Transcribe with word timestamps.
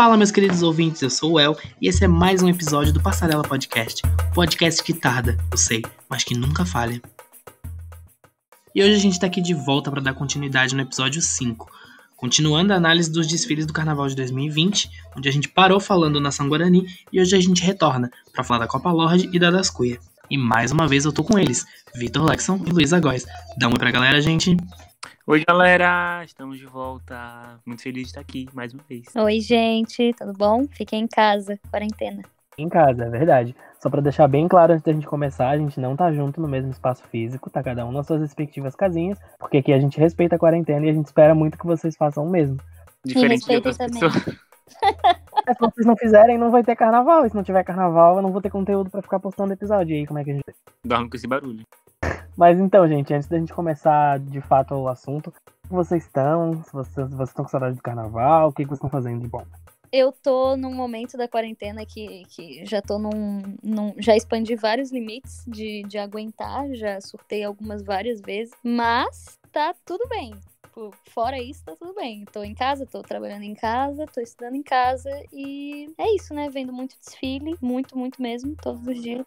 Fala, 0.00 0.16
meus 0.16 0.30
queridos 0.30 0.62
ouvintes, 0.62 1.02
eu 1.02 1.10
sou 1.10 1.32
o 1.32 1.38
El 1.38 1.54
e 1.78 1.86
esse 1.86 2.02
é 2.02 2.08
mais 2.08 2.42
um 2.42 2.48
episódio 2.48 2.90
do 2.90 3.02
Passarela 3.02 3.42
Podcast. 3.42 4.00
Podcast 4.32 4.82
que 4.82 4.94
tarda, 4.94 5.36
eu 5.52 5.58
sei, 5.58 5.82
mas 6.08 6.24
que 6.24 6.34
nunca 6.34 6.64
falha. 6.64 7.02
E 8.74 8.82
hoje 8.82 8.94
a 8.94 8.98
gente 8.98 9.20
tá 9.20 9.26
aqui 9.26 9.42
de 9.42 9.52
volta 9.52 9.90
para 9.90 10.00
dar 10.00 10.14
continuidade 10.14 10.74
no 10.74 10.80
episódio 10.80 11.20
5, 11.20 11.70
continuando 12.16 12.72
a 12.72 12.76
análise 12.76 13.12
dos 13.12 13.26
desfiles 13.26 13.66
do 13.66 13.74
Carnaval 13.74 14.08
de 14.08 14.16
2020, 14.16 14.90
onde 15.18 15.28
a 15.28 15.32
gente 15.32 15.48
parou 15.48 15.78
falando 15.78 16.18
Nação 16.18 16.48
Guarani 16.48 16.86
e 17.12 17.20
hoje 17.20 17.36
a 17.36 17.40
gente 17.40 17.62
retorna 17.62 18.10
para 18.32 18.42
falar 18.42 18.60
da 18.60 18.66
Copa 18.66 18.90
Lorde 18.90 19.28
e 19.30 19.38
da 19.38 19.50
Das 19.50 19.68
Cuia. 19.68 19.98
E 20.30 20.38
mais 20.38 20.72
uma 20.72 20.88
vez 20.88 21.04
eu 21.04 21.12
tô 21.12 21.22
com 21.22 21.38
eles, 21.38 21.66
Vitor 21.94 22.24
Lexon 22.24 22.58
e 22.66 22.70
Luísa 22.70 22.98
Góes. 22.98 23.26
Dá 23.58 23.68
um 23.68 23.72
oi 23.72 23.78
pra 23.78 23.90
galera, 23.90 24.18
gente. 24.22 24.56
Oi, 25.26 25.44
galera! 25.46 26.22
Estamos 26.24 26.58
de 26.58 26.66
volta. 26.66 27.60
Muito 27.64 27.82
feliz 27.82 28.02
de 28.02 28.08
estar 28.08 28.20
aqui 28.20 28.48
mais 28.52 28.74
uma 28.74 28.82
vez. 28.88 29.04
Oi, 29.14 29.40
gente, 29.40 30.12
tudo 30.14 30.32
bom? 30.32 30.66
Fiquem 30.68 31.04
em 31.04 31.06
casa, 31.06 31.58
quarentena. 31.70 32.22
Em 32.58 32.68
casa, 32.68 33.04
é 33.04 33.08
verdade. 33.08 33.54
Só 33.80 33.88
para 33.88 34.02
deixar 34.02 34.28
bem 34.28 34.48
claro 34.48 34.72
antes 34.72 34.84
da 34.84 34.92
gente 34.92 35.06
começar, 35.06 35.50
a 35.50 35.56
gente 35.56 35.78
não 35.80 35.96
tá 35.96 36.12
junto 36.12 36.40
no 36.40 36.48
mesmo 36.48 36.70
espaço 36.70 37.02
físico, 37.04 37.48
tá 37.48 37.62
cada 37.62 37.86
um 37.86 37.92
nas 37.92 38.06
suas 38.06 38.20
respectivas 38.20 38.74
casinhas, 38.74 39.18
porque 39.38 39.58
aqui 39.58 39.72
a 39.72 39.78
gente 39.78 39.98
respeita 39.98 40.36
a 40.36 40.38
quarentena 40.38 40.84
e 40.84 40.90
a 40.90 40.92
gente 40.92 41.06
espera 41.06 41.34
muito 41.34 41.56
que 41.56 41.66
vocês 41.66 41.96
façam 41.96 42.26
o 42.26 42.30
mesmo. 42.30 42.58
Diferente 43.04 43.46
de 43.46 43.52
respeita 43.52 43.68
outras 43.68 43.76
também. 43.78 44.00
pessoas. 44.00 44.38
Mas 45.46 45.56
se 45.56 45.60
vocês 45.60 45.86
não 45.86 45.96
fizerem, 45.96 46.36
não 46.36 46.50
vai 46.50 46.62
ter 46.62 46.76
carnaval. 46.76 47.24
E 47.24 47.30
se 47.30 47.36
não 47.36 47.42
tiver 47.42 47.64
carnaval, 47.64 48.16
eu 48.16 48.22
não 48.22 48.32
vou 48.32 48.42
ter 48.42 48.50
conteúdo 48.50 48.90
para 48.90 49.00
ficar 49.00 49.20
postando 49.20 49.52
episódio. 49.52 49.94
E 49.94 50.00
aí, 50.00 50.06
como 50.06 50.18
é 50.18 50.24
que 50.24 50.30
a 50.30 50.34
gente. 50.34 50.44
Dorme 50.84 51.08
com 51.08 51.16
esse 51.16 51.26
barulho. 51.26 51.64
Mas 52.36 52.58
então, 52.58 52.86
gente, 52.88 53.12
antes 53.12 53.28
da 53.28 53.38
gente 53.38 53.52
começar 53.52 54.18
de 54.18 54.40
fato 54.40 54.74
o 54.74 54.88
assunto, 54.88 55.32
como 55.68 55.84
vocês 55.84 56.04
estão? 56.04 56.62
Se 56.64 56.72
vocês, 56.72 57.10
vocês 57.10 57.28
estão 57.28 57.44
com 57.44 57.50
saudade 57.50 57.76
do 57.76 57.82
carnaval, 57.82 58.48
o 58.48 58.52
que, 58.52 58.62
que 58.62 58.68
vocês 58.68 58.78
estão 58.78 58.90
fazendo 58.90 59.20
de 59.20 59.28
bom? 59.28 59.44
Eu 59.92 60.12
tô 60.12 60.56
num 60.56 60.72
momento 60.72 61.16
da 61.18 61.26
quarentena 61.26 61.84
que, 61.84 62.24
que 62.28 62.64
já 62.64 62.80
tô 62.80 62.96
num, 62.98 63.42
num- 63.62 63.94
Já 63.98 64.16
expandi 64.16 64.54
vários 64.54 64.92
limites 64.92 65.44
de, 65.48 65.82
de 65.82 65.98
aguentar, 65.98 66.72
já 66.74 67.00
surtei 67.00 67.42
algumas 67.42 67.82
várias 67.82 68.20
vezes, 68.20 68.54
mas 68.62 69.36
tá 69.52 69.74
tudo 69.84 70.06
bem. 70.08 70.32
Fora 71.10 71.38
isso, 71.38 71.62
tá 71.64 71.74
tudo 71.76 71.92
bem. 71.94 72.24
Tô 72.32 72.42
em 72.44 72.54
casa, 72.54 72.86
tô 72.86 73.02
trabalhando 73.02 73.42
em 73.42 73.54
casa, 73.54 74.06
tô 74.06 74.20
estudando 74.20 74.54
em 74.54 74.62
casa 74.62 75.10
e 75.32 75.92
é 75.98 76.14
isso, 76.14 76.32
né? 76.32 76.48
Vendo 76.48 76.72
muito 76.72 76.96
desfile, 77.04 77.56
muito, 77.60 77.98
muito 77.98 78.22
mesmo, 78.22 78.54
todos 78.62 78.86
os 78.86 79.02
dias. 79.02 79.26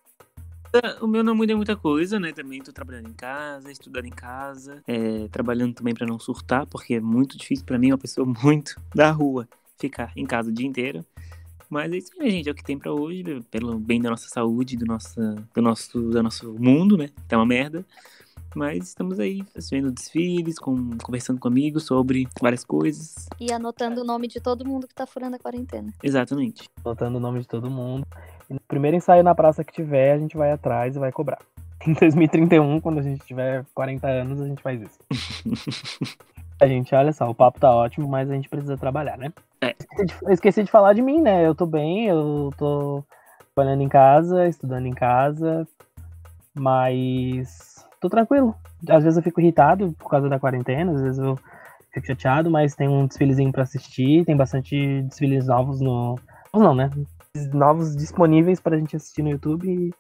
O 1.02 1.08
meu 1.08 1.24
não 1.24 1.36
muda 1.36 1.56
muita 1.56 1.76
coisa, 1.76 2.20
né? 2.20 2.32
Também 2.32 2.62
tô 2.62 2.72
trabalhando 2.72 3.10
em 3.10 3.14
casa, 3.14 3.72
estudando 3.72 4.06
em 4.06 4.12
casa, 4.12 4.82
é, 4.88 5.28
trabalhando 5.28 5.76
também 5.76 5.94
pra 5.94 6.08
não 6.08 6.18
surtar, 6.18 6.66
porque 6.66 6.96
é 6.96 7.00
muito 7.00 7.38
difícil 7.38 7.66
pra 7.66 7.78
mim, 7.78 7.92
uma 7.92 7.98
pessoa 7.98 8.26
muito 8.44 8.80
da 8.94 9.12
rua, 9.12 9.48
ficar 9.78 10.12
em 10.16 10.26
casa 10.26 10.50
o 10.50 10.54
dia 10.54 10.66
inteiro. 10.66 11.06
Mas 11.70 11.92
é 11.92 11.98
isso 11.98 12.12
aí, 12.20 12.30
gente, 12.30 12.50
é 12.50 12.52
o 12.52 12.56
que 12.56 12.64
tem 12.64 12.78
pra 12.78 12.92
hoje, 12.92 13.24
pelo 13.50 13.80
bem 13.80 14.02
da 14.02 14.10
nossa 14.10 14.28
saúde, 14.28 14.78
do 14.78 14.86
nosso, 14.86 15.20
do 15.56 15.62
nosso, 15.62 16.00
do 16.02 16.24
nosso 16.24 16.54
mundo, 16.54 16.98
né? 16.98 17.10
Tá 17.28 17.38
uma 17.38 17.46
merda. 17.46 17.86
Mas 18.56 18.90
estamos 18.90 19.20
aí 19.20 19.44
vendo 19.72 19.92
desfiles, 19.92 20.60
com, 20.60 20.96
conversando 21.00 21.40
com 21.40 21.48
amigos 21.48 21.86
sobre 21.86 22.28
várias 22.40 22.64
coisas. 22.64 23.28
E 23.40 23.52
anotando 23.52 24.02
o 24.02 24.04
nome 24.04 24.28
de 24.28 24.40
todo 24.40 24.66
mundo 24.66 24.88
que 24.88 24.94
tá 24.94 25.08
furando 25.08 25.36
a 25.36 25.40
quarentena. 25.40 25.92
Exatamente. 26.04 26.70
Anotando 26.86 27.18
o 27.18 27.20
nome 27.20 27.40
de 27.40 27.48
todo 27.48 27.70
mundo. 27.70 28.06
E 28.50 28.54
no 28.54 28.60
primeiro 28.68 28.98
ensaio 28.98 29.24
na 29.24 29.34
praça 29.36 29.64
que 29.64 29.74
tiver, 29.74 30.14
a 30.14 30.18
gente 30.20 30.38
vai 30.38 30.52
atrás 30.52 30.96
e 30.96 31.00
vai 31.00 31.12
cobrar. 31.12 31.40
Em 31.86 31.94
2031, 31.94 32.80
quando 32.80 33.00
a 33.00 33.04
gente 33.04 33.26
tiver 33.26 33.66
40 33.74 34.08
anos, 34.08 34.40
a 34.42 34.48
gente 34.48 34.62
faz 34.62 34.82
isso. 34.82 35.00
A 36.62 36.68
gente, 36.68 36.96
olha 36.96 37.12
só, 37.12 37.30
o 37.30 37.36
papo 37.36 37.60
tá 37.60 37.70
ótimo, 37.70 38.08
mas 38.08 38.30
a 38.30 38.36
gente 38.36 38.48
precisa 38.48 38.78
trabalhar, 38.78 39.18
né? 39.18 39.34
É. 39.60 39.72
Esqueci 39.78 40.06
de- 40.06 40.14
Eu 40.22 40.32
esqueci 40.32 40.64
de 40.64 40.72
falar 40.72 40.94
de 40.94 41.02
mim, 41.02 41.20
né? 41.22 41.46
Eu 41.46 41.54
tô 41.54 41.66
bem, 41.66 42.06
eu 42.06 42.52
tô 42.58 43.04
trabalhando 43.54 43.82
em 43.82 43.90
casa, 43.90 44.48
estudando 44.48 44.86
em 44.86 44.94
casa, 44.94 45.68
mas 46.56 47.86
tô 48.00 48.10
tranquilo. 48.10 48.56
Às 48.90 49.04
vezes 49.04 49.18
eu 49.18 49.24
fico 49.24 49.42
irritado 49.42 49.94
por 50.00 50.10
causa 50.10 50.30
da 50.30 50.40
quarentena, 50.40 50.94
às 50.94 51.02
vezes 51.02 51.20
eu 51.20 51.38
fico 51.94 52.08
chateado, 52.08 52.50
mas 52.50 52.76
tem 52.76 52.88
um 52.88 53.08
desfilezinho 53.08 53.52
pra 53.52 53.64
assistir, 53.64 54.24
tem 54.24 54.38
bastante 54.38 55.02
desfiles 55.02 55.48
novos 55.48 55.82
no. 55.82 56.18
Não, 56.54 56.74
né? 56.76 56.90
Novos 57.52 57.96
disponíveis 57.96 58.60
pra 58.60 58.78
gente 58.78 58.96
assistir 58.96 59.24
no 59.24 59.30
YouTube 59.32 59.68
e 59.68 59.92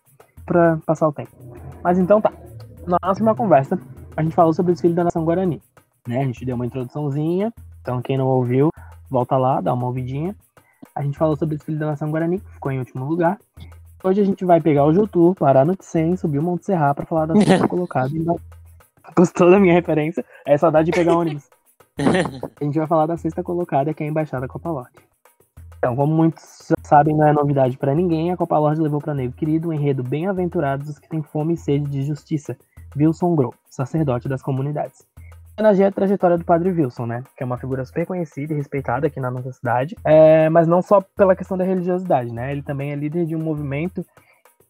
pra 0.45 0.77
passar 0.85 1.07
o 1.07 1.11
tempo. 1.11 1.31
Mas 1.83 1.97
então 1.97 2.21
tá. 2.21 2.31
Na 2.85 2.97
nossa 3.01 3.07
última 3.09 3.33
conversa, 3.33 3.79
a 4.15 4.21
gente 4.21 4.35
falou 4.35 4.53
sobre 4.53 4.71
o 4.71 4.75
desfile 4.75 4.93
da 4.93 5.05
Nação 5.05 5.25
Guarani. 5.25 5.59
Né? 6.07 6.19
A 6.21 6.25
gente 6.25 6.45
deu 6.45 6.53
uma 6.55 6.65
introduçãozinha. 6.67 7.51
Então, 7.81 8.03
quem 8.03 8.19
não 8.19 8.27
ouviu, 8.27 8.69
volta 9.09 9.35
lá, 9.35 9.59
dá 9.61 9.73
uma 9.73 9.87
ouvidinha. 9.87 10.35
A 10.95 11.01
gente 11.01 11.17
falou 11.17 11.35
sobre 11.35 11.55
o 11.55 11.57
desfile 11.57 11.79
da 11.79 11.87
Nação 11.87 12.11
Guarani, 12.11 12.39
que 12.39 12.51
ficou 12.53 12.71
em 12.71 12.77
último 12.77 13.03
lugar. 13.03 13.39
Hoje 14.03 14.21
a 14.21 14.25
gente 14.25 14.45
vai 14.45 14.61
pegar 14.61 14.85
o 14.85 14.93
Jutu, 14.93 15.33
parar 15.39 15.65
no 15.65 15.75
Tsen, 15.75 16.15
subir 16.15 16.37
o 16.37 16.43
Monte 16.43 16.65
Serra 16.67 16.93
pra 16.93 17.05
falar 17.07 17.25
da 17.25 17.35
sexta 17.35 17.67
colocada. 17.67 18.09
da- 18.13 18.35
Gostou 19.17 19.49
da 19.49 19.59
minha 19.59 19.73
referência? 19.73 20.23
É 20.45 20.55
saudade 20.55 20.91
de 20.91 20.91
pegar 20.91 21.17
ônibus. 21.17 21.49
A 22.61 22.63
gente 22.63 22.77
vai 22.77 22.85
falar 22.87 23.07
da 23.07 23.17
sexta 23.17 23.41
colocada, 23.41 23.91
que 23.91 24.03
é 24.03 24.05
a 24.05 24.09
Embaixada 24.09 24.47
Copa 24.47 24.69
Lorde. 24.69 24.91
Então, 25.83 25.97
como 25.97 26.15
muitos 26.15 26.71
sabem, 26.81 27.13
não 27.13 27.27
é 27.27 27.33
novidade 27.33 27.77
pra 27.77 27.93
ninguém, 27.93 28.31
a 28.31 28.37
Copa 28.37 28.57
Lorde 28.57 28.79
levou 28.79 29.01
pra 29.01 29.13
Nego 29.13 29.33
Querido 29.33 29.67
um 29.67 29.73
enredo 29.73 30.01
bem-aventurados 30.01 30.87
os 30.87 30.97
que 30.97 31.09
têm 31.09 31.21
fome 31.21 31.55
e 31.55 31.57
sede 31.57 31.85
de 31.89 32.03
justiça, 32.03 32.55
Wilson 32.95 33.35
Grow, 33.35 33.53
sacerdote 33.69 34.29
das 34.29 34.41
comunidades. 34.41 35.05
Homenageia 35.59 35.89
a 35.89 35.91
trajetória 35.91 36.37
do 36.37 36.45
Padre 36.45 36.71
Wilson, 36.71 37.05
né? 37.05 37.23
Que 37.35 37.43
é 37.43 37.45
uma 37.45 37.57
figura 37.57 37.83
super 37.83 38.05
conhecida 38.05 38.53
e 38.53 38.55
respeitada 38.55 39.07
aqui 39.07 39.19
na 39.19 39.29
nossa 39.29 39.51
cidade, 39.51 39.97
é, 40.05 40.47
mas 40.47 40.69
não 40.69 40.81
só 40.81 41.01
pela 41.17 41.35
questão 41.35 41.57
da 41.57 41.65
religiosidade, 41.65 42.31
né? 42.31 42.53
Ele 42.53 42.61
também 42.61 42.93
é 42.93 42.95
líder 42.95 43.25
de 43.25 43.35
um 43.35 43.43
movimento 43.43 44.05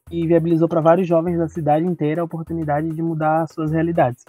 que 0.09 0.25
viabilizou 0.25 0.67
para 0.67 0.81
vários 0.81 1.07
jovens 1.07 1.37
da 1.37 1.47
cidade 1.47 1.85
inteira 1.85 2.21
a 2.21 2.25
oportunidade 2.25 2.89
de 2.89 3.03
mudar 3.03 3.47
suas 3.49 3.71
realidades, 3.71 4.25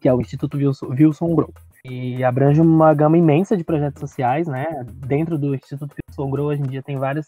que 0.00 0.08
é 0.08 0.12
o 0.12 0.20
Instituto 0.20 0.56
Wilson, 0.56 0.86
Wilson 0.86 1.32
Grow. 1.32 1.50
E 1.86 2.24
abrange 2.24 2.62
uma 2.62 2.94
gama 2.94 3.18
imensa 3.18 3.54
de 3.58 3.62
projetos 3.62 4.00
sociais, 4.00 4.46
né? 4.48 4.86
Dentro 5.06 5.36
do 5.36 5.54
Instituto 5.54 5.94
Wilson 6.08 6.30
Grow, 6.30 6.46
hoje 6.46 6.62
em 6.62 6.66
dia 6.66 6.82
tem 6.82 6.96
vários 6.96 7.26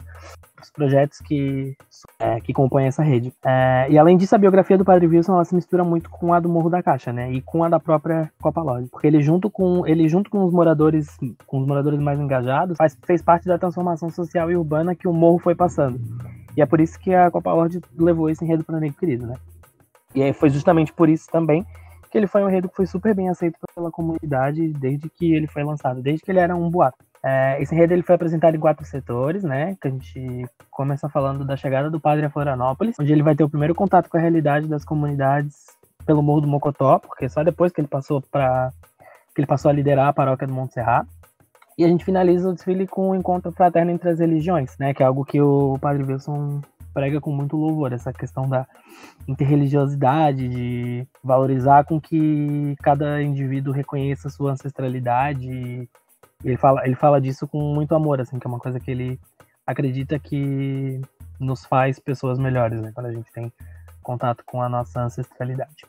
projetos 0.73 1.19
que, 1.21 1.77
é, 2.19 2.41
que 2.41 2.55
compõem 2.55 2.87
essa 2.87 3.03
rede. 3.03 3.35
É, 3.45 3.87
e 3.91 3.99
além 3.99 4.17
disso, 4.17 4.35
a 4.35 4.39
biografia 4.39 4.79
do 4.79 4.85
Padre 4.85 5.07
Wilson 5.07 5.35
ela 5.35 5.45
se 5.45 5.55
mistura 5.55 5.85
muito 5.85 6.09
com 6.09 6.33
a 6.33 6.41
do 6.41 6.49
Morro 6.49 6.71
da 6.71 6.83
Caixa, 6.83 7.13
né? 7.13 7.31
E 7.31 7.43
com 7.43 7.65
a 7.65 7.69
da 7.69 7.79
própria 7.79 8.33
Copa 8.41 8.63
Lodge. 8.63 8.89
Porque 8.89 9.07
ele 9.07 9.21
junto 9.21 9.51
com 9.51 9.87
ele 9.87 10.09
junto 10.09 10.31
com 10.31 10.43
os 10.43 10.53
moradores, 10.55 11.19
com 11.47 11.61
os 11.61 11.67
moradores 11.67 12.01
mais 12.01 12.19
engajados, 12.19 12.79
faz, 12.79 12.97
fez 13.05 13.21
parte 13.21 13.47
da 13.47 13.59
transformação 13.59 14.09
social 14.09 14.51
e 14.51 14.57
urbana 14.57 14.95
que 14.95 15.07
o 15.07 15.13
morro 15.13 15.39
foi 15.39 15.55
passando. 15.55 16.01
E 16.57 16.63
é 16.63 16.67
por 16.67 16.81
isso 16.81 16.99
que 16.99 17.13
a 17.13 17.31
Copa 17.31 17.53
Lodge 17.53 17.83
levou 17.99 18.31
esse 18.31 18.43
enredo 18.43 18.65
para 18.65 18.79
o 18.79 18.81
Negro 18.81 18.97
Querido, 18.97 19.27
né? 19.27 19.35
E 20.15 20.23
aí 20.23 20.33
foi 20.33 20.49
justamente 20.49 20.95
por 20.95 21.11
isso 21.11 21.29
também 21.31 21.67
que 22.11 22.19
ele 22.19 22.27
foi 22.27 22.43
um 22.43 22.49
enredo 22.49 22.69
que 22.69 22.77
foi 22.77 22.87
super 22.87 23.15
bem 23.15 23.29
aceito 23.29 23.59
pela 23.75 23.91
comunidade 23.91 24.73
desde 24.75 25.09
que 25.09 25.35
ele 25.35 25.47
foi 25.47 25.65
lançado, 25.65 26.03
desde 26.03 26.25
que 26.25 26.31
ele 26.31 26.41
era 26.41 26.55
um 26.55 26.71
boato. 26.71 26.99
É, 27.23 27.61
esse 27.61 27.75
enredo 27.75 27.93
ele 27.93 28.03
foi 28.03 28.15
apresentado 28.15 28.55
em 28.55 28.61
quatro 28.61 28.85
setores, 28.85 29.43
né? 29.43 29.77
Que 29.81 29.89
a 29.89 29.91
gente 29.91 30.47
começa 30.71 31.09
falando 31.09 31.45
da 31.45 31.57
chegada 31.57 31.91
do 31.91 32.01
padre 32.01 32.27
a 32.27 32.31
Florianópolis, 32.31 32.97
onde 33.01 33.13
ele 33.13 33.23
vai 33.23 33.35
ter 33.35 33.43
o 33.43 33.51
primeiro 33.51 33.75
contato 33.75 34.09
com 34.09 34.17
a 34.17 34.21
realidade 34.21 34.69
das 34.69 34.85
comunidades 34.85 35.67
pelo 36.07 36.23
Morro 36.23 36.43
do 36.43 36.47
Mocotó, 36.47 36.99
porque 37.01 37.29
só 37.29 37.43
depois 37.43 37.73
que 37.73 37.81
ele 37.81 37.89
passou 37.89 38.23
para 38.23 38.71
que 39.35 39.41
ele 39.41 39.47
passou 39.47 39.71
a 39.71 39.75
liderar 39.75 40.09
a 40.09 40.13
paróquia 40.13 40.47
do 40.47 40.55
Monte 40.55 40.75
Serrat. 40.75 41.07
E 41.77 41.85
a 41.85 41.89
gente 41.89 42.05
finaliza 42.05 42.49
o 42.49 42.55
desfile 42.55 42.87
com 42.87 43.11
o 43.11 43.15
encontro 43.15 43.53
fraterno 43.53 43.91
entre 43.91 44.09
as 44.09 44.19
religiões, 44.19 44.79
né? 44.79 44.95
Que 44.95 45.03
é 45.03 45.07
algo 45.07 45.25
que 45.25 45.41
o 45.43 45.79
padre 45.79 46.05
Wilson 46.05 46.63
prega 46.97 47.21
com 47.21 47.31
muito 47.31 47.59
louvor, 47.59 47.93
essa 47.93 48.11
questão 48.11 48.49
da 48.49 48.67
interreligiosidade, 49.29 50.49
de 50.49 51.07
valorizar 51.23 51.85
com 51.85 52.01
que 52.01 52.75
cada 52.83 53.23
indivíduo 53.23 53.71
reconheça 53.71 54.31
sua 54.31 54.53
ancestralidade. 54.53 55.87
Ele 56.43 56.57
fala, 56.57 56.87
ele 56.87 56.95
fala 56.95 57.21
disso 57.21 57.47
com 57.47 57.61
muito 57.75 57.95
amor, 57.95 58.19
assim, 58.19 58.39
que 58.39 58.47
é 58.47 58.49
uma 58.49 58.59
coisa 58.59 58.81
que 58.81 58.91
ele 58.91 59.21
acredita 59.67 60.19
que 60.19 61.03
nos 61.39 61.67
faz 61.67 61.99
pessoas 61.99 62.39
melhores, 62.39 62.81
né? 62.81 62.93
Quando 62.95 63.09
a 63.09 63.13
gente 63.13 63.31
tem 63.31 63.53
contato 64.03 64.43
com 64.47 64.63
a 64.63 64.69
nossa 64.69 64.99
ancestralidade. 65.03 65.85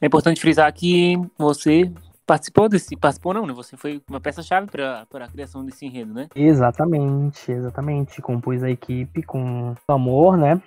É 0.00 0.06
importante 0.06 0.40
frisar 0.40 0.72
que 0.72 1.20
você 1.36 1.92
participou 2.26 2.68
desse. 2.68 2.96
Participou 2.96 3.34
não, 3.34 3.46
né? 3.46 3.52
Você 3.52 3.76
foi 3.76 4.02
uma 4.08 4.20
peça-chave 4.20 4.66
para 4.70 5.06
a 5.12 5.28
criação 5.28 5.64
desse 5.64 5.86
enredo, 5.86 6.12
né? 6.12 6.28
Exatamente, 6.34 7.50
exatamente. 7.50 8.20
Compus 8.22 8.62
a 8.62 8.70
equipe 8.70 9.22
com 9.22 9.74
amor, 9.88 10.36
né? 10.36 10.60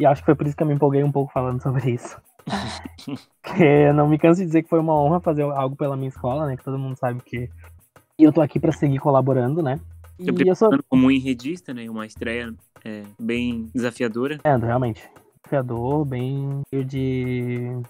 E 0.00 0.06
acho 0.06 0.22
que 0.22 0.26
foi 0.26 0.34
por 0.34 0.46
isso 0.46 0.56
que 0.56 0.62
eu 0.62 0.66
me 0.66 0.74
empolguei 0.74 1.04
um 1.04 1.12
pouco 1.12 1.32
falando 1.32 1.62
sobre 1.62 1.90
isso. 1.92 2.20
Porque 3.42 3.62
eu 3.62 3.94
não 3.94 4.08
me 4.08 4.18
canso 4.18 4.40
de 4.40 4.46
dizer 4.46 4.62
que 4.62 4.68
foi 4.68 4.80
uma 4.80 4.98
honra 5.00 5.20
fazer 5.20 5.42
algo 5.42 5.76
pela 5.76 5.96
minha 5.96 6.08
escola, 6.08 6.46
né? 6.46 6.56
Que 6.56 6.64
todo 6.64 6.78
mundo 6.78 6.96
sabe 6.96 7.20
que 7.22 7.48
eu 8.18 8.32
tô 8.32 8.40
aqui 8.40 8.58
para 8.58 8.72
seguir 8.72 8.98
colaborando, 8.98 9.62
né? 9.62 9.80
E 10.18 10.28
Eu 10.28 10.34
eu 10.46 10.54
sou. 10.54 10.70
como 10.88 11.06
um 11.06 11.10
enredista, 11.10 11.72
né? 11.74 11.88
Uma 11.88 12.06
estreia 12.06 12.54
é, 12.84 13.02
bem 13.18 13.70
desafiadora. 13.74 14.38
É, 14.44 14.56
realmente. 14.56 15.02
Desafiador, 15.44 16.04
bem 16.04 16.62
cheio 16.70 16.84
de 16.84 17.82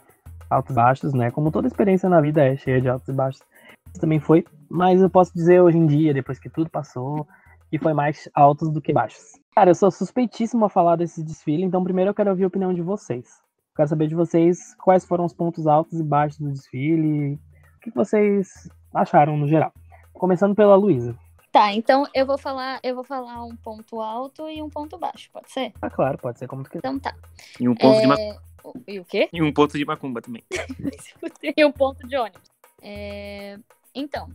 altos 0.53 0.73
e 0.73 0.75
baixos, 0.75 1.13
né? 1.15 1.31
Como 1.31 1.51
toda 1.51 1.67
experiência 1.67 2.09
na 2.09 2.21
vida 2.21 2.45
é 2.45 2.57
cheia 2.57 2.81
de 2.81 2.89
altos 2.89 3.09
e 3.09 3.13
baixos. 3.13 3.43
Isso 3.91 4.01
também 4.01 4.21
foi. 4.21 4.45
Mas 4.71 5.01
eu 5.01 5.11
posso 5.11 5.33
dizer 5.35 5.61
hoje 5.61 5.77
em 5.79 5.87
dia, 5.87 6.15
depois 6.15 6.39
que 6.39 6.49
tudo 6.49 6.71
passou, 6.71 7.27
e 7.71 7.79
foi 7.79 7.93
mais 7.93 8.29
altos 8.35 8.71
do 8.71 8.81
que 8.81 8.93
baixos. 8.93 9.23
Cara, 9.55 9.71
eu 9.71 9.75
sou 9.75 9.91
suspeitíssimo 9.91 10.65
a 10.65 10.69
falar 10.69 10.97
desse 10.97 11.23
desfile, 11.23 11.65
então 11.65 11.83
primeiro 11.85 12.11
eu 12.11 12.15
quero 12.15 12.31
ouvir 12.31 12.45
a 12.45 12.47
opinião 12.49 12.73
de 12.73 12.83
vocês. 12.83 13.41
Quero 13.77 13.89
saber 13.89 14.07
de 14.09 14.15
vocês 14.15 14.75
quais 14.83 15.05
foram 15.05 15.25
os 15.25 15.33
pontos 15.33 15.67
altos 15.67 15.99
e 15.99 16.03
baixos 16.03 16.39
do 16.39 16.51
desfile, 16.51 17.35
o 17.77 17.81
que 17.81 17.91
vocês 17.91 18.69
acharam 18.95 19.37
no 19.37 19.49
geral. 19.49 19.73
Começando 20.13 20.55
pela 20.55 20.75
Luísa. 20.77 21.17
Tá, 21.51 21.73
então 21.75 22.07
eu 22.15 22.25
vou 22.25 22.39
falar, 22.39 22.79
eu 22.83 22.95
vou 22.95 23.05
falar 23.05 23.45
um 23.45 23.55
ponto 23.57 24.01
alto 24.01 24.49
e 24.49 24.63
um 24.63 24.71
ponto 24.71 24.99
baixo, 24.99 25.29
pode 25.33 25.51
ser? 25.51 25.73
Ah, 25.83 25.91
claro, 25.91 26.17
pode 26.19 26.39
ser 26.39 26.47
como 26.47 26.63
tu 26.63 26.71
quiser. 26.71 26.79
Então 26.79 26.99
tá. 26.99 27.15
E 27.61 27.69
um 27.69 27.75
ponto, 27.75 28.01
de. 28.01 28.11
É, 28.11 28.33
o- 28.33 28.52
E 28.87 29.01
o 29.01 29.05
quê? 29.05 29.29
e 29.33 29.43
um 29.43 29.53
ponto 29.53 29.77
de 29.77 29.85
macumba 29.85 30.21
também. 30.21 30.45
e 31.57 31.65
um 31.65 31.73
ponto 31.73 32.07
de 32.07 32.17
ônibus. 32.17 32.51
É, 32.81 33.59
Então, 33.95 34.29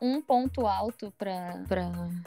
um 0.00 0.20
ponto 0.20 0.66
alto 0.66 1.12
para 1.16 1.62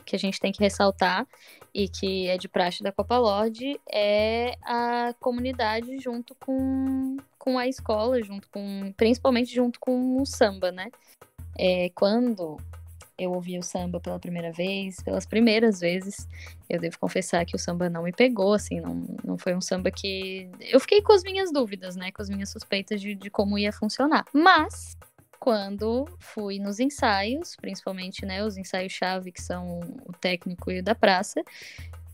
que 0.05 0.15
a 0.15 0.19
gente 0.19 0.39
tem 0.39 0.51
que 0.51 0.63
ressaltar 0.63 1.27
e 1.73 1.89
que 1.89 2.27
é 2.27 2.37
de 2.37 2.47
praxe 2.47 2.81
da 2.81 2.91
Copa 2.91 3.17
Lorde 3.17 3.77
é 3.91 4.55
a 4.63 5.13
comunidade 5.19 5.99
junto 5.99 6.33
com, 6.35 7.17
com 7.37 7.59
a 7.59 7.67
escola, 7.67 8.23
junto 8.23 8.47
com 8.49 8.93
principalmente 8.95 9.53
junto 9.53 9.77
com 9.77 10.21
o 10.21 10.25
samba, 10.25 10.71
né? 10.71 10.89
É, 11.57 11.89
quando 11.93 12.57
eu 13.17 13.31
ouvi 13.31 13.57
o 13.57 13.63
samba 13.63 13.99
pela 13.99 14.19
primeira 14.19 14.51
vez, 14.51 14.97
pelas 15.01 15.25
primeiras 15.25 15.79
vezes, 15.79 16.27
eu 16.69 16.79
devo 16.79 16.99
confessar 16.99 17.45
que 17.45 17.55
o 17.55 17.59
samba 17.59 17.89
não 17.89 18.03
me 18.03 18.11
pegou, 18.11 18.53
assim, 18.53 18.81
não, 18.81 19.05
não 19.23 19.37
foi 19.37 19.55
um 19.55 19.61
samba 19.61 19.89
que. 19.91 20.49
Eu 20.59 20.79
fiquei 20.79 21.01
com 21.01 21.13
as 21.13 21.23
minhas 21.23 21.51
dúvidas, 21.51 21.95
né? 21.95 22.11
Com 22.11 22.21
as 22.21 22.29
minhas 22.29 22.49
suspeitas 22.49 22.99
de, 22.99 23.15
de 23.15 23.29
como 23.29 23.57
ia 23.57 23.71
funcionar. 23.71 24.25
Mas, 24.33 24.97
quando 25.39 26.05
fui 26.19 26.59
nos 26.59 26.79
ensaios, 26.79 27.55
principalmente, 27.55 28.25
né, 28.25 28.43
os 28.43 28.57
ensaios-chave, 28.57 29.31
que 29.31 29.41
são 29.41 29.79
o 30.05 30.11
técnico 30.13 30.71
e 30.71 30.79
o 30.79 30.83
da 30.83 30.95
praça, 30.95 31.41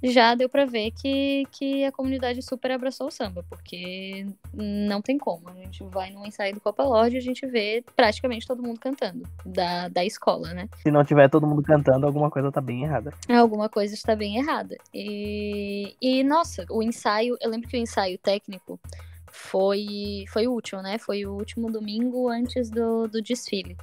já 0.03 0.33
deu 0.33 0.49
pra 0.49 0.65
ver 0.65 0.91
que, 0.91 1.45
que 1.51 1.85
a 1.85 1.91
comunidade 1.91 2.41
super 2.41 2.71
abraçou 2.71 3.07
o 3.07 3.11
samba, 3.11 3.43
porque 3.47 4.25
não 4.53 5.01
tem 5.01 5.17
como. 5.17 5.49
A 5.49 5.53
gente 5.53 5.83
vai 5.83 6.09
num 6.11 6.25
ensaio 6.25 6.53
do 6.53 6.61
Copa 6.61 6.83
Lorde 6.83 7.15
e 7.15 7.19
a 7.19 7.21
gente 7.21 7.45
vê 7.45 7.83
praticamente 7.95 8.47
todo 8.47 8.63
mundo 8.63 8.79
cantando, 8.79 9.23
da, 9.45 9.87
da 9.87 10.03
escola, 10.03 10.53
né? 10.53 10.67
Se 10.81 10.89
não 10.89 11.03
tiver 11.03 11.29
todo 11.29 11.45
mundo 11.45 11.61
cantando, 11.61 12.05
alguma 12.05 12.31
coisa 12.31 12.51
tá 12.51 12.61
bem 12.61 12.83
errada. 12.83 13.13
Alguma 13.29 13.69
coisa 13.69 13.93
está 13.93 14.15
bem 14.15 14.37
errada. 14.37 14.75
E, 14.93 15.95
e 16.01 16.23
nossa, 16.23 16.65
o 16.69 16.81
ensaio, 16.81 17.37
eu 17.39 17.49
lembro 17.49 17.69
que 17.69 17.77
o 17.77 17.79
ensaio 17.79 18.17
técnico 18.17 18.79
foi, 19.27 20.25
foi 20.29 20.47
o 20.47 20.51
último, 20.51 20.81
né? 20.81 20.97
Foi 20.97 21.25
o 21.25 21.33
último 21.33 21.71
domingo 21.71 22.27
antes 22.27 22.69
do, 22.69 23.07
do 23.07 23.21
desfile. 23.21 23.77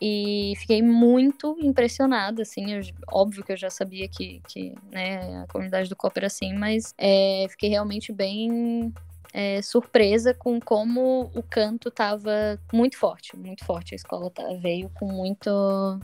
E 0.00 0.54
fiquei 0.58 0.80
muito 0.82 1.56
impressionada, 1.60 2.42
assim, 2.42 2.72
eu- 2.74 2.82
óbvio 3.10 3.42
que 3.44 3.52
eu 3.52 3.56
já 3.56 3.70
sabia 3.70 4.08
que, 4.08 4.42
que 4.46 4.74
né, 4.92 5.42
a 5.42 5.46
comunidade 5.48 5.88
do 5.88 5.96
Copa 5.96 6.20
era 6.20 6.26
assim, 6.28 6.54
mas 6.54 6.94
é, 6.98 7.46
fiquei 7.50 7.68
realmente 7.70 8.12
bem 8.12 8.94
é, 9.32 9.60
surpresa 9.62 10.32
com 10.34 10.60
como 10.60 11.30
o 11.34 11.42
canto 11.42 11.90
tava 11.90 12.58
muito 12.72 12.96
forte, 12.96 13.36
muito 13.36 13.64
forte. 13.64 13.94
A 13.94 13.96
escola 13.96 14.30
tá- 14.30 14.46
veio 14.60 14.90
com 14.90 15.06
muito. 15.06 15.50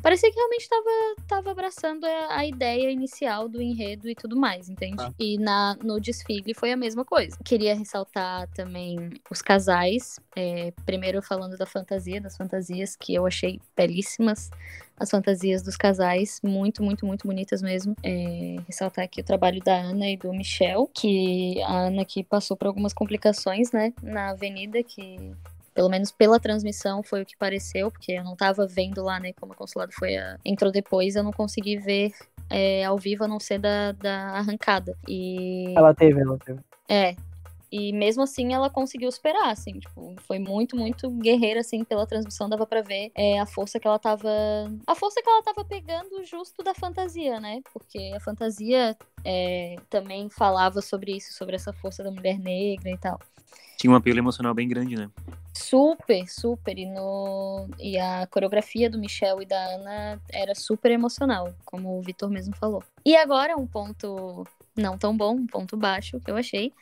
Parecia 0.03 0.31
que 0.31 0.37
realmente 0.37 0.69
tava, 0.69 0.91
tava 1.27 1.51
abraçando 1.51 2.05
a, 2.05 2.39
a 2.39 2.47
ideia 2.47 2.91
inicial 2.91 3.49
do 3.49 3.61
enredo 3.61 4.09
e 4.09 4.15
tudo 4.15 4.37
mais, 4.37 4.69
entende? 4.69 5.03
Ah. 5.03 5.13
E 5.19 5.39
na, 5.39 5.77
no 5.83 6.01
desfile 6.01 6.55
foi 6.55 6.73
a 6.73 6.77
mesma 6.77 7.05
coisa. 7.05 7.37
Queria 7.45 7.75
ressaltar 7.75 8.49
também 8.55 9.11
os 9.31 9.41
casais. 9.41 10.19
é, 10.37 10.73
primeiro 10.85 11.23
falando 11.23 11.57
da 11.57 11.67
fantasia, 11.67 12.21
das 12.21 12.37
fantasias 12.37 12.97
que 12.97 13.15
eu 13.15 13.27
achei 13.27 13.61
belíssimas. 13.77 14.51
As 14.97 15.11
fantasias 15.11 15.63
dos 15.63 15.77
casais, 15.77 16.41
muito, 16.43 16.83
muito, 16.83 17.05
muito 17.05 17.27
bonitas 17.27 17.61
mesmo. 17.61 17.97
É, 18.03 18.57
ressaltar 18.67 19.05
aqui 19.05 19.21
o 19.21 19.25
trabalho 19.25 19.61
da 19.63 19.75
Ana 19.75 20.09
e 20.09 20.17
do 20.17 20.33
Michel, 20.33 20.89
que 20.95 21.61
a 21.63 21.87
Ana 21.87 22.05
que 22.05 22.23
passou 22.23 22.57
por 22.57 22.69
algumas 22.69 22.93
complicações, 22.93 23.73
né, 23.73 23.93
na 24.03 24.31
avenida, 24.31 24.83
que 24.83 25.33
pelo 25.75 25.89
menos 25.89 26.13
pela 26.13 26.39
transmissão 26.39 27.03
foi 27.03 27.23
o 27.23 27.27
que 27.27 27.37
pareceu, 27.37 27.91
porque 27.91 28.13
eu 28.13 28.23
não 28.23 28.37
tava 28.37 28.67
vendo 28.67 29.03
lá, 29.03 29.19
né, 29.19 29.33
como 29.33 29.53
a 29.53 29.57
consulado 29.57 29.93
foi 29.93 30.17
a... 30.17 30.39
entrou 30.45 30.71
depois, 30.71 31.17
eu 31.17 31.25
não 31.25 31.33
consegui 31.33 31.77
ver 31.79 32.13
é, 32.49 32.85
ao 32.85 32.97
vivo 32.97 33.25
a 33.25 33.29
não 33.29 33.41
ser 33.41 33.59
da, 33.59 33.91
da 33.93 34.17
arrancada. 34.39 34.97
E 35.09 35.75
Ela 35.77 35.93
teve, 35.93 36.21
ela 36.21 36.39
teve. 36.39 36.61
é. 36.89 37.17
E 37.77 37.93
mesmo 37.93 38.23
assim 38.23 38.55
ela 38.55 38.71
conseguiu 38.71 39.11
superar, 39.11 39.51
assim, 39.51 39.81
tipo, 39.81 40.15
foi 40.29 40.39
muito, 40.39 40.77
muito 40.77 41.11
guerreira, 41.11 41.59
assim, 41.59 41.83
pela 41.83 42.07
transmissão, 42.07 42.49
dava 42.49 42.65
pra 42.65 42.83
ver 42.83 43.11
é, 43.17 43.41
a 43.41 43.47
força 43.47 43.81
que 43.81 43.89
ela 43.89 43.99
tava. 43.99 44.31
A 44.87 44.95
força 44.95 45.21
que 45.21 45.29
ela 45.29 45.43
tava 45.43 45.65
pegando 45.65 46.23
justo 46.23 46.63
da 46.63 46.73
fantasia, 46.73 47.41
né? 47.41 47.61
Porque 47.73 48.13
a 48.15 48.21
fantasia 48.21 48.97
é, 49.25 49.75
também 49.91 50.31
falava 50.31 50.81
sobre 50.81 51.17
isso, 51.17 51.35
sobre 51.35 51.57
essa 51.57 51.73
força 51.73 52.05
da 52.05 52.13
mulher 52.13 52.39
negra 52.39 52.91
e 52.91 52.97
tal. 52.97 53.19
Tinha 53.77 53.93
um 53.93 53.97
apelo 53.97 54.21
emocional 54.21 54.55
bem 54.55 54.69
grande, 54.69 54.95
né? 54.95 55.11
Super, 55.53 56.29
super. 56.29 56.79
E, 56.79 56.87
no... 56.87 57.67
e 57.81 57.99
a 57.99 58.25
coreografia 58.29 58.89
do 58.89 59.01
Michel 59.01 59.43
e 59.43 59.47
da 59.47 59.59
Ana 59.75 60.23
era 60.33 60.55
super 60.55 60.93
emocional, 60.93 61.53
como 61.65 61.99
o 61.99 62.03
Vitor 62.03 62.31
mesmo 62.31 62.55
falou. 62.55 62.85
E 63.05 63.17
agora, 63.17 63.57
um 63.57 63.67
ponto 63.67 64.47
não 64.77 64.99
tão 64.99 65.17
bom, 65.17 65.35
um 65.35 65.47
ponto 65.47 65.77
baixo 65.77 66.21
que 66.21 66.31
eu 66.31 66.37
achei, 66.37 66.73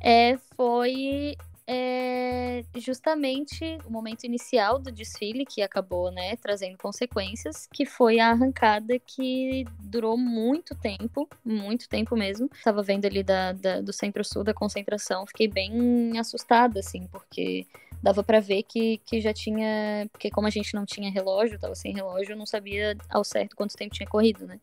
é, 0.00 0.36
foi 0.56 1.36
é, 1.66 2.64
justamente 2.76 3.78
o 3.84 3.90
momento 3.90 4.24
inicial 4.24 4.78
do 4.78 4.90
desfile, 4.90 5.44
que 5.44 5.60
acabou 5.60 6.10
né, 6.10 6.36
trazendo 6.36 6.78
consequências, 6.78 7.68
que 7.72 7.84
foi 7.84 8.18
a 8.18 8.30
arrancada 8.30 8.98
que 8.98 9.64
durou 9.78 10.16
muito 10.16 10.74
tempo, 10.74 11.28
muito 11.44 11.88
tempo 11.88 12.16
mesmo. 12.16 12.48
Tava 12.64 12.82
vendo 12.82 13.04
ali 13.06 13.22
da, 13.22 13.52
da- 13.52 13.80
do 13.80 13.92
centro-sul 13.92 14.44
da 14.44 14.54
concentração, 14.54 15.26
fiquei 15.26 15.48
bem 15.48 16.18
assustada, 16.18 16.80
assim, 16.80 17.06
porque 17.08 17.66
dava 18.02 18.22
pra 18.22 18.40
ver 18.40 18.62
que, 18.62 18.98
que 19.04 19.20
já 19.20 19.32
tinha. 19.34 20.08
Porque 20.12 20.30
como 20.30 20.46
a 20.46 20.50
gente 20.50 20.74
não 20.74 20.86
tinha 20.86 21.10
relógio, 21.10 21.58
tava 21.58 21.74
sem 21.74 21.92
relógio, 21.92 22.32
eu 22.32 22.36
não 22.38 22.46
sabia 22.46 22.96
ao 23.10 23.24
certo 23.24 23.56
quanto 23.56 23.76
tempo 23.76 23.94
tinha 23.94 24.08
corrido, 24.08 24.46
né? 24.46 24.58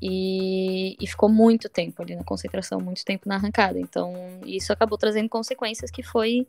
E, 0.00 0.96
e 1.00 1.06
ficou 1.06 1.28
muito 1.28 1.68
tempo 1.68 2.02
ali 2.02 2.14
na 2.14 2.24
concentração, 2.24 2.80
muito 2.80 3.04
tempo 3.04 3.28
na 3.28 3.36
arrancada. 3.36 3.78
Então, 3.78 4.12
isso 4.44 4.72
acabou 4.72 4.98
trazendo 4.98 5.28
consequências 5.28 5.90
que 5.90 6.02
foi 6.02 6.46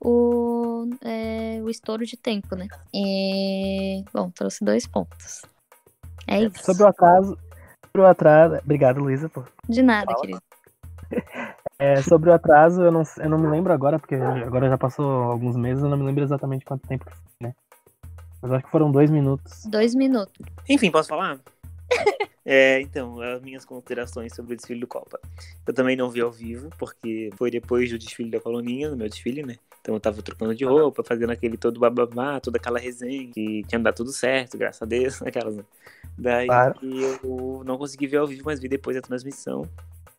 o, 0.00 0.88
é, 1.02 1.60
o 1.62 1.70
estouro 1.70 2.04
de 2.04 2.16
tempo, 2.16 2.54
né? 2.54 2.68
E, 2.92 4.04
bom, 4.12 4.30
trouxe 4.30 4.64
dois 4.64 4.86
pontos. 4.86 5.42
É 6.26 6.42
isso. 6.42 6.64
Sobre 6.64 6.82
o 6.84 6.86
atraso. 6.86 7.38
Sobre 7.86 8.02
o 8.02 8.06
atraso. 8.06 8.60
Obrigado, 8.64 9.00
Luísa, 9.00 9.28
por 9.28 9.50
De 9.68 9.82
nada, 9.82 10.12
Fala. 10.12 10.20
querido. 10.20 10.42
É, 11.80 12.02
sobre 12.02 12.28
o 12.28 12.34
atraso, 12.34 12.82
eu 12.82 12.92
não, 12.92 13.02
eu 13.16 13.30
não 13.30 13.38
me 13.38 13.46
lembro 13.46 13.72
agora, 13.72 13.98
porque 13.98 14.14
agora 14.14 14.68
já 14.68 14.76
passou 14.76 15.06
alguns 15.22 15.56
meses, 15.56 15.82
eu 15.82 15.88
não 15.88 15.96
me 15.96 16.04
lembro 16.04 16.22
exatamente 16.22 16.62
quanto 16.62 16.86
tempo 16.86 17.06
que 17.06 17.12
foi, 17.16 17.24
né? 17.40 17.54
Mas 18.42 18.52
acho 18.52 18.64
que 18.66 18.70
foram 18.70 18.92
dois 18.92 19.10
minutos. 19.10 19.64
Dois 19.64 19.94
minutos. 19.94 20.46
Enfim, 20.68 20.90
posso 20.90 21.08
falar? 21.08 21.40
É, 22.44 22.80
então, 22.80 23.20
as 23.20 23.40
minhas 23.42 23.64
considerações 23.64 24.34
sobre 24.34 24.54
o 24.54 24.56
desfile 24.56 24.80
do 24.80 24.86
Copa. 24.86 25.20
Eu 25.66 25.74
também 25.74 25.94
não 25.94 26.10
vi 26.10 26.20
ao 26.20 26.30
vivo, 26.32 26.70
porque 26.78 27.30
foi 27.36 27.50
depois 27.50 27.90
do 27.90 27.98
desfile 27.98 28.30
da 28.30 28.40
coloninha, 28.40 28.90
no 28.90 28.96
meu 28.96 29.08
desfile, 29.08 29.42
né? 29.42 29.56
Então 29.80 29.94
eu 29.94 30.00
tava 30.00 30.20
trocando 30.22 30.54
de 30.54 30.64
roupa, 30.64 31.02
fazendo 31.04 31.30
aquele 31.30 31.56
todo 31.56 31.78
bababá, 31.80 32.40
toda 32.40 32.58
aquela 32.58 32.78
resenha, 32.78 33.30
que 33.32 33.62
tinha 33.68 33.78
dado 33.78 33.94
tudo 33.94 34.12
certo, 34.12 34.58
graças 34.58 34.82
a 34.82 34.86
Deus, 34.86 35.20
aquelas, 35.22 35.56
né? 35.56 35.64
Daí 36.18 36.46
Claro. 36.46 36.74
eu 36.82 37.62
não 37.64 37.78
consegui 37.78 38.06
ver 38.06 38.18
ao 38.18 38.26
vivo, 38.26 38.42
mas 38.44 38.60
vi 38.60 38.68
depois 38.68 38.96
da 38.96 39.02
transmissão. 39.02 39.66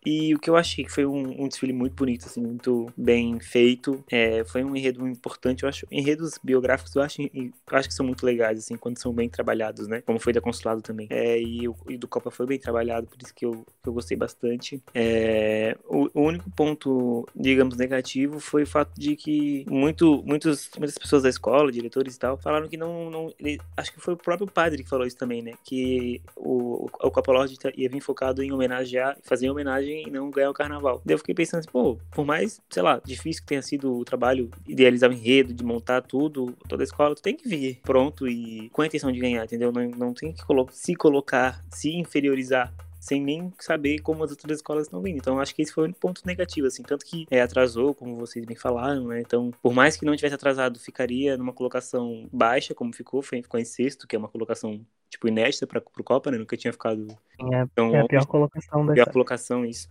E 0.06 0.34
o 0.34 0.40
que 0.40 0.50
eu 0.50 0.56
achei 0.56 0.84
que 0.84 0.92
foi 0.92 1.06
um, 1.06 1.44
um 1.44 1.48
desfile 1.48 1.74
muito 1.74 1.94
bonito, 1.94 2.26
assim, 2.26 2.42
muito 2.42 2.92
bem 2.98 3.40
feito. 3.40 4.04
É, 4.10 4.44
foi 4.44 4.64
um 4.64 4.76
enredo 4.76 5.08
importante, 5.08 5.64
eu 5.64 5.70
acho. 5.70 5.86
Enredos 5.92 6.40
biográficos 6.44 6.96
eu 6.96 7.02
acho, 7.02 7.22
eu 7.22 7.52
acho 7.72 7.88
que 7.88 7.94
são 7.94 8.06
muito 8.06 8.26
legais, 8.26 8.60
assim, 8.60 8.76
quando 8.76 8.98
são 8.98 9.14
bem 9.14 9.30
trabalhados, 9.30 9.88
né? 9.88 10.02
Como 10.02 10.20
foi 10.20 10.34
da 10.34 10.42
Consulado 10.42 10.82
também. 10.82 11.08
É, 11.10 11.40
e, 11.40 11.64
e 11.88 11.98
do 11.98 12.08
Copa 12.08 12.32
foi 12.32 12.46
bem 12.48 12.60
trabalhado, 12.60 13.08
por 13.08 13.22
isso 13.22 13.34
que 13.34 13.46
eu, 13.46 13.66
que 13.84 13.90
eu 13.90 13.94
gostei 13.94 14.18
bastante. 14.18 14.82
É, 14.94 15.78
o, 15.86 16.10
o 16.14 16.22
único 16.22 16.50
ponto, 16.52 17.28
digamos, 17.36 17.78
negativo 17.78 18.40
foi 18.40 18.64
o 18.64 18.68
fato 18.68 19.00
de 19.00 19.16
que 19.16 19.66
muito, 19.70 20.24
muitos, 20.26 20.70
muitas 20.78 20.98
pessoas 20.98 21.24
da 21.24 21.30
escola, 21.30 21.72
diretores 21.72 22.16
e 22.16 22.20
tal, 22.20 22.38
falaram 22.38 22.68
que 22.68 22.78
não. 22.78 23.10
não 23.12 23.34
ele, 23.40 23.60
acho 23.78 23.94
que 23.94 24.00
foi 24.00 24.16
o 24.16 24.18
próprio 24.18 24.48
padre 24.48 24.84
que 24.84 24.90
falou 24.90 25.06
isso 25.06 25.18
também, 25.18 25.42
né? 25.42 25.54
Que 25.64 26.22
o, 26.36 26.90
o 27.02 27.12
Copa 27.12 27.32
Lorde 27.32 27.58
ia 27.76 27.90
vir 27.90 28.02
focado 28.02 28.42
em 28.42 28.52
homenagear, 28.52 29.18
fazer 29.24 29.50
homenagem 29.50 29.91
e 29.92 30.10
não 30.10 30.30
ganhar 30.32 30.50
o 30.50 30.54
carnaval. 30.54 31.02
Daí 31.06 31.14
eu 31.14 31.20
fiquei 31.20 31.36
pensando 31.36 31.60
assim, 31.60 31.70
pô, 31.72 31.98
por 32.12 32.26
mais, 32.26 32.62
sei 32.70 32.82
lá, 32.84 33.02
difícil 33.04 33.42
que 33.42 33.48
tenha 33.48 33.62
sido 33.62 33.98
o 33.98 34.06
trabalho, 34.06 34.50
idealizar 34.68 35.10
o 35.10 35.14
enredo, 35.14 35.54
de 35.54 35.64
montar 35.64 36.02
tudo, 36.02 36.56
toda 36.68 36.84
a 36.84 36.86
escola, 36.86 37.16
tu 37.16 37.22
tem 37.22 37.36
que 37.36 37.48
vir 37.48 37.80
pronto 37.84 38.28
e 38.28 38.70
com 38.70 38.82
a 38.82 38.86
intenção 38.86 39.12
de 39.12 39.20
ganhar, 39.20 39.44
entendeu? 39.44 39.72
Não, 39.72 39.90
não 39.90 40.14
tem 40.14 40.32
que 40.32 40.46
colo 40.46 40.68
se 40.72 40.96
colocar, 40.96 41.64
se 41.70 41.96
inferiorizar 41.96 42.74
sem 43.02 43.20
nem 43.22 43.52
saber 43.60 44.00
como 44.00 44.24
as 44.24 44.30
outras 44.32 44.58
escolas 44.60 44.86
estão 44.86 45.02
vindo. 45.02 45.18
Então, 45.18 45.40
acho 45.40 45.56
que 45.56 45.64
esse 45.64 45.74
foi 45.74 45.90
um 45.90 45.94
ponto 45.94 46.22
negativo, 46.26 46.68
assim. 46.68 46.84
Tanto 46.84 47.04
que 47.06 47.26
é, 47.32 47.42
atrasou, 47.42 47.96
como 47.96 48.16
vocês 48.16 48.46
bem 48.46 48.56
falaram, 48.56 49.08
né? 49.08 49.22
Então, 49.22 49.52
por 49.62 49.74
mais 49.74 49.98
que 49.98 50.06
não 50.06 50.16
tivesse 50.16 50.36
atrasado, 50.36 50.80
ficaria 50.80 51.36
numa 51.36 51.52
colocação 51.52 52.30
baixa, 52.32 52.76
como 52.76 52.94
ficou, 52.94 53.22
ficou 53.24 53.60
em 53.60 53.66
sexto, 53.66 54.08
que 54.08 54.16
é 54.16 54.20
uma 54.20 54.30
colocação, 54.30 54.86
tipo, 55.10 55.28
inédita 55.28 55.66
para 55.66 55.80
o 55.80 56.04
Copa, 56.04 56.30
né? 56.32 56.38
Nunca 56.38 56.56
tinha 56.56 56.72
ficado 56.72 57.08
É, 57.52 57.66
tão 57.76 57.96
é 57.96 58.02
a 58.02 58.08
pior 58.08 58.26
colocação 58.28 58.86
Pior 58.86 58.96
dessa. 58.96 59.12
colocação, 59.12 59.66
isso. 59.66 59.90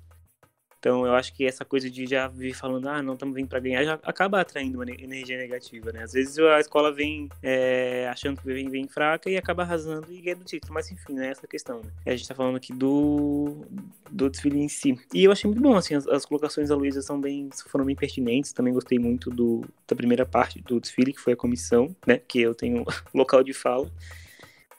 Então, 0.81 1.05
eu 1.07 1.15
acho 1.15 1.35
que 1.35 1.45
essa 1.45 1.63
coisa 1.63 1.91
de 1.91 2.07
já 2.07 2.27
vir 2.27 2.55
falando, 2.55 2.89
ah, 2.89 3.03
não 3.03 3.13
estamos 3.13 3.35
vindo 3.35 3.49
para 3.49 3.61
ganhar, 3.61 3.85
já 3.85 3.95
acaba 4.03 4.41
atraindo 4.41 4.79
uma 4.79 4.85
ne- 4.87 4.97
energia 4.99 5.37
negativa, 5.37 5.93
né? 5.93 6.03
Às 6.03 6.13
vezes 6.15 6.39
a 6.39 6.59
escola 6.59 6.91
vem 6.91 7.29
é, 7.43 8.09
achando 8.11 8.41
que 8.41 8.47
vem, 8.47 8.67
vem 8.71 8.89
fraca 8.89 9.29
e 9.29 9.37
acaba 9.37 9.63
arrasando 9.63 10.11
e 10.11 10.23
ganhando 10.23 10.43
título. 10.43 10.73
Mas, 10.73 10.91
enfim, 10.91 11.13
não 11.13 11.23
é 11.23 11.29
essa 11.29 11.47
questão, 11.47 11.83
né? 11.83 11.91
A 12.07 12.17
gente 12.17 12.27
tá 12.27 12.35
falando 12.35 12.57
aqui 12.57 12.73
do, 12.73 13.67
do 14.11 14.31
desfile 14.31 14.59
em 14.59 14.69
si. 14.71 14.99
E 15.13 15.23
eu 15.25 15.31
achei 15.31 15.51
muito 15.51 15.63
bom, 15.63 15.77
assim, 15.77 15.95
as, 15.95 16.09
as 16.09 16.25
colocações 16.25 16.71
da 16.71 16.75
Luísa 16.77 17.03
são 17.03 17.21
bem, 17.21 17.51
foram 17.67 17.85
bem 17.85 17.95
pertinentes. 17.95 18.55
Também 18.55 18.73
gostei 18.73 18.99
muito 18.99 19.29
do, 19.29 19.63
da 19.87 19.95
primeira 19.95 20.25
parte 20.25 20.63
do 20.63 20.81
desfile, 20.81 21.13
que 21.13 21.21
foi 21.21 21.35
a 21.35 21.37
comissão, 21.37 21.95
né? 22.07 22.19
Que 22.27 22.41
eu 22.41 22.55
tenho 22.55 22.87
local 23.13 23.43
de 23.45 23.53
fala. 23.53 23.91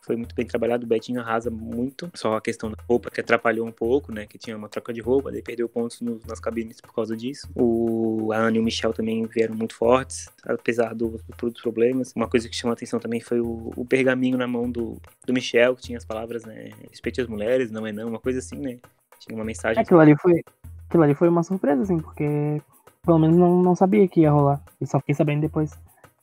Foi 0.03 0.15
muito 0.15 0.33
bem 0.33 0.45
trabalhado, 0.45 0.83
o 0.83 0.87
Betinho 0.87 1.21
arrasa 1.21 1.51
muito. 1.51 2.09
Só 2.15 2.35
a 2.35 2.41
questão 2.41 2.71
da 2.71 2.77
roupa 2.89 3.11
que 3.11 3.21
atrapalhou 3.21 3.67
um 3.67 3.71
pouco, 3.71 4.11
né? 4.11 4.25
Que 4.25 4.37
tinha 4.37 4.57
uma 4.57 4.67
troca 4.67 4.91
de 4.91 4.99
roupa, 4.99 5.31
daí 5.31 5.43
perdeu 5.43 5.69
pontos 5.69 6.01
no- 6.01 6.19
nas 6.27 6.39
cabines 6.39 6.81
por 6.81 6.93
causa 6.93 7.15
disso. 7.15 7.47
O 7.55 8.31
Ana 8.33 8.57
e 8.57 8.59
o 8.59 8.63
Michel 8.63 8.93
também 8.93 9.23
vieram 9.27 9.53
muito 9.53 9.75
fortes, 9.75 10.27
apesar 10.43 10.95
do- 10.95 11.21
dos 11.39 11.61
problemas. 11.61 12.13
Uma 12.15 12.27
coisa 12.27 12.49
que 12.49 12.55
chamou 12.55 12.71
a 12.71 12.73
atenção 12.73 12.99
também 12.99 13.21
foi 13.21 13.39
o, 13.39 13.71
o 13.75 13.85
pergaminho 13.85 14.37
na 14.37 14.47
mão 14.47 14.69
do, 14.69 14.97
do 15.25 15.33
Michel, 15.33 15.75
que 15.75 15.83
tinha 15.83 15.99
as 15.99 16.05
palavras, 16.05 16.45
né? 16.45 16.71
Respeite 16.89 17.21
as 17.21 17.27
mulheres, 17.27 17.69
não 17.69 17.85
é 17.85 17.91
não, 17.91 18.09
uma 18.09 18.19
coisa 18.19 18.39
assim, 18.39 18.57
né? 18.57 18.79
Tinha 19.19 19.35
uma 19.35 19.45
mensagem. 19.45 19.83
Aquilo 19.83 19.99
ali 19.99 20.15
foi. 20.17 20.41
Aquilo 20.89 21.03
ali 21.03 21.13
foi 21.13 21.29
uma 21.29 21.43
surpresa, 21.43 21.83
assim, 21.83 21.99
porque 21.99 22.59
pelo 23.05 23.19
menos 23.19 23.37
não, 23.37 23.61
não 23.61 23.75
sabia 23.75 24.07
que 24.07 24.21
ia 24.21 24.31
rolar. 24.31 24.59
E 24.81 24.87
só 24.87 24.99
fiquei 24.99 25.13
sabendo 25.13 25.41
depois 25.41 25.71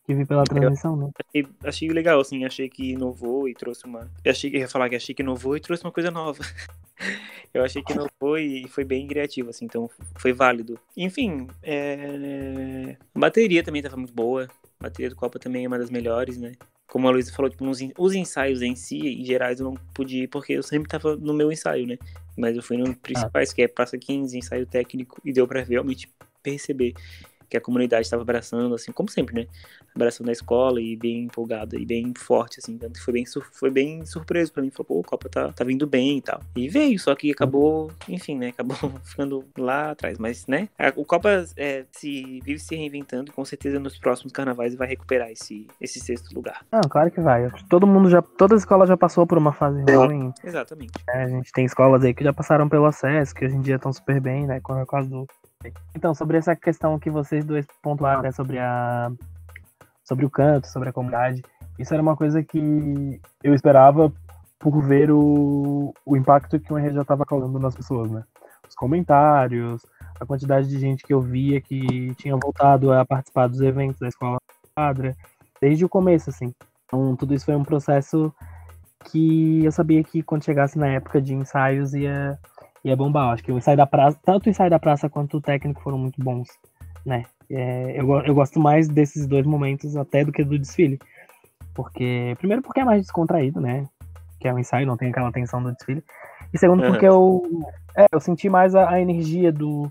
que 0.08 0.14
vi 0.14 0.24
pela 0.24 0.42
transmissão, 0.42 0.96
né? 0.96 1.10
Achei, 1.28 1.46
achei 1.62 1.88
legal, 1.90 2.18
assim, 2.18 2.42
achei 2.46 2.66
que 2.66 2.92
inovou 2.92 3.46
e 3.46 3.54
trouxe 3.54 3.84
uma. 3.84 4.10
Eu 4.24 4.30
achei 4.30 4.50
que 4.50 4.56
ia 4.56 4.66
falar 4.66 4.88
que 4.88 4.96
achei 4.96 5.14
que 5.14 5.20
inovou 5.22 5.54
e 5.54 5.60
trouxe 5.60 5.84
uma 5.84 5.92
coisa 5.92 6.10
nova. 6.10 6.42
Eu 7.52 7.62
achei 7.62 7.82
que 7.82 7.92
inovou 7.92 8.38
e 8.38 8.66
foi 8.68 8.84
bem 8.84 9.06
criativo, 9.06 9.50
assim, 9.50 9.66
então 9.66 9.90
foi 10.16 10.32
válido. 10.32 10.78
Enfim, 10.96 11.46
é... 11.62 12.96
a 13.14 13.18
bateria 13.18 13.62
também 13.62 13.82
tava 13.82 13.98
muito 13.98 14.14
boa. 14.14 14.48
A 14.80 14.84
bateria 14.84 15.10
do 15.10 15.16
Copa 15.16 15.38
também 15.38 15.66
é 15.66 15.68
uma 15.68 15.78
das 15.78 15.90
melhores, 15.90 16.38
né? 16.38 16.52
Como 16.86 17.06
a 17.06 17.10
Luísa 17.10 17.32
falou, 17.32 17.50
tipo, 17.50 17.64
os 17.98 18.14
ensaios 18.14 18.62
em 18.62 18.74
si, 18.74 18.98
em 18.98 19.24
gerais, 19.24 19.60
eu 19.60 19.66
não 19.66 19.74
pude 19.92 20.22
ir 20.22 20.28
porque 20.28 20.54
eu 20.54 20.62
sempre 20.62 20.88
tava 20.88 21.16
no 21.16 21.34
meu 21.34 21.52
ensaio, 21.52 21.86
né? 21.86 21.98
Mas 22.34 22.56
eu 22.56 22.62
fui 22.62 22.78
nos 22.78 22.94
principais, 22.96 23.52
que 23.52 23.62
é 23.62 23.68
Praça 23.68 23.98
15, 23.98 24.38
ensaio 24.38 24.66
técnico, 24.66 25.20
e 25.22 25.32
deu 25.32 25.46
pra 25.46 25.62
realmente 25.62 26.08
perceber 26.42 26.94
que 27.48 27.56
a 27.56 27.60
comunidade 27.60 28.02
estava 28.02 28.22
abraçando, 28.22 28.74
assim, 28.74 28.92
como 28.92 29.08
sempre, 29.10 29.34
né? 29.34 29.46
Abraçando 29.94 30.28
a 30.28 30.32
escola 30.32 30.80
e 30.80 30.94
bem 30.96 31.24
empolgada 31.24 31.76
e 31.78 31.84
bem 31.84 32.12
forte, 32.16 32.60
assim. 32.60 32.76
Tanto 32.78 32.94
que 32.98 33.04
foi 33.04 33.14
bem, 33.14 33.24
foi 33.52 33.70
bem 33.70 34.04
surpreso 34.06 34.52
pra 34.52 34.62
mim. 34.62 34.70
Falou, 34.70 34.84
pô, 34.86 35.00
o 35.00 35.02
Copa 35.02 35.28
tá, 35.28 35.52
tá 35.52 35.64
vindo 35.64 35.86
bem 35.86 36.18
e 36.18 36.22
tal. 36.22 36.40
E 36.54 36.68
veio, 36.68 36.98
só 36.98 37.14
que 37.14 37.30
acabou, 37.32 37.90
enfim, 38.08 38.36
né? 38.36 38.48
Acabou 38.48 38.76
ficando 39.04 39.44
lá 39.56 39.90
atrás. 39.92 40.18
Mas, 40.18 40.46
né? 40.46 40.68
a- 40.78 40.92
O 40.96 41.04
Copa 41.04 41.28
é, 41.56 41.84
se 41.92 42.40
vive 42.44 42.58
se 42.58 42.76
reinventando 42.76 43.30
e 43.30 43.32
com 43.34 43.44
certeza 43.44 43.78
nos 43.80 43.98
próximos 43.98 44.32
carnavais 44.32 44.74
vai 44.74 44.86
recuperar 44.88 45.30
esse, 45.30 45.66
esse 45.80 45.98
sexto 46.00 46.32
lugar. 46.34 46.64
Não, 46.70 46.80
claro 46.82 47.10
que 47.10 47.20
vai. 47.20 47.50
Todo 47.68 47.86
mundo 47.86 48.08
já. 48.10 48.20
Toda 48.22 48.54
a 48.54 48.58
escola 48.58 48.86
já 48.86 48.96
passou 48.96 49.26
por 49.26 49.38
uma 49.38 49.52
fase 49.52 49.82
ruim. 49.82 50.32
Exatamente. 50.44 50.92
né? 51.08 51.24
A 51.24 51.28
gente 51.28 51.50
tem 51.52 51.64
escolas 51.64 52.04
aí 52.04 52.12
que 52.14 52.22
já 52.24 52.32
passaram 52.32 52.68
pelo 52.68 52.84
acesso, 52.84 53.34
que 53.34 53.44
hoje 53.44 53.56
em 53.56 53.60
dia 53.62 53.76
estão 53.76 53.92
super 53.92 54.20
bem, 54.20 54.46
né? 54.46 54.60
Com 54.60 54.74
a 54.74 54.86
causa 54.86 55.08
do. 55.08 55.26
Então, 55.94 56.14
sobre 56.14 56.36
essa 56.36 56.54
questão 56.54 56.98
que 56.98 57.10
vocês 57.10 57.44
dois 57.44 57.66
pontuaram, 57.82 58.22
né? 58.22 58.32
Sobre 58.32 58.58
a. 58.58 59.10
Sobre 60.04 60.24
o 60.24 60.30
canto, 60.30 60.66
sobre 60.68 60.88
a 60.88 60.92
comunidade. 60.92 61.42
Isso 61.78 61.92
era 61.92 62.02
uma 62.02 62.16
coisa 62.16 62.42
que 62.42 63.20
eu 63.42 63.54
esperava 63.54 64.12
por 64.58 64.80
ver 64.82 65.10
o, 65.10 65.94
o 66.04 66.16
impacto 66.16 66.58
que 66.58 66.72
o 66.72 66.76
RJ 66.76 67.00
estava 67.00 67.24
causando 67.24 67.58
nas 67.58 67.74
pessoas, 67.74 68.10
né? 68.10 68.24
Os 68.68 68.74
comentários, 68.74 69.82
a 70.20 70.26
quantidade 70.26 70.68
de 70.68 70.78
gente 70.78 71.04
que 71.04 71.12
eu 71.12 71.20
via 71.20 71.60
que 71.60 72.14
tinha 72.16 72.36
voltado 72.36 72.92
a 72.92 73.04
participar 73.04 73.48
dos 73.48 73.60
eventos 73.60 74.00
da 74.00 74.08
escola 74.08 74.38
quadra, 74.74 75.14
desde 75.60 75.84
o 75.84 75.88
começo, 75.88 76.30
assim. 76.30 76.52
Então, 76.86 77.14
tudo 77.14 77.34
isso 77.34 77.44
foi 77.44 77.54
um 77.54 77.64
processo 77.64 78.32
que 79.04 79.64
eu 79.64 79.70
sabia 79.70 80.02
que 80.02 80.22
quando 80.22 80.44
chegasse 80.44 80.78
na 80.78 80.88
época 80.88 81.20
de 81.20 81.34
ensaios 81.34 81.94
ia, 81.94 82.38
ia 82.84 82.96
bombar. 82.96 83.32
Acho 83.32 83.42
que 83.42 83.52
o 83.52 83.58
ensaio 83.58 83.76
da 83.76 83.86
praça, 83.86 84.18
tanto 84.24 84.46
o 84.46 84.50
ensaio 84.50 84.70
da 84.70 84.78
praça 84.78 85.08
quanto 85.08 85.36
o 85.38 85.40
técnico 85.40 85.80
foram 85.80 85.98
muito 85.98 86.22
bons, 86.22 86.48
né? 87.04 87.24
É, 87.50 87.98
eu, 87.98 88.10
eu 88.20 88.34
gosto 88.34 88.60
mais 88.60 88.88
desses 88.88 89.26
dois 89.26 89.46
momentos 89.46 89.96
até 89.96 90.24
do 90.24 90.32
que 90.32 90.44
do 90.44 90.58
desfile. 90.58 90.98
Porque, 91.74 92.34
primeiro 92.38 92.62
porque 92.62 92.80
é 92.80 92.84
mais 92.84 93.02
descontraído, 93.02 93.60
né? 93.60 93.86
Que 94.40 94.48
é 94.48 94.52
o 94.52 94.58
ensaio, 94.58 94.86
não 94.86 94.96
tem 94.96 95.10
aquela 95.10 95.32
tensão 95.32 95.62
do 95.62 95.72
desfile. 95.72 96.02
E 96.52 96.58
segundo 96.58 96.82
Aham. 96.82 96.92
porque 96.92 97.06
eu, 97.06 97.42
é, 97.96 98.06
eu 98.12 98.20
senti 98.20 98.48
mais 98.48 98.74
a, 98.74 98.90
a 98.90 99.00
energia 99.00 99.52
do 99.52 99.90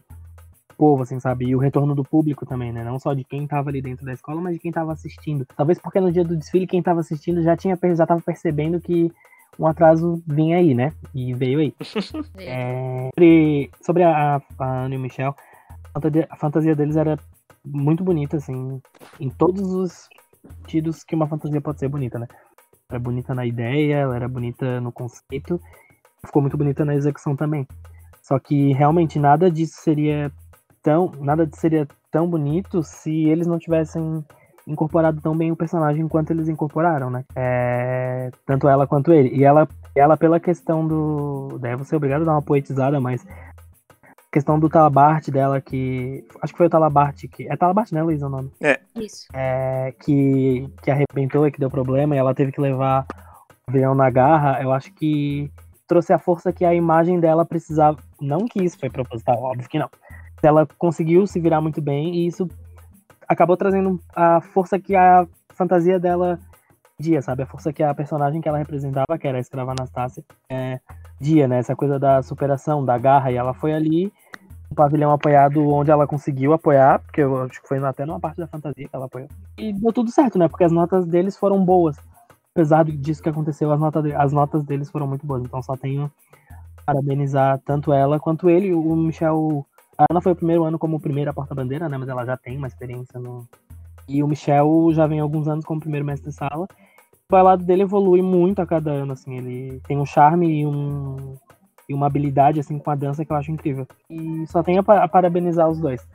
povo, 0.78 1.04
assim, 1.04 1.20
sabe? 1.20 1.46
E 1.46 1.56
o 1.56 1.60
retorno 1.60 1.96
do 1.96 2.04
público 2.04 2.46
também, 2.46 2.72
né? 2.72 2.84
Não 2.84 3.00
só 3.00 3.14
de 3.14 3.24
quem 3.24 3.48
tava 3.48 3.70
ali 3.70 3.82
dentro 3.82 4.06
da 4.06 4.14
escola, 4.14 4.40
mas 4.40 4.54
de 4.54 4.60
quem 4.60 4.72
tava 4.72 4.94
assistindo. 4.94 5.46
Talvez 5.56 5.80
porque 5.80 6.00
no 6.00 6.12
dia 6.12 6.24
do 6.24 6.38
desfile 6.38 6.68
quem 6.68 6.84
tava 6.84 7.00
assistindo 7.00 7.42
já 7.42 7.58
tinha 7.58 7.78
já 7.96 8.06
tava 8.06 8.22
percebendo 8.22 8.80
que 8.80 9.12
um 9.60 9.66
atraso 9.66 10.22
vinha 10.26 10.58
aí, 10.58 10.74
né? 10.74 10.94
E 11.14 11.34
veio 11.34 11.60
aí. 11.60 11.74
É, 12.40 13.10
sobre 13.14 13.72
sobre 13.82 14.04
a, 14.04 14.42
a 14.60 14.66
Ana 14.66 14.96
e 14.96 14.98
o 14.98 15.02
Michel, 15.02 15.36
a 15.94 16.00
fantasia, 16.00 16.28
a 16.30 16.36
fantasia 16.36 16.76
deles 16.76 16.96
era 16.96 17.18
muito 17.66 18.04
bonita, 18.04 18.38
assim, 18.38 18.82
em 19.20 19.30
todos 19.30 19.74
os 19.74 20.10
sentidos 20.62 21.04
que 21.04 21.16
uma 21.16 21.28
fantasia 21.28 21.60
pode 21.60 21.80
ser 21.80 21.90
bonita, 21.90 22.20
né? 22.20 22.28
Era 22.90 23.00
bonita 23.00 23.36
na 23.36 23.46
ideia, 23.46 23.96
ela 23.96 24.16
era 24.16 24.28
bonita 24.28 24.80
no 24.80 24.92
conceito, 24.92 25.60
ficou 26.26 26.42
muito 26.42 26.58
bonita 26.58 26.86
na 26.86 26.96
execução 26.96 27.36
também. 27.36 27.68
Só 28.22 28.40
que 28.40 28.74
realmente 28.74 29.20
nada 29.20 29.50
disso 29.50 29.82
seria 29.82 30.32
tão, 30.82 31.12
nada 31.20 31.46
disso 31.46 31.60
seria 31.60 31.88
tão 32.12 32.30
bonito 32.30 32.84
se 32.84 33.26
eles 33.26 33.48
não 33.48 33.60
tivessem 33.60 34.24
incorporado 34.68 35.22
tão 35.22 35.36
bem 35.36 35.52
o 35.52 35.56
personagem 35.56 36.08
quanto 36.08 36.32
eles 36.32 36.50
incorporaram, 36.50 37.10
né? 37.10 37.24
É, 37.36 38.30
tanto 38.46 38.68
ela 38.68 38.86
quanto 38.86 39.14
ele. 39.14 39.30
E 39.30 39.44
ela, 39.44 39.68
ela 39.96 40.18
pela 40.18 40.40
questão 40.40 40.86
do, 40.86 41.58
daí 41.60 41.76
você 41.76 41.96
é 41.96 41.98
obrigado 41.98 42.24
a 42.24 42.26
dar 42.26 42.32
uma 42.34 42.42
poetizada, 42.42 43.00
mas 43.00 43.26
a 43.26 44.32
questão 44.32 44.60
do 44.60 44.70
Talabarte 44.70 45.32
dela 45.32 45.62
que, 45.62 46.26
acho 46.42 46.54
que 46.54 46.58
foi 46.58 46.68
o 46.68 46.70
Talabarte 46.70 47.28
que, 47.30 47.48
é 47.50 47.56
Talabarte, 47.56 47.94
né, 47.94 48.04
Luísa, 48.04 48.28
o 48.28 48.30
nome? 48.30 48.52
Isso. 48.96 49.28
é, 49.34 49.94
que, 50.04 50.70
que 50.84 50.92
arrebentou 50.92 51.48
e 51.48 51.52
que 51.52 51.60
deu 51.60 51.70
problema 51.70 52.16
e 52.16 52.20
ela 52.20 52.36
teve 52.36 52.52
que 52.52 52.60
levar 52.60 53.06
o 53.68 53.72
avião 53.72 53.96
na 53.96 54.10
garra, 54.10 54.62
eu 54.62 54.74
acho 54.74 54.92
que 54.94 55.50
trouxe 55.88 56.12
a 56.12 56.20
força 56.20 56.52
que 56.52 56.66
a 56.66 56.74
imagem 56.74 57.20
dela 57.20 57.46
precisava. 57.46 57.98
Não 58.20 58.46
que 58.46 58.62
isso 58.62 58.78
foi 58.78 58.90
proposital, 58.90 59.42
óbvio 59.42 59.70
que 59.70 59.80
não. 59.80 59.90
Ela 60.44 60.68
conseguiu 60.78 61.26
se 61.26 61.40
virar 61.40 61.62
muito 61.62 61.82
bem 61.82 62.14
e 62.14 62.28
isso 62.28 62.48
acabou 63.28 63.58
trazendo 63.58 64.00
a 64.16 64.42
força 64.42 64.80
que 64.80 64.96
a 64.96 65.28
fantasia 65.50 66.00
dela 66.00 66.40
dia, 67.00 67.22
sabe? 67.22 67.44
A 67.44 67.46
força 67.46 67.72
que 67.72 67.84
a 67.84 67.94
personagem 67.94 68.42
que 68.42 68.50
ela 68.50 68.58
representava, 68.58 69.18
que 69.20 69.28
era 69.28 69.38
a 69.38 69.42
escrava 69.42 69.72
Anastácia, 69.72 70.24
é, 70.50 70.80
dia, 71.20 71.48
né? 71.48 71.60
Essa 71.60 71.76
coisa 71.76 72.00
da 72.00 72.22
superação, 72.24 72.84
da 72.84 72.98
garra, 72.98 73.32
e 73.32 73.36
ela 73.36 73.54
foi 73.54 73.74
ali 73.74 74.12
um 74.72 74.76
pavilhão 74.76 75.12
apoiado 75.12 75.66
onde 75.70 75.92
ela 75.92 76.08
conseguiu 76.08 76.54
apoiar, 76.54 77.00
porque 77.00 77.22
eu 77.22 77.44
acho 77.44 77.62
que 77.62 77.68
foi 77.68 77.78
até 77.80 78.06
numa 78.06 78.20
parte 78.20 78.38
da 78.38 78.48
fantasia 78.48 78.88
que 78.88 78.96
ela 78.96 79.06
apoiou. 79.06 79.30
E 79.58 79.72
deu 79.74 79.94
tudo 79.94 80.12
certo, 80.12 80.38
né? 80.38 80.48
Porque 80.48 80.64
as 80.64 80.72
notas 80.72 81.06
deles 81.06 81.38
foram 81.38 81.64
boas. 81.64 81.98
Apesar 82.54 82.84
disso 82.86 83.22
que 83.22 83.30
aconteceu, 83.30 83.72
as 83.72 83.80
notas, 83.80 84.04
as 84.16 84.34
notas 84.34 84.64
deles 84.64 84.90
foram 84.90 85.08
muito 85.08 85.26
boas. 85.26 85.44
Então 85.44 85.62
só 85.62 85.78
tenho 85.78 86.12
parabenizar 86.86 87.60
tanto 87.66 87.94
ela 87.94 88.20
quanto 88.20 88.50
ele. 88.50 88.74
O 88.74 88.96
Michel. 88.96 89.66
A 89.98 90.06
Ana 90.10 90.22
foi 90.22 90.32
o 90.34 90.36
primeiro 90.36 90.64
ano 90.64 90.78
como 90.78 91.00
primeira 91.00 91.34
porta-bandeira, 91.34 91.90
né? 91.90 91.98
Mas 91.98 92.08
ela 92.10 92.26
já 92.26 92.38
tem 92.38 92.58
uma 92.58 92.68
experiência 92.68 93.20
no. 93.20 93.48
E 94.08 94.24
o 94.24 94.28
Michel 94.28 94.90
já 94.94 95.06
vem 95.08 95.20
há 95.20 95.24
alguns 95.24 95.48
anos 95.48 95.66
como 95.66 95.82
primeiro 95.82 96.06
mestre 96.06 96.30
de 96.30 96.36
sala. 96.36 96.66
O 97.30 97.32
bailado 97.32 97.66
dele 97.66 97.82
evolui 97.84 98.22
muito 98.22 98.62
a 98.62 98.66
cada 98.66 98.92
ano, 98.92 99.14
assim. 99.14 99.38
Ele 99.38 99.82
tem 99.88 99.98
um 99.98 100.06
charme 100.06 100.62
e 100.62 100.66
um 100.66 101.36
e 101.90 101.94
uma 101.94 102.06
habilidade 102.08 102.60
assim 102.60 102.78
com 102.78 102.92
a 102.92 102.96
dança 102.96 103.24
que 103.26 103.32
eu 103.32 103.36
acho 103.38 103.50
incrível. 103.52 103.88
E 104.10 104.46
só 104.48 104.62
tenho 104.62 104.82
a, 104.82 104.84
pa- 104.84 105.04
a 105.04 105.08
parabenizar 105.08 105.70
os 105.70 105.80
dois. 105.80 106.06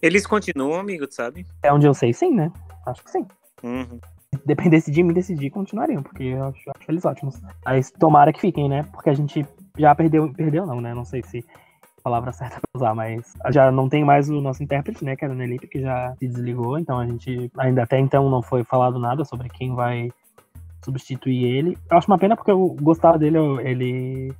Eles 0.00 0.26
continuam, 0.26 0.80
amigo, 0.80 1.06
tu 1.06 1.14
sabe? 1.14 1.46
É 1.62 1.72
onde 1.72 1.86
eu 1.86 1.92
sei, 1.94 2.12
sim, 2.14 2.34
né? 2.34 2.50
Acho 2.86 3.04
que 3.04 3.10
sim. 3.10 3.26
Uhum. 3.62 4.00
Se 4.34 4.46
dependesse 4.46 4.90
de 4.90 5.02
mim 5.02 5.12
decidir, 5.12 5.50
continuariam, 5.50 6.02
porque 6.02 6.22
eu 6.24 6.44
acho, 6.44 6.70
acho 6.76 6.90
eles 6.90 7.04
ótimos. 7.04 7.40
Mas 7.64 7.90
tomara 7.90 8.32
que 8.32 8.40
fiquem, 8.40 8.68
né? 8.70 8.84
Porque 8.84 9.10
a 9.10 9.14
gente 9.14 9.46
já 9.78 9.94
perdeu, 9.94 10.32
perdeu 10.32 10.64
não, 10.66 10.80
né? 10.80 10.94
Não 10.94 11.04
sei 11.04 11.22
se 11.22 11.44
palavra 12.02 12.32
certa 12.32 12.56
pra 12.56 12.78
usar, 12.78 12.94
mas 12.94 13.32
já 13.50 13.70
não 13.70 13.88
tem 13.88 14.04
mais 14.04 14.28
o 14.28 14.40
nosso 14.40 14.62
intérprete, 14.62 15.04
né? 15.04 15.16
Que 15.16 15.24
era 15.24 15.32
o 15.32 15.36
Nelipe, 15.36 15.68
que 15.68 15.80
já 15.80 16.14
se 16.18 16.28
desligou, 16.28 16.78
então 16.78 16.98
a 16.98 17.06
gente 17.06 17.50
ainda 17.58 17.82
até 17.82 17.98
então 17.98 18.28
não 18.28 18.42
foi 18.42 18.64
falado 18.64 18.98
nada 18.98 19.24
sobre 19.24 19.48
quem 19.48 19.74
vai 19.74 20.10
substituir 20.84 21.44
ele. 21.44 21.78
Eu 21.90 21.96
acho 21.96 22.08
uma 22.08 22.18
pena 22.18 22.36
porque 22.36 22.50
eu 22.50 22.76
gostava 22.80 23.18
dele, 23.18 23.38
ele 23.62 24.34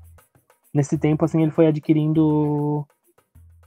nesse 0.74 0.96
tempo, 0.98 1.24
assim, 1.24 1.42
ele 1.42 1.50
foi 1.50 1.66
adquirindo. 1.66 2.86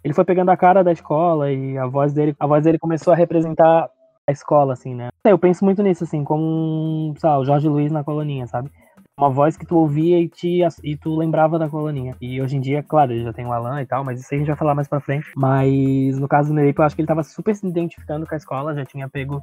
Ele 0.03 0.13
foi 0.13 0.23
pegando 0.23 0.49
a 0.51 0.57
cara 0.57 0.83
da 0.83 0.91
escola 0.91 1.51
e 1.51 1.77
a 1.77 1.87
voz 1.87 2.13
dele, 2.13 2.35
a 2.39 2.45
voz 2.45 2.63
dele 2.63 2.77
começou 2.77 3.11
a 3.13 3.15
representar 3.15 3.89
a 4.27 4.31
escola, 4.31 4.73
assim, 4.73 4.93
né? 4.93 5.09
Eu 5.23 5.37
penso 5.37 5.63
muito 5.65 5.81
nisso, 5.81 6.03
assim, 6.03 6.23
como, 6.23 7.13
o 7.13 7.45
Jorge 7.45 7.67
Luiz 7.67 7.91
na 7.91 8.03
coloninha, 8.03 8.47
sabe? 8.47 8.71
Uma 9.17 9.29
voz 9.29 9.55
que 9.55 9.65
tu 9.65 9.77
ouvia 9.77 10.19
e, 10.19 10.27
te, 10.27 10.59
e 10.83 10.97
tu 10.97 11.15
lembrava 11.15 11.57
da 11.57 11.69
coloninha. 11.69 12.17
E 12.19 12.41
hoje 12.41 12.57
em 12.57 12.59
dia, 12.59 12.83
claro, 12.83 13.13
ele 13.13 13.23
já 13.23 13.31
tem 13.31 13.45
o 13.45 13.53
Alan 13.53 13.81
e 13.81 13.85
tal, 13.85 14.03
mas 14.03 14.19
isso 14.19 14.35
a 14.35 14.37
gente 14.37 14.47
vai 14.47 14.57
falar 14.57 14.75
mais 14.75 14.89
pra 14.89 14.99
frente. 14.99 15.31
Mas 15.37 16.19
no 16.19 16.27
caso 16.27 16.49
do 16.49 16.55
Nereipo, 16.55 16.81
eu 16.81 16.85
acho 16.85 16.93
que 16.93 17.01
ele 17.01 17.07
tava 17.07 17.23
super 17.23 17.55
se 17.55 17.65
identificando 17.65 18.27
com 18.27 18.35
a 18.35 18.37
escola, 18.37 18.75
já 18.75 18.83
tinha 18.83 19.07
pego 19.07 19.41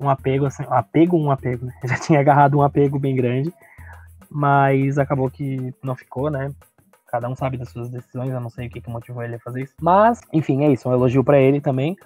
um 0.00 0.08
apego, 0.08 0.46
assim, 0.46 0.64
um 0.64 0.72
apego, 0.72 1.18
um 1.18 1.30
apego, 1.30 1.66
né? 1.66 1.74
Já 1.84 1.98
tinha 1.98 2.20
agarrado 2.20 2.56
um 2.56 2.62
apego 2.62 2.98
bem 2.98 3.14
grande, 3.14 3.52
mas 4.30 4.98
acabou 4.98 5.30
que 5.30 5.74
não 5.82 5.94
ficou, 5.94 6.30
né? 6.30 6.50
Cada 7.06 7.28
um 7.28 7.36
sabe 7.36 7.58
das 7.58 7.68
suas 7.68 7.90
decisões, 7.90 8.30
eu 8.30 8.40
não 8.40 8.50
sei 8.50 8.66
o 8.66 8.70
que, 8.70 8.80
que 8.80 8.90
motivou 8.90 9.22
ele 9.22 9.36
a 9.36 9.40
fazer 9.40 9.62
isso. 9.62 9.74
Mas, 9.80 10.20
enfim, 10.32 10.64
é 10.64 10.72
isso, 10.72 10.88
um 10.88 10.92
elogio 10.92 11.22
para 11.22 11.38
ele 11.38 11.60
também. 11.60 11.96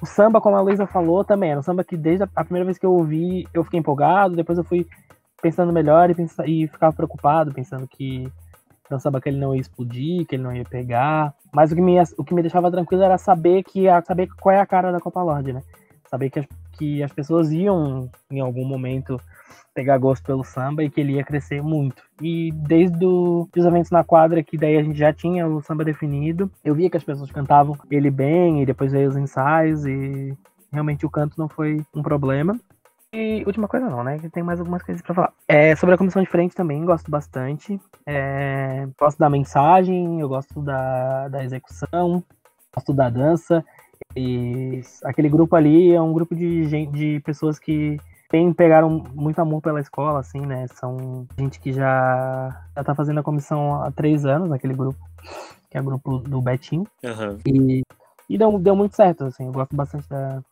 O 0.00 0.06
samba, 0.06 0.40
como 0.40 0.56
a 0.56 0.62
Luísa 0.62 0.86
falou, 0.86 1.24
também 1.24 1.50
era 1.50 1.60
um 1.60 1.62
samba 1.62 1.84
que 1.84 1.96
desde 1.96 2.24
a 2.34 2.44
primeira 2.44 2.64
vez 2.64 2.78
que 2.78 2.86
eu 2.86 2.92
ouvi, 2.92 3.46
eu 3.52 3.64
fiquei 3.64 3.80
empolgado, 3.80 4.36
depois 4.36 4.56
eu 4.56 4.64
fui 4.64 4.86
pensando 5.40 5.72
melhor 5.72 6.10
e, 6.10 6.14
pensa, 6.14 6.46
e 6.46 6.66
ficava 6.68 6.94
preocupado, 6.94 7.52
pensando 7.52 7.86
que 7.86 8.30
samba 8.98 9.20
que 9.20 9.28
ele 9.28 9.38
não 9.38 9.54
ia 9.54 9.60
explodir, 9.60 10.24
que 10.26 10.36
ele 10.36 10.42
não 10.42 10.54
ia 10.54 10.64
pegar. 10.64 11.34
Mas 11.52 11.70
o 11.70 11.74
que 11.74 11.82
me, 11.82 11.96
o 12.16 12.24
que 12.24 12.34
me 12.34 12.40
deixava 12.40 12.70
tranquilo 12.70 13.02
era 13.02 13.18
saber 13.18 13.62
que 13.64 13.84
saber 14.06 14.28
qual 14.40 14.54
é 14.54 14.60
a 14.60 14.66
cara 14.66 14.90
da 14.90 15.00
Copa 15.00 15.22
Lorde, 15.22 15.52
né? 15.52 15.62
Saber 16.08 16.30
que 16.30 16.40
as, 16.40 16.46
que 16.72 17.02
as 17.02 17.12
pessoas 17.12 17.52
iam, 17.52 18.10
em 18.30 18.40
algum 18.40 18.64
momento, 18.64 19.20
pegar 19.74 19.98
gosto 19.98 20.24
pelo 20.24 20.42
samba 20.42 20.82
e 20.82 20.90
que 20.90 21.00
ele 21.00 21.14
ia 21.14 21.24
crescer 21.24 21.62
muito. 21.62 22.02
E 22.22 22.50
desde 22.52 23.04
os 23.04 23.64
eventos 23.64 23.90
na 23.90 24.02
quadra, 24.02 24.42
que 24.42 24.56
daí 24.56 24.76
a 24.76 24.82
gente 24.82 24.98
já 24.98 25.12
tinha 25.12 25.46
o 25.46 25.60
samba 25.62 25.84
definido, 25.84 26.50
eu 26.64 26.74
via 26.74 26.88
que 26.88 26.96
as 26.96 27.04
pessoas 27.04 27.30
cantavam 27.30 27.76
ele 27.90 28.10
bem, 28.10 28.62
e 28.62 28.66
depois 28.66 28.92
veio 28.92 29.08
os 29.08 29.16
ensaios, 29.16 29.84
e 29.84 30.36
realmente 30.72 31.04
o 31.04 31.10
canto 31.10 31.34
não 31.38 31.48
foi 31.48 31.80
um 31.94 32.02
problema. 32.02 32.58
E 33.12 33.42
última 33.46 33.66
coisa 33.66 33.88
não, 33.88 34.04
né? 34.04 34.18
Que 34.18 34.28
tem 34.28 34.42
mais 34.42 34.60
algumas 34.60 34.82
coisas 34.82 35.02
para 35.02 35.14
falar. 35.14 35.32
É, 35.46 35.74
sobre 35.76 35.94
a 35.94 35.98
comissão 35.98 36.22
de 36.22 36.28
frente 36.28 36.54
também, 36.54 36.84
gosto 36.84 37.10
bastante. 37.10 37.80
É, 38.04 38.86
gosto 38.98 39.18
da 39.18 39.30
mensagem, 39.30 40.20
eu 40.20 40.28
gosto 40.28 40.60
da, 40.60 41.28
da 41.28 41.42
execução, 41.42 42.22
gosto 42.74 42.92
da 42.92 43.08
dança. 43.08 43.64
E 44.14 44.82
aquele 45.04 45.28
grupo 45.28 45.56
ali 45.56 45.92
é 45.92 46.00
um 46.00 46.12
grupo 46.12 46.34
de, 46.34 46.64
gente, 46.64 46.92
de 46.92 47.20
pessoas 47.20 47.58
que 47.58 47.98
tem, 48.28 48.52
pegaram 48.52 49.02
muito 49.14 49.38
amor 49.40 49.62
pela 49.62 49.80
escola, 49.80 50.20
assim, 50.20 50.40
né? 50.40 50.66
São 50.74 51.26
gente 51.38 51.58
que 51.58 51.72
já, 51.72 52.62
já 52.76 52.84
tá 52.84 52.94
fazendo 52.94 53.20
a 53.20 53.22
comissão 53.22 53.82
há 53.82 53.90
três 53.90 54.26
anos, 54.26 54.50
naquele 54.50 54.74
grupo, 54.74 54.98
que 55.70 55.78
é 55.78 55.80
o 55.80 55.84
grupo 55.84 56.18
do 56.18 56.42
Betinho. 56.42 56.86
Uhum. 57.02 57.38
E, 57.46 57.82
e 58.28 58.36
deu, 58.36 58.58
deu 58.58 58.76
muito 58.76 58.94
certo, 58.94 59.24
assim, 59.24 59.46
eu 59.46 59.52
gosto 59.52 59.74
bastante 59.74 60.06
da, 60.10 60.42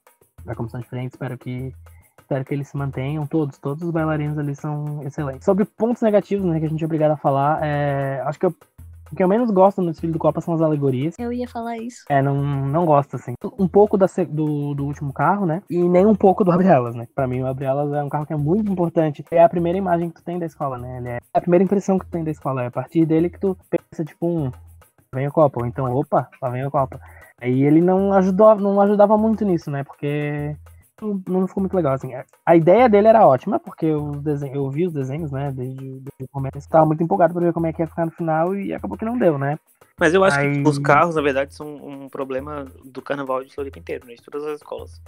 da 0.42 0.54
comissão 0.54 0.80
de 0.80 0.88
frente, 0.88 1.12
espero 1.12 1.36
que 1.36 1.74
espero 2.26 2.44
que 2.44 2.52
eles 2.52 2.68
se 2.68 2.76
mantenham, 2.76 3.26
todos, 3.26 3.56
todos 3.58 3.84
os 3.84 3.90
bailarinos 3.90 4.36
ali 4.36 4.54
são 4.54 5.00
excelentes. 5.04 5.44
Sobre 5.44 5.64
pontos 5.64 6.02
negativos, 6.02 6.44
né, 6.44 6.58
que 6.58 6.66
a 6.66 6.68
gente 6.68 6.82
é 6.82 6.84
obrigado 6.84 7.12
a 7.12 7.16
falar, 7.16 7.60
é, 7.62 8.20
acho 8.26 8.38
que 8.38 8.46
eu 8.46 8.54
o 9.12 9.14
que 9.14 9.22
eu 9.22 9.28
menos 9.28 9.52
gosto 9.52 9.80
no 9.80 9.92
desfile 9.92 10.12
do 10.12 10.18
Copa 10.18 10.40
são 10.40 10.52
as 10.52 10.60
alegorias. 10.60 11.14
Eu 11.16 11.32
ia 11.32 11.46
falar 11.46 11.78
isso. 11.78 12.04
É, 12.08 12.20
não, 12.20 12.34
não 12.34 12.84
gosto, 12.84 13.14
assim. 13.14 13.34
Um 13.56 13.68
pouco 13.68 13.96
da, 13.96 14.06
do, 14.28 14.74
do 14.74 14.84
último 14.84 15.12
carro, 15.12 15.46
né? 15.46 15.62
E 15.70 15.80
nem 15.88 16.04
um 16.04 16.14
pouco 16.14 16.42
do 16.42 16.50
Abre 16.50 16.66
Elas, 16.66 16.96
né? 16.96 17.06
Pra 17.14 17.24
mim, 17.24 17.40
o 17.40 17.46
Abre 17.46 17.66
Elas 17.66 17.92
é 17.92 18.02
um 18.02 18.08
carro 18.08 18.26
que 18.26 18.32
é 18.32 18.36
muito 18.36 18.68
importante. 18.68 19.24
É 19.30 19.44
a 19.44 19.48
primeira 19.48 19.78
imagem 19.78 20.10
que 20.10 20.16
tu 20.16 20.24
tem 20.24 20.40
da 20.40 20.46
escola, 20.46 20.76
né? 20.76 20.98
Ele 20.98 21.08
é 21.10 21.18
a 21.32 21.40
primeira 21.40 21.62
impressão 21.62 22.00
que 22.00 22.06
tu 22.06 22.10
tem 22.10 22.24
da 22.24 22.32
escola. 22.32 22.64
É 22.64 22.66
a 22.66 22.70
partir 22.70 23.06
dele 23.06 23.30
que 23.30 23.38
tu 23.38 23.56
pensa, 23.70 24.04
tipo, 24.04 24.26
um, 24.26 24.50
vem 25.14 25.26
a 25.26 25.30
Copa. 25.30 25.60
Ou 25.60 25.66
então, 25.66 25.84
opa, 25.94 26.28
lá 26.42 26.48
vem 26.50 26.64
a 26.64 26.70
Copa. 26.70 27.00
Aí 27.40 27.62
ele 27.62 27.80
não 27.80 28.12
ajudou, 28.12 28.56
não 28.56 28.80
ajudava 28.80 29.16
muito 29.16 29.44
nisso, 29.44 29.70
né? 29.70 29.84
Porque 29.84 30.56
não 31.02 31.46
ficou 31.46 31.60
muito 31.60 31.76
legal, 31.76 31.94
assim. 31.94 32.12
A 32.44 32.56
ideia 32.56 32.88
dele 32.88 33.08
era 33.08 33.26
ótima, 33.26 33.58
porque 33.58 33.92
os 33.92 34.20
desenhos, 34.20 34.56
eu 34.56 34.70
vi 34.70 34.86
os 34.86 34.92
desenhos, 34.92 35.30
né, 35.30 35.52
desde, 35.52 35.76
desde 35.78 36.24
o 36.24 36.28
começo. 36.28 36.58
Estava 36.58 36.86
muito 36.86 37.02
empolgado 37.02 37.34
para 37.34 37.46
ver 37.46 37.52
como 37.52 37.66
é 37.66 37.72
que 37.72 37.82
ia 37.82 37.86
ficar 37.86 38.06
no 38.06 38.12
final 38.12 38.54
e 38.54 38.72
acabou 38.72 38.96
que 38.96 39.04
não 39.04 39.18
deu, 39.18 39.38
né? 39.38 39.58
Mas 39.98 40.12
eu 40.12 40.22
acho 40.24 40.38
Aí... 40.38 40.62
que 40.62 40.68
os 40.68 40.78
carros, 40.78 41.14
na 41.14 41.22
verdade, 41.22 41.54
são 41.54 41.74
um 41.76 42.08
problema 42.08 42.66
do 42.84 43.00
carnaval 43.02 43.42
de 43.42 43.54
Floripa 43.54 43.78
inteiro, 43.78 44.06
né, 44.06 44.14
de 44.14 44.22
todas 44.22 44.44
as 44.44 44.56
escolas. 44.56 45.00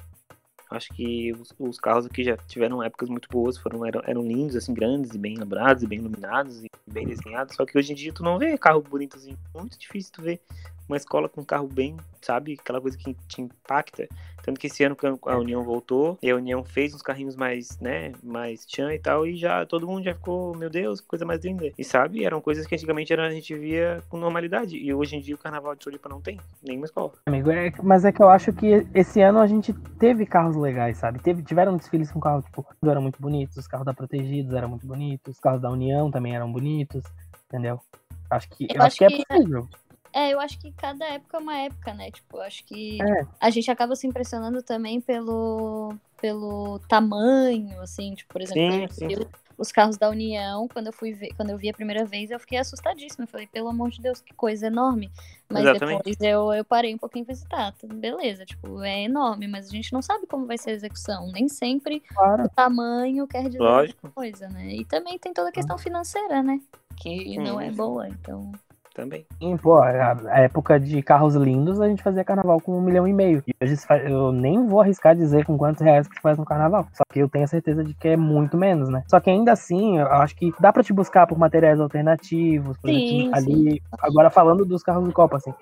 Acho 0.70 0.92
que 0.92 1.32
os, 1.32 1.54
os, 1.58 1.80
carros 1.80 2.04
aqui 2.04 2.22
já 2.22 2.36
tiveram 2.36 2.82
épocas 2.82 3.08
muito 3.08 3.26
boas, 3.30 3.56
foram 3.56 3.86
eram, 3.86 4.02
eram 4.04 4.22
lindos, 4.22 4.54
assim, 4.54 4.74
grandes 4.74 5.14
e 5.14 5.18
bem 5.18 5.34
lembrados, 5.34 5.82
e 5.82 5.86
bem 5.86 5.98
iluminados 5.98 6.62
e 6.62 6.70
bem 6.86 7.06
desenhados. 7.06 7.56
Só 7.56 7.64
que 7.64 7.78
hoje 7.78 7.92
em 7.92 7.94
dia 7.94 8.12
tu 8.12 8.22
não 8.22 8.38
vê 8.38 8.56
carro 8.58 8.82
bonito 8.82 9.16
assim, 9.16 9.34
muito 9.54 9.78
difícil 9.78 10.12
tu 10.12 10.20
ver 10.20 10.40
uma 10.86 10.96
escola 10.96 11.28
com 11.28 11.40
um 11.40 11.44
carro 11.44 11.66
bem, 11.66 11.96
sabe? 12.20 12.58
Aquela 12.60 12.80
coisa 12.82 12.98
que 12.98 13.14
te 13.26 13.40
impacta. 13.40 14.06
Tanto 14.48 14.60
que 14.60 14.66
esse 14.66 14.82
ano 14.82 14.96
a 15.26 15.36
União 15.36 15.62
voltou, 15.62 16.16
e 16.22 16.30
a 16.30 16.34
União 16.34 16.64
fez 16.64 16.94
uns 16.94 17.02
carrinhos 17.02 17.36
mais, 17.36 17.78
né, 17.80 18.12
mais 18.22 18.64
tchan 18.64 18.94
e 18.94 18.98
tal, 18.98 19.26
e 19.26 19.36
já 19.36 19.66
todo 19.66 19.86
mundo 19.86 20.02
já 20.02 20.14
ficou, 20.14 20.56
meu 20.56 20.70
Deus, 20.70 21.02
que 21.02 21.06
coisa 21.06 21.26
mais 21.26 21.44
linda. 21.44 21.70
E 21.76 21.84
sabe, 21.84 22.24
eram 22.24 22.40
coisas 22.40 22.66
que 22.66 22.74
antigamente 22.74 23.12
era, 23.12 23.26
a 23.26 23.30
gente 23.30 23.54
via 23.54 24.02
com 24.08 24.16
normalidade, 24.16 24.74
e 24.74 24.94
hoje 24.94 25.16
em 25.16 25.20
dia 25.20 25.34
o 25.34 25.38
Carnaval 25.38 25.74
de 25.74 25.84
Floripa 25.84 26.08
não 26.08 26.22
tem, 26.22 26.40
nenhuma 26.62 26.86
escola. 26.86 27.12
Amigo, 27.26 27.50
é, 27.50 27.70
mas 27.82 28.06
é 28.06 28.10
que 28.10 28.22
eu 28.22 28.30
acho 28.30 28.50
que 28.54 28.86
esse 28.94 29.20
ano 29.20 29.38
a 29.38 29.46
gente 29.46 29.70
teve 29.98 30.24
carros 30.24 30.56
legais, 30.56 30.96
sabe? 30.96 31.18
Teve, 31.18 31.42
tiveram 31.42 31.76
desfiles 31.76 32.10
com 32.10 32.18
carros, 32.18 32.46
tipo, 32.46 32.66
eram 32.86 33.02
muito 33.02 33.20
bonitos, 33.20 33.58
os 33.58 33.68
carros 33.68 33.84
da 33.84 33.92
Protegidos 33.92 34.54
eram 34.54 34.70
muito 34.70 34.86
bonitos, 34.86 35.34
os 35.34 35.40
carros 35.40 35.60
da 35.60 35.68
União 35.68 36.10
também 36.10 36.34
eram 36.34 36.50
bonitos, 36.50 37.04
entendeu? 37.46 37.78
Acho 38.30 38.48
que, 38.48 38.64
eu, 38.64 38.76
eu 38.76 38.82
acho, 38.82 38.86
acho 38.86 38.96
que, 38.96 39.08
que 39.08 39.30
é 39.30 39.36
possível. 39.36 39.68
É, 39.70 39.87
eu 40.32 40.40
acho 40.40 40.58
que 40.58 40.72
cada 40.72 41.04
época 41.06 41.36
é 41.36 41.40
uma 41.40 41.58
época, 41.58 41.94
né? 41.94 42.10
Tipo, 42.10 42.38
acho 42.40 42.64
que 42.64 42.98
é. 43.02 43.26
a 43.40 43.50
gente 43.50 43.70
acaba 43.70 43.94
se 43.94 44.06
impressionando 44.06 44.62
também 44.62 45.00
pelo, 45.00 45.94
pelo 46.20 46.78
tamanho, 46.80 47.80
assim, 47.80 48.14
tipo, 48.14 48.32
por 48.32 48.40
exemplo, 48.40 48.92
sim, 48.92 49.08
sim. 49.08 49.26
os 49.56 49.70
carros 49.70 49.98
da 49.98 50.08
União, 50.08 50.66
quando 50.68 50.86
eu 50.86 50.92
fui 50.92 51.12
ver, 51.12 51.34
quando 51.36 51.50
eu 51.50 51.58
vi 51.58 51.68
a 51.68 51.74
primeira 51.74 52.04
vez, 52.04 52.30
eu 52.30 52.40
fiquei 52.40 52.58
assustadíssima. 52.58 53.24
Eu 53.24 53.28
falei, 53.28 53.46
pelo 53.46 53.68
amor 53.68 53.90
de 53.90 54.00
Deus, 54.00 54.20
que 54.20 54.32
coisa 54.32 54.68
enorme. 54.68 55.10
Mas 55.48 55.62
Exatamente. 55.62 55.98
depois 55.98 56.16
eu, 56.20 56.52
eu 56.52 56.64
parei 56.64 56.94
um 56.94 56.98
pouquinho 56.98 57.24
e 57.24 57.26
visitar. 57.26 57.72
Tá, 57.72 57.86
beleza, 57.86 58.46
tipo, 58.46 58.82
é 58.82 59.02
enorme, 59.02 59.46
mas 59.46 59.68
a 59.68 59.70
gente 59.70 59.92
não 59.92 60.00
sabe 60.00 60.26
como 60.26 60.46
vai 60.46 60.56
ser 60.56 60.70
a 60.70 60.74
execução. 60.74 61.30
Nem 61.32 61.48
sempre 61.48 62.00
claro. 62.00 62.44
o 62.44 62.48
tamanho 62.48 63.26
quer 63.26 63.44
dizer 63.44 63.58
Lógico. 63.58 64.10
coisa, 64.10 64.48
né? 64.48 64.74
E 64.74 64.84
também 64.84 65.18
tem 65.18 65.32
toda 65.32 65.50
a 65.50 65.52
questão 65.52 65.76
financeira, 65.76 66.42
né? 66.42 66.60
Que 66.96 67.38
não 67.38 67.60
é 67.60 67.70
boa, 67.70 68.08
então 68.08 68.52
também. 68.98 69.24
Sim, 69.38 69.56
pô, 69.56 69.80
a 69.80 70.40
época 70.40 70.80
de 70.80 71.00
carros 71.02 71.36
lindos, 71.36 71.80
a 71.80 71.88
gente 71.88 72.02
fazia 72.02 72.24
carnaval 72.24 72.60
com 72.60 72.76
um 72.76 72.80
milhão 72.80 73.06
e 73.06 73.12
meio. 73.12 73.44
E 73.46 73.54
hoje 73.62 73.76
eu 74.04 74.32
nem 74.32 74.66
vou 74.66 74.80
arriscar 74.80 75.14
dizer 75.14 75.44
com 75.44 75.56
quantos 75.56 75.80
reais 75.80 76.08
que 76.08 76.16
se 76.16 76.20
faz 76.20 76.36
no 76.36 76.44
carnaval. 76.44 76.84
Só 76.92 77.04
que 77.08 77.20
eu 77.20 77.28
tenho 77.28 77.44
a 77.44 77.48
certeza 77.48 77.84
de 77.84 77.94
que 77.94 78.08
é 78.08 78.16
muito 78.16 78.56
menos, 78.56 78.88
né? 78.88 79.04
Só 79.08 79.20
que 79.20 79.30
ainda 79.30 79.52
assim, 79.52 79.98
eu 79.98 80.06
acho 80.08 80.34
que 80.34 80.52
dá 80.58 80.72
para 80.72 80.82
te 80.82 80.92
buscar 80.92 81.28
por 81.28 81.38
materiais 81.38 81.78
alternativos, 81.78 82.76
por 82.78 82.90
sim, 82.90 83.28
exemplo, 83.28 83.36
ali. 83.36 83.72
Sim. 83.72 83.80
Agora 84.00 84.30
falando 84.30 84.64
dos 84.64 84.82
carros 84.82 85.06
de 85.06 85.12
Copa, 85.12 85.36
assim 85.36 85.54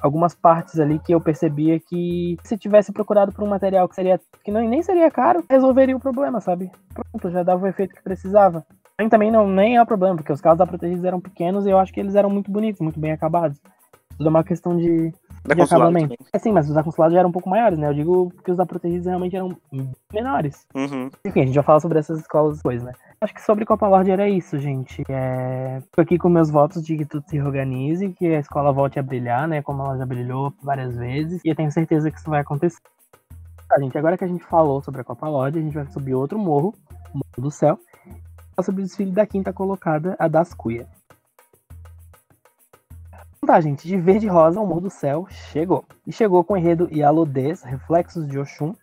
algumas 0.00 0.34
partes 0.34 0.78
ali 0.78 0.98
que 0.98 1.12
eu 1.12 1.20
percebia 1.20 1.80
que 1.80 2.36
se 2.44 2.56
tivesse 2.56 2.92
procurado 2.92 3.32
por 3.32 3.42
um 3.42 3.48
material 3.48 3.88
que 3.88 3.94
seria 3.94 4.20
que 4.44 4.50
não, 4.50 4.66
nem 4.66 4.82
seria 4.82 5.10
caro, 5.10 5.44
resolveria 5.50 5.96
o 5.96 6.00
problema, 6.00 6.40
sabe? 6.40 6.70
Pronto, 6.94 7.30
já 7.30 7.42
dava 7.42 7.64
o 7.64 7.68
efeito 7.68 7.94
que 7.94 8.02
precisava 8.02 8.64
também 9.06 9.30
não 9.30 9.46
nem 9.46 9.76
é 9.76 9.82
o 9.82 9.86
problema, 9.86 10.16
porque 10.16 10.32
os 10.32 10.40
carros 10.40 10.58
da 10.58 10.66
Protegidos 10.66 11.04
eram 11.04 11.20
pequenos 11.20 11.66
e 11.66 11.70
eu 11.70 11.78
acho 11.78 11.92
que 11.92 12.00
eles 12.00 12.14
eram 12.14 12.30
muito 12.30 12.50
bonitos, 12.50 12.80
muito 12.80 12.98
bem 12.98 13.12
acabados. 13.12 13.60
Tudo 14.16 14.26
é 14.26 14.30
uma 14.30 14.42
questão 14.42 14.76
de, 14.76 15.12
de 15.12 15.62
acabamento. 15.62 16.16
É 16.32 16.38
sim, 16.40 16.50
mas 16.50 16.68
os 16.68 16.74
da 16.74 16.82
Consulado 16.82 17.12
já 17.12 17.20
eram 17.20 17.28
um 17.28 17.32
pouco 17.32 17.48
maiores, 17.48 17.78
né? 17.78 17.88
Eu 17.88 17.94
digo 17.94 18.32
que 18.44 18.50
os 18.50 18.56
da 18.56 18.66
Protegidos 18.66 19.06
realmente 19.06 19.36
eram 19.36 19.56
menores. 20.12 20.66
Uhum. 20.74 21.08
Enfim, 21.24 21.42
a 21.42 21.46
gente 21.46 21.54
vai 21.54 21.62
falar 21.62 21.78
sobre 21.78 22.00
essas 22.00 22.18
escolas 22.18 22.56
depois, 22.56 22.82
né? 22.82 22.92
Acho 23.20 23.32
que 23.32 23.40
sobre 23.40 23.64
Copa 23.64 23.86
Lorde 23.86 24.10
era 24.10 24.28
isso, 24.28 24.58
gente. 24.58 25.04
É... 25.08 25.80
Tô 25.92 26.00
aqui 26.00 26.18
com 26.18 26.28
meus 26.28 26.50
votos 26.50 26.84
de 26.84 26.96
que 26.96 27.04
tudo 27.04 27.24
se 27.28 27.40
organize, 27.40 28.08
que 28.08 28.26
a 28.26 28.40
escola 28.40 28.72
volte 28.72 28.98
a 28.98 29.02
brilhar, 29.02 29.46
né? 29.46 29.62
Como 29.62 29.82
ela 29.82 29.96
já 29.96 30.04
brilhou 30.04 30.52
várias 30.60 30.96
vezes. 30.96 31.40
E 31.44 31.48
eu 31.48 31.54
tenho 31.54 31.70
certeza 31.70 32.10
que 32.10 32.18
isso 32.18 32.28
vai 32.28 32.40
acontecer. 32.40 32.80
Tá, 33.68 33.78
gente, 33.78 33.96
agora 33.96 34.18
que 34.18 34.24
a 34.24 34.28
gente 34.28 34.42
falou 34.44 34.82
sobre 34.82 35.02
a 35.02 35.04
Copa 35.04 35.28
Lorde, 35.28 35.58
a 35.58 35.62
gente 35.62 35.74
vai 35.74 35.86
subir 35.86 36.14
outro 36.14 36.38
morro, 36.38 36.74
o 37.14 37.18
Morro 37.18 37.42
do 37.42 37.50
Céu, 37.50 37.78
sobre 38.62 38.82
o 38.82 38.84
desfile 38.84 39.12
da 39.12 39.26
quinta 39.26 39.52
colocada, 39.52 40.16
a 40.18 40.28
das 40.28 40.54
Cuia. 40.54 40.86
Então 43.36 43.46
tá, 43.46 43.60
gente, 43.60 43.86
de 43.86 43.96
verde 43.96 44.26
e 44.26 44.28
rosa, 44.28 44.60
o 44.60 44.66
Morro 44.66 44.82
do 44.82 44.90
Céu 44.90 45.26
chegou. 45.30 45.84
E 46.06 46.12
chegou 46.12 46.42
com 46.44 46.54
o 46.54 46.56
enredo 46.56 46.88
Yalodês, 46.92 47.62
Reflexos 47.62 48.26
de 48.26 48.38
Oxum, 48.38 48.74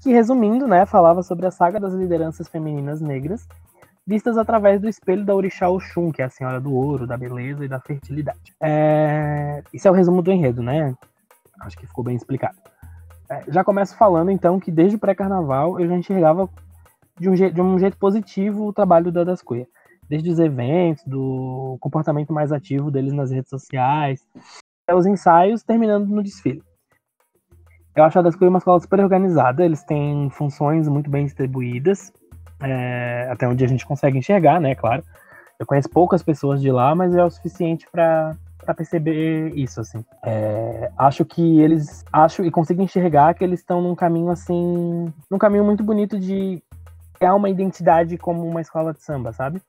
que, 0.00 0.10
resumindo, 0.10 0.66
né, 0.66 0.84
falava 0.86 1.22
sobre 1.22 1.46
a 1.46 1.50
saga 1.50 1.78
das 1.78 1.92
lideranças 1.92 2.48
femininas 2.48 3.00
negras, 3.00 3.46
vistas 4.06 4.36
através 4.36 4.80
do 4.80 4.88
espelho 4.88 5.24
da 5.24 5.34
Orixá 5.34 5.68
Oxum, 5.68 6.10
que 6.10 6.22
é 6.22 6.24
a 6.24 6.30
senhora 6.30 6.60
do 6.60 6.74
ouro, 6.74 7.06
da 7.06 7.16
beleza 7.16 7.64
e 7.64 7.68
da 7.68 7.78
fertilidade. 7.78 8.54
É... 8.60 9.62
Isso 9.72 9.86
é 9.86 9.90
o 9.90 9.94
resumo 9.94 10.22
do 10.22 10.32
enredo, 10.32 10.62
né? 10.62 10.94
Acho 11.60 11.76
que 11.76 11.86
ficou 11.86 12.02
bem 12.02 12.16
explicado. 12.16 12.56
É, 13.30 13.44
já 13.48 13.62
começo 13.62 13.96
falando, 13.96 14.30
então, 14.30 14.58
que 14.58 14.72
desde 14.72 14.96
o 14.96 14.98
pré-carnaval 14.98 15.78
eu 15.78 15.86
já 15.86 15.96
enxergava 15.96 16.48
de 17.20 17.28
um, 17.28 17.36
jeito, 17.36 17.54
de 17.54 17.60
um 17.60 17.78
jeito 17.78 17.96
positivo 17.98 18.66
o 18.66 18.72
trabalho 18.72 19.12
da 19.12 19.22
Dascoia. 19.22 19.66
desde 20.08 20.28
os 20.28 20.40
eventos, 20.40 21.04
do 21.04 21.76
comportamento 21.78 22.32
mais 22.32 22.50
ativo 22.50 22.90
deles 22.90 23.12
nas 23.12 23.30
redes 23.30 23.48
sociais, 23.48 24.26
até 24.82 24.96
os 24.96 25.06
ensaios, 25.06 25.62
terminando 25.62 26.08
no 26.08 26.20
desfile. 26.20 26.64
Eu 27.94 28.02
acho 28.02 28.18
a 28.18 28.22
das 28.22 28.34
uma 28.34 28.58
escola 28.58 28.80
super 28.80 28.98
organizada, 28.98 29.64
eles 29.64 29.84
têm 29.84 30.28
funções 30.30 30.88
muito 30.88 31.08
bem 31.08 31.26
distribuídas, 31.26 32.12
é, 32.60 33.28
até 33.30 33.46
onde 33.46 33.64
a 33.64 33.68
gente 33.68 33.86
consegue 33.86 34.18
enxergar, 34.18 34.60
né, 34.60 34.74
claro. 34.74 35.04
Eu 35.60 35.66
conheço 35.66 35.88
poucas 35.88 36.24
pessoas 36.24 36.60
de 36.60 36.72
lá, 36.72 36.92
mas 36.92 37.14
é 37.14 37.22
o 37.22 37.30
suficiente 37.30 37.86
para 37.92 38.34
para 38.64 38.74
perceber 38.74 39.56
isso, 39.56 39.80
assim. 39.80 40.04
É, 40.22 40.90
acho 40.96 41.24
que 41.24 41.60
eles. 41.60 42.04
Acho 42.12 42.44
e 42.44 42.50
consigo 42.50 42.82
enxergar 42.82 43.34
que 43.34 43.42
eles 43.42 43.60
estão 43.60 43.80
num 43.80 43.94
caminho, 43.94 44.30
assim. 44.30 45.12
num 45.30 45.38
caminho 45.38 45.64
muito 45.64 45.82
bonito 45.82 46.18
de 46.18 46.62
criar 47.20 47.34
uma 47.34 47.50
identidade 47.50 48.16
como 48.16 48.46
uma 48.46 48.62
escola 48.62 48.94
de 48.94 49.02
samba, 49.02 49.30
sabe? 49.32 49.60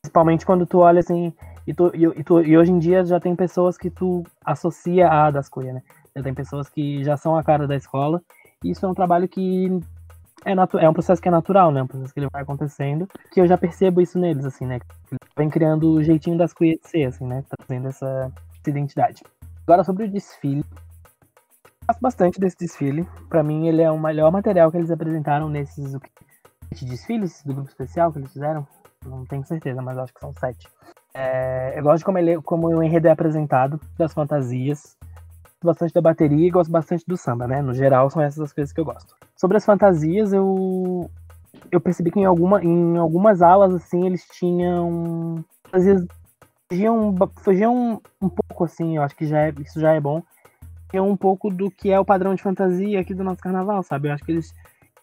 Principalmente 0.00 0.46
quando 0.46 0.64
tu 0.64 0.78
olha 0.78 1.00
assim. 1.00 1.34
E, 1.66 1.74
tu, 1.74 1.90
e, 1.92 2.04
e, 2.04 2.24
tu, 2.24 2.40
e 2.40 2.56
hoje 2.56 2.70
em 2.70 2.78
dia 2.78 3.04
já 3.04 3.18
tem 3.18 3.34
pessoas 3.34 3.76
que 3.76 3.90
tu 3.90 4.24
associa 4.44 5.08
a 5.08 5.30
das 5.30 5.48
coisas, 5.48 5.74
né? 5.74 5.82
Já 6.16 6.22
tem 6.22 6.32
pessoas 6.32 6.68
que 6.68 7.02
já 7.02 7.16
são 7.16 7.36
a 7.36 7.42
cara 7.42 7.66
da 7.66 7.74
escola. 7.74 8.22
E 8.64 8.70
isso 8.70 8.86
é 8.86 8.88
um 8.88 8.94
trabalho 8.94 9.28
que 9.28 9.68
é, 10.44 10.52
é 10.52 10.88
um 10.88 10.92
processo 10.92 11.20
que 11.20 11.28
é 11.28 11.32
natural, 11.32 11.72
né? 11.72 11.82
Um 11.82 11.86
processo 11.86 12.14
que 12.14 12.20
ele 12.20 12.28
vai 12.32 12.42
acontecendo. 12.42 13.08
Que 13.32 13.40
eu 13.40 13.46
já 13.46 13.58
percebo 13.58 14.00
isso 14.00 14.18
neles, 14.18 14.44
assim, 14.44 14.64
né? 14.64 14.78
Vem 15.36 15.50
criando 15.50 15.90
o 15.90 16.02
jeitinho 16.02 16.38
das 16.38 16.52
cuias 16.52 16.78
de 16.80 16.88
ser, 16.88 17.04
assim, 17.06 17.26
né? 17.26 17.44
Trazendo 17.48 17.88
essa, 17.88 18.32
essa 18.60 18.70
identidade. 18.70 19.22
Agora, 19.66 19.82
sobre 19.82 20.04
o 20.04 20.10
desfile. 20.10 20.64
Gosto 21.86 22.00
bastante 22.00 22.40
desse 22.40 22.56
desfile. 22.56 23.06
Para 23.28 23.42
mim, 23.42 23.66
ele 23.66 23.82
é 23.82 23.90
o 23.90 23.98
melhor 23.98 24.30
material 24.30 24.70
que 24.70 24.76
eles 24.76 24.90
apresentaram 24.90 25.48
nesses 25.48 25.92
desfiles 26.70 27.42
do 27.44 27.54
grupo 27.54 27.68
especial 27.68 28.12
que 28.12 28.18
eles 28.18 28.32
fizeram. 28.32 28.66
Não 29.04 29.24
tenho 29.24 29.44
certeza, 29.44 29.80
mas 29.80 29.98
acho 29.98 30.12
que 30.12 30.20
são 30.20 30.32
sete. 30.34 30.68
É, 31.14 31.78
eu 31.78 31.82
gosto 31.82 31.98
de 31.98 32.04
como, 32.04 32.18
ele, 32.18 32.40
como 32.42 32.68
o 32.68 32.82
enredo 32.82 33.08
é 33.08 33.10
apresentado, 33.10 33.80
das 33.98 34.12
fantasias, 34.12 34.96
bastante 35.62 35.94
da 35.94 36.00
bateria 36.00 36.46
e 36.46 36.50
gosto 36.50 36.70
bastante 36.70 37.04
do 37.06 37.16
samba, 37.16 37.46
né? 37.46 37.62
No 37.62 37.74
geral, 37.74 38.10
são 38.10 38.22
essas 38.22 38.40
as 38.40 38.52
coisas 38.52 38.72
que 38.72 38.80
eu 38.80 38.84
gosto. 38.84 39.14
Sobre 39.36 39.56
as 39.56 39.64
fantasias, 39.64 40.32
eu 40.32 41.10
eu 41.70 41.80
percebi 41.80 42.10
que 42.10 42.20
em, 42.20 42.24
alguma, 42.24 42.62
em 42.62 42.96
algumas 42.96 43.42
alas, 43.42 43.74
assim, 43.74 44.06
eles 44.06 44.24
tinham 44.28 45.44
fantasias 45.64 46.04
fugiam, 46.70 47.16
fugiam 47.42 48.02
um 48.22 48.28
pouco, 48.28 48.64
assim, 48.64 48.96
eu 48.96 49.02
acho 49.02 49.16
que 49.16 49.26
já 49.26 49.40
é, 49.40 49.54
isso 49.58 49.80
já 49.80 49.92
é 49.92 50.00
bom. 50.00 50.22
É 50.92 51.00
um 51.00 51.16
pouco 51.16 51.50
do 51.50 51.70
que 51.70 51.90
é 51.90 51.98
o 51.98 52.04
padrão 52.04 52.34
de 52.34 52.42
fantasia 52.42 53.00
aqui 53.00 53.14
do 53.14 53.24
nosso 53.24 53.40
carnaval, 53.40 53.82
sabe? 53.82 54.08
Eu 54.08 54.12
acho 54.12 54.24
que 54.24 54.32
eles, 54.32 54.52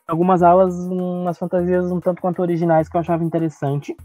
algumas 0.08 0.42
aulas, 0.42 0.74
umas 0.76 1.38
fantasias 1.38 1.92
um 1.92 2.00
tanto 2.00 2.22
quanto 2.22 2.42
originais 2.42 2.88
que 2.88 2.96
eu 2.96 3.02
achava 3.02 3.24
interessante. 3.24 3.96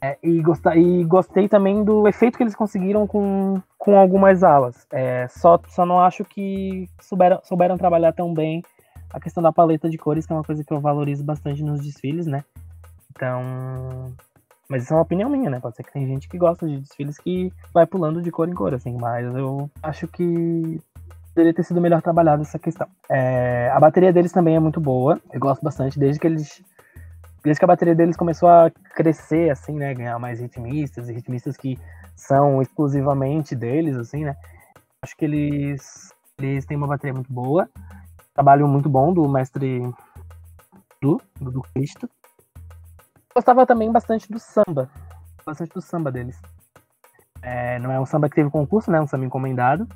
É, 0.00 0.18
e, 0.22 0.42
gostei, 0.42 1.00
e 1.00 1.04
gostei 1.04 1.48
também 1.48 1.82
do 1.84 2.06
efeito 2.06 2.36
que 2.36 2.42
eles 2.42 2.54
conseguiram 2.54 3.06
com, 3.06 3.60
com 3.78 3.98
algumas 3.98 4.42
alas. 4.42 4.86
É, 4.90 5.26
só, 5.28 5.58
só 5.68 5.86
não 5.86 6.00
acho 6.00 6.24
que 6.24 6.88
souberam, 7.00 7.40
souberam 7.42 7.78
trabalhar 7.78 8.12
tão 8.12 8.34
bem 8.34 8.62
a 9.10 9.20
questão 9.20 9.42
da 9.42 9.52
paleta 9.52 9.88
de 9.88 9.96
cores, 9.96 10.26
que 10.26 10.32
é 10.32 10.36
uma 10.36 10.42
coisa 10.42 10.64
que 10.64 10.72
eu 10.72 10.80
valorizo 10.80 11.24
bastante 11.24 11.62
nos 11.62 11.80
desfiles, 11.80 12.26
né? 12.26 12.44
Então. 13.10 14.12
Mas 14.68 14.82
isso 14.82 14.92
é 14.92 14.96
uma 14.96 15.02
opinião 15.02 15.30
minha, 15.30 15.48
né? 15.48 15.60
Pode 15.60 15.76
ser 15.76 15.84
que 15.84 15.92
tem 15.92 16.06
gente 16.06 16.28
que 16.28 16.36
gosta 16.36 16.66
de 16.66 16.78
desfiles 16.78 17.16
que 17.18 17.52
vai 17.72 17.86
pulando 17.86 18.20
de 18.20 18.30
cor 18.30 18.48
em 18.48 18.54
cor, 18.54 18.74
assim, 18.74 18.96
mas 18.98 19.24
eu 19.34 19.70
acho 19.82 20.08
que 20.08 20.80
poderia 21.34 21.52
ter 21.52 21.64
sido 21.64 21.80
melhor 21.80 22.00
trabalhado 22.00 22.42
essa 22.42 22.58
questão. 22.58 22.86
É, 23.10 23.68
a 23.74 23.80
bateria 23.80 24.12
deles 24.12 24.30
também 24.30 24.54
é 24.54 24.60
muito 24.60 24.80
boa. 24.80 25.20
Eu 25.32 25.40
gosto 25.40 25.62
bastante, 25.62 25.98
desde 25.98 26.20
que 26.20 26.26
eles 26.26 26.62
desde 27.42 27.58
que 27.58 27.64
a 27.64 27.68
bateria 27.68 27.94
deles 27.94 28.16
começou 28.16 28.48
a 28.48 28.70
crescer, 28.94 29.50
assim, 29.50 29.74
né, 29.74 29.92
ganhar 29.92 30.18
mais 30.18 30.40
ritmistas 30.40 31.10
e 31.10 31.12
ritmistas 31.12 31.58
que 31.58 31.78
são 32.16 32.62
exclusivamente 32.62 33.54
deles, 33.54 33.98
assim, 33.98 34.24
né, 34.24 34.34
acho 35.02 35.14
que 35.14 35.26
eles, 35.26 36.10
eles 36.38 36.64
têm 36.64 36.74
uma 36.74 36.86
bateria 36.86 37.12
muito 37.12 37.30
boa, 37.30 37.68
trabalho 38.32 38.66
muito 38.66 38.88
bom 38.88 39.12
do 39.12 39.28
mestre 39.28 39.82
do, 41.02 41.20
do, 41.38 41.60
Cristo. 41.74 42.08
Gostava 43.34 43.66
também 43.66 43.92
bastante 43.92 44.32
do 44.32 44.38
samba, 44.38 44.90
bastante 45.44 45.74
do 45.74 45.82
samba 45.82 46.10
deles. 46.10 46.40
É, 47.42 47.78
não 47.78 47.92
é 47.92 48.00
um 48.00 48.06
samba 48.06 48.30
que 48.30 48.36
teve 48.36 48.48
concurso, 48.48 48.90
né, 48.90 48.98
um 48.98 49.06
samba 49.06 49.26
encomendado, 49.26 49.86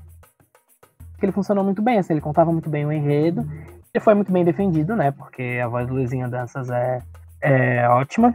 que 1.18 1.24
ele 1.24 1.32
funcionou 1.32 1.64
muito 1.64 1.82
bem, 1.82 1.98
assim, 1.98 2.12
ele 2.12 2.20
contava 2.20 2.52
muito 2.52 2.70
bem 2.70 2.86
o 2.86 2.92
enredo, 2.92 3.46
ele 3.92 4.04
foi 4.04 4.14
muito 4.14 4.30
bem 4.30 4.44
defendido, 4.44 4.94
né, 4.94 5.10
porque 5.10 5.60
a 5.62 5.68
voz 5.68 5.86
do 5.86 5.94
Luizinho 5.94 6.30
Danças 6.30 6.70
é 6.70 7.02
é 7.40 7.88
ótima. 7.88 8.34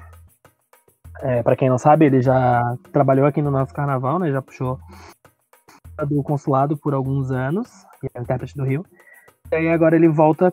É, 1.22 1.44
para 1.44 1.56
quem 1.56 1.70
não 1.70 1.78
sabe, 1.78 2.06
ele 2.06 2.22
já 2.22 2.78
trabalhou 2.92 3.26
aqui 3.26 3.42
no 3.42 3.52
nosso 3.52 3.74
carnaval, 3.74 4.20
né? 4.20 4.32
Já 4.32 4.42
puxou 4.42 4.80
do 6.08 6.24
consulado 6.24 6.76
por 6.76 6.94
alguns 6.94 7.32
anos, 7.32 7.70
e 8.04 8.08
é 8.14 8.22
intérprete 8.22 8.58
do 8.58 8.64
Rio. 8.64 8.86
E 9.52 9.56
aí 9.56 9.70
agora 9.70 9.96
ele 9.96 10.08
volta 10.08 10.52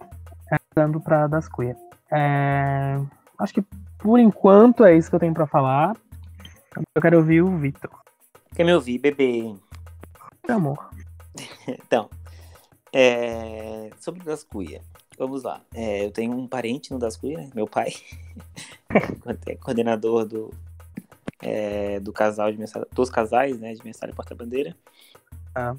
é, 0.53 0.57
dando 0.75 1.01
para 1.01 1.27
das 1.27 1.49
Cunha. 1.49 1.77
É, 2.12 3.01
acho 3.38 3.55
que 3.55 3.64
por 3.99 4.19
enquanto 4.19 4.85
é 4.85 4.95
isso 4.95 5.09
que 5.09 5.16
eu 5.16 5.21
tenho 5.21 5.35
para 5.35 5.47
falar. 5.47 5.97
Eu 6.95 7.03
quero 7.03 7.16
ouvir 7.19 7.43
o 7.43 7.57
Vitor. 7.57 7.90
Quer 8.55 8.64
me 8.64 8.75
ouvir, 8.75 8.99
bebê? 8.99 9.55
Meu 10.47 10.57
amor. 10.57 10.90
então, 11.66 12.09
é... 12.92 13.90
sobre 13.98 14.22
das 14.24 14.44
Cuia. 14.44 14.83
Vamos 15.20 15.42
lá. 15.42 15.61
É, 15.74 16.07
eu 16.07 16.11
tenho 16.11 16.33
um 16.33 16.48
parente 16.48 16.90
no 16.90 16.98
Dascui, 16.98 17.35
né? 17.37 17.50
Meu 17.55 17.66
pai. 17.66 17.92
é 19.46 19.55
coordenador 19.57 20.24
do, 20.24 20.50
é, 21.42 22.00
do 22.00 22.11
casal 22.11 22.50
de 22.50 22.59
dos 22.90 23.11
casais, 23.11 23.61
né? 23.61 23.74
De 23.74 23.85
mensagem 23.85 24.14
porta-bandeira. 24.14 24.74
Ah. 25.55 25.76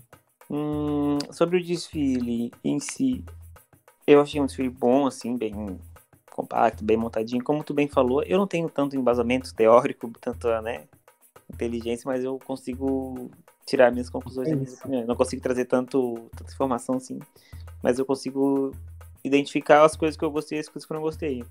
Hum, 0.48 1.18
sobre 1.32 1.58
o 1.58 1.64
desfile 1.64 2.52
em 2.64 2.80
si, 2.80 3.26
eu 4.06 4.22
achei 4.22 4.40
um 4.40 4.46
desfile 4.46 4.70
bom, 4.70 5.08
assim, 5.08 5.36
bem 5.36 5.80
compacto, 6.30 6.84
bem 6.84 6.98
montadinho. 6.98 7.44
Como 7.44 7.64
tu 7.64 7.74
bem 7.74 7.88
falou, 7.88 8.22
eu 8.22 8.38
não 8.38 8.46
tenho 8.46 8.70
tanto 8.70 8.96
embasamento 8.96 9.56
teórico, 9.56 10.12
tanto, 10.22 10.48
né? 10.62 10.84
Inteligência, 11.52 12.04
mas 12.06 12.24
eu 12.24 12.38
consigo 12.38 13.32
tirar 13.66 13.92
minhas 13.92 14.10
conclusões. 14.10 14.48
É 14.86 15.06
não 15.06 15.16
consigo 15.16 15.42
trazer 15.42 15.66
tanto, 15.66 16.30
tanta 16.36 16.52
informação 16.52 16.96
assim, 16.96 17.20
mas 17.82 18.00
eu 18.00 18.06
consigo 18.06 18.74
identificar 19.24 19.84
as 19.84 19.96
coisas 19.96 20.18
que 20.18 20.24
eu 20.24 20.32
gostei 20.32 20.58
e 20.58 20.62
as 20.62 20.70
coisas 20.70 20.86
que 20.86 20.92
eu 20.92 20.96
não 20.96 21.04
gostei. 21.04 21.44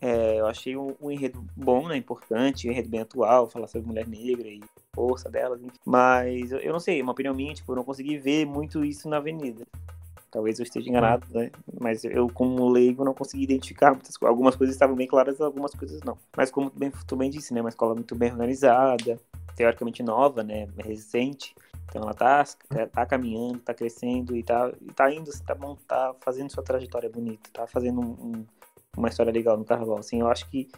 É, 0.00 0.40
eu 0.40 0.46
achei 0.46 0.76
um, 0.76 0.96
um, 1.00 1.10
enredo 1.12 1.44
bom, 1.56 1.86
né, 1.86 1.96
importante, 1.96 2.68
um 2.68 2.72
enredo 2.72 2.88
bem 2.88 3.00
atual, 3.00 3.48
falar 3.48 3.68
sobre 3.68 3.86
mulher 3.86 4.06
negra 4.06 4.48
e 4.48 4.60
força 4.92 5.30
enfim. 5.60 5.78
mas 5.86 6.50
eu, 6.50 6.58
eu, 6.58 6.72
não 6.72 6.80
sei, 6.80 7.00
uma 7.00 7.12
opinião 7.12 7.32
minha, 7.32 7.54
tipo, 7.54 7.70
eu 7.70 7.76
não 7.76 7.84
consegui 7.84 8.18
ver 8.18 8.44
muito 8.44 8.84
isso 8.84 9.08
na 9.08 9.18
avenida. 9.18 9.64
Talvez 10.28 10.58
eu 10.58 10.64
esteja 10.64 10.88
enganado, 10.88 11.26
né? 11.30 11.50
Mas 11.78 12.04
eu, 12.04 12.26
como 12.32 12.66
leigo, 12.70 13.04
não 13.04 13.12
consegui 13.12 13.44
identificar 13.44 13.90
muitas 13.90 14.16
coisas. 14.16 14.30
Algumas 14.30 14.56
coisas 14.56 14.74
estavam 14.74 14.96
bem 14.96 15.06
claras, 15.06 15.38
algumas 15.38 15.72
coisas 15.72 16.00
não. 16.02 16.16
Mas 16.34 16.50
como 16.50 16.70
tu 16.70 16.78
bem, 16.78 16.92
tu 17.06 17.16
bem 17.16 17.30
disse, 17.30 17.52
né? 17.52 17.60
Uma 17.60 17.68
escola 17.68 17.94
muito 17.94 18.14
bem 18.14 18.32
organizada, 18.32 19.20
teoricamente 19.56 20.02
nova, 20.02 20.42
né? 20.42 20.68
Recente. 20.78 21.54
Então 21.88 22.02
ela 22.02 22.14
tá, 22.14 22.44
tá 22.90 23.04
caminhando, 23.04 23.58
tá 23.60 23.74
crescendo 23.74 24.34
e 24.34 24.42
tá, 24.42 24.72
e 24.80 24.92
tá 24.92 25.12
indo, 25.12 25.30
tá, 25.44 25.54
bom, 25.54 25.76
tá 25.86 26.14
fazendo 26.20 26.50
sua 26.50 26.62
trajetória 26.62 27.10
bonita, 27.10 27.50
tá 27.52 27.66
fazendo 27.66 28.00
um, 28.00 28.12
um, 28.12 28.46
uma 28.96 29.08
história 29.08 29.32
legal 29.32 29.58
no 29.58 29.64
carnaval. 29.64 29.98
Assim, 29.98 30.20
eu 30.20 30.28
acho 30.28 30.48
que 30.48 30.70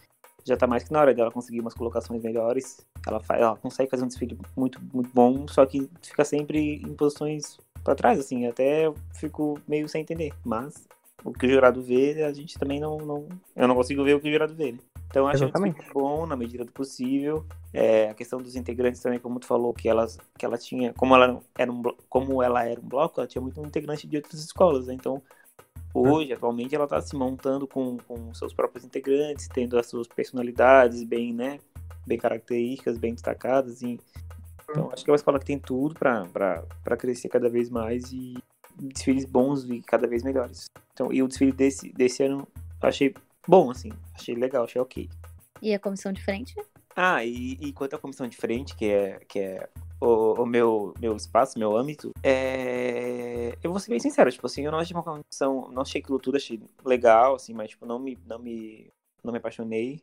já 0.45 0.57
tá 0.57 0.67
mais 0.67 0.85
que 0.85 0.93
na 0.93 1.01
hora 1.01 1.15
dela 1.15 1.31
conseguir 1.31 1.61
umas 1.61 1.75
colocações 1.75 2.23
melhores. 2.23 2.85
Ela, 3.07 3.21
faz, 3.21 3.41
ela 3.41 3.57
consegue 3.57 3.91
fazer 3.91 4.05
um 4.05 4.09
desfile 4.09 4.39
muito, 4.57 4.81
muito 4.93 5.11
bom, 5.13 5.47
só 5.49 5.65
que 5.65 5.89
fica 6.03 6.25
sempre 6.25 6.77
em 6.77 6.95
posições 6.95 7.59
para 7.83 7.95
trás, 7.95 8.19
assim, 8.19 8.47
até 8.47 8.93
fico 9.15 9.59
meio 9.69 9.89
sem 9.89 10.03
entender. 10.03 10.33
Mas 10.45 10.87
o 11.25 11.33
que 11.33 11.47
o 11.47 11.51
jurado 11.51 11.83
vê, 11.83 12.23
a 12.25 12.33
gente 12.33 12.59
também 12.59 12.81
não. 12.81 12.99
não 12.99 13.29
eu 13.55 13.69
não 13.69 13.75
consigo 13.75 14.05
ver 14.05 14.15
o 14.15 14.21
que 14.21 14.29
o 14.29 14.33
jurado 14.33 14.55
vê, 14.55 14.73
né? 14.73 14.79
Então 15.14 15.29
acho 15.29 15.44
Exatamente. 15.44 15.79
que 15.79 15.92
bom 15.92 16.27
na 16.27 16.35
medida 16.35 16.64
do 16.64 16.72
possível. 16.72 17.46
É, 17.72 18.11
a 18.11 18.14
questão 18.14 18.42
dos 18.42 18.57
integrantes 18.57 19.00
também, 19.00 19.20
como 19.20 19.38
tu 19.38 19.46
falou, 19.46 19.72
que, 19.72 19.88
elas, 19.88 20.18
que 20.37 20.44
ela 20.44 20.59
tinha, 20.59 20.92
como 20.92 21.14
ela 21.14 21.40
era 21.57 21.70
um 21.70 21.83
como 22.09 22.42
ela 22.42 22.64
era 22.64 22.81
um 22.81 22.88
bloco, 22.88 23.20
ela 23.20 23.29
tinha 23.29 23.40
muito 23.40 23.64
integrante 23.64 24.09
de 24.09 24.16
outras 24.16 24.42
escolas, 24.42 24.88
né? 24.88 24.94
Então 24.94 25.22
hoje, 25.94 26.33
hum. 26.33 26.37
atualmente, 26.37 26.74
ela 26.74 26.83
está 26.83 27.00
se 27.00 27.14
montando 27.14 27.64
com, 27.64 27.96
com 27.98 28.35
seus 28.35 28.53
próprios 28.53 28.85
integrantes, 28.85 29.46
tendo 29.46 29.79
as 29.79 29.87
suas 29.87 30.09
personalidades 30.09 31.05
bem, 31.05 31.33
né, 31.33 31.61
bem 32.05 32.18
características, 32.18 32.98
bem 32.98 33.14
destacadas. 33.14 33.83
E, 33.83 34.00
então 34.68 34.90
acho 34.92 35.05
que 35.05 35.11
é 35.11 35.12
uma 35.12 35.16
escola 35.16 35.38
que 35.38 35.46
tem 35.46 35.61
tudo 35.61 35.94
para 35.94 36.96
crescer 36.98 37.29
cada 37.29 37.48
vez 37.48 37.70
mais 37.70 38.11
e 38.12 38.35
desfiles 38.77 39.24
bons 39.24 39.62
e 39.70 39.81
cada 39.81 40.09
vez 40.09 40.24
melhores. 40.24 40.68
Então, 40.92 41.12
e 41.12 41.22
o 41.22 41.29
desfile 41.29 41.53
desse, 41.53 41.92
desse 41.92 42.24
ano 42.24 42.48
eu 42.83 42.88
achei 42.88 43.14
bom, 43.47 43.71
assim. 43.71 43.91
Achei 44.15 44.35
legal, 44.35 44.65
achei 44.65 44.81
ok. 44.81 45.09
E 45.61 45.75
a 45.75 45.79
comissão 45.79 46.13
de 46.13 46.23
frente? 46.23 46.55
Ah, 46.97 47.25
e, 47.25 47.55
e 47.55 47.73
quanto 47.73 47.97
à 47.97 47.99
comissão 47.99 48.29
de 48.29 48.37
frente, 48.37 48.77
que 48.77 48.87
é, 48.87 49.19
que 49.27 49.39
é 49.39 49.69
o, 50.01 50.43
o, 50.43 50.47
meu, 50.47 50.95
meu 51.01 51.17
espaço, 51.17 51.59
meu 51.59 51.77
âmbito, 51.77 52.13
é... 52.23 53.57
eu 53.63 53.71
vou 53.71 53.81
ser 53.81 53.91
bem 53.91 53.99
sincero, 53.99 54.31
tipo 54.31 54.47
assim, 54.47 54.63
eu 54.63 54.71
não 54.71 54.79
achei 54.79 54.95
uma 54.95 55.03
comissão, 55.03 55.69
não 55.73 55.83
achei 55.83 56.01
aquilo 56.01 56.21
tudo, 56.21 56.37
achei 56.37 56.61
legal, 56.85 57.35
assim, 57.35 57.53
mas 57.53 57.71
tipo, 57.71 57.85
não 57.85 57.99
me, 57.99 58.17
não 58.27 58.39
me, 58.39 58.93
não 59.25 59.33
me 59.33 59.39
apaixonei. 59.39 60.03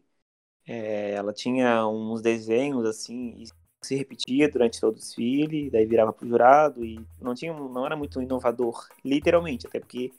É, 0.68 1.12
ela 1.12 1.34
tinha 1.34 1.88
uns 1.88 2.22
desenhos 2.22 2.86
assim, 2.86 3.36
e 3.38 3.46
se 3.82 3.96
repetia 3.96 4.50
durante 4.50 4.80
todo 4.80 4.94
o 4.94 5.00
desfile, 5.00 5.70
daí 5.70 5.86
virava 5.86 6.14
pro 6.14 6.28
jurado 6.28 6.86
e 6.86 7.04
não 7.20 7.34
tinha, 7.34 7.54
não 7.54 7.86
era 7.86 7.96
muito 7.96 8.22
inovador, 8.22 8.88
literalmente, 9.04 9.66
até 9.66 9.80
porque 9.80 10.12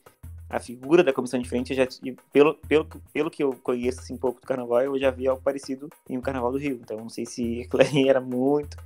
a 0.52 0.60
figura 0.60 1.02
da 1.02 1.14
comissão 1.14 1.40
de 1.40 1.48
frente 1.48 1.74
já 1.74 1.88
pelo, 2.30 2.54
pelo, 2.54 2.86
pelo 3.10 3.30
que 3.30 3.42
eu 3.42 3.54
conheço 3.62 4.00
assim, 4.00 4.12
um 4.12 4.18
pouco 4.18 4.38
do 4.38 4.46
carnaval, 4.46 4.82
eu 4.82 4.98
já 4.98 5.10
vi 5.10 5.26
algo 5.26 5.42
parecido 5.42 5.88
em 6.08 6.18
um 6.18 6.20
carnaval 6.20 6.52
do 6.52 6.58
Rio. 6.58 6.78
Então 6.82 6.98
não 6.98 7.08
sei 7.08 7.24
se 7.24 7.62
aquilo 7.72 8.06
era 8.08 8.20
muito 8.20 8.76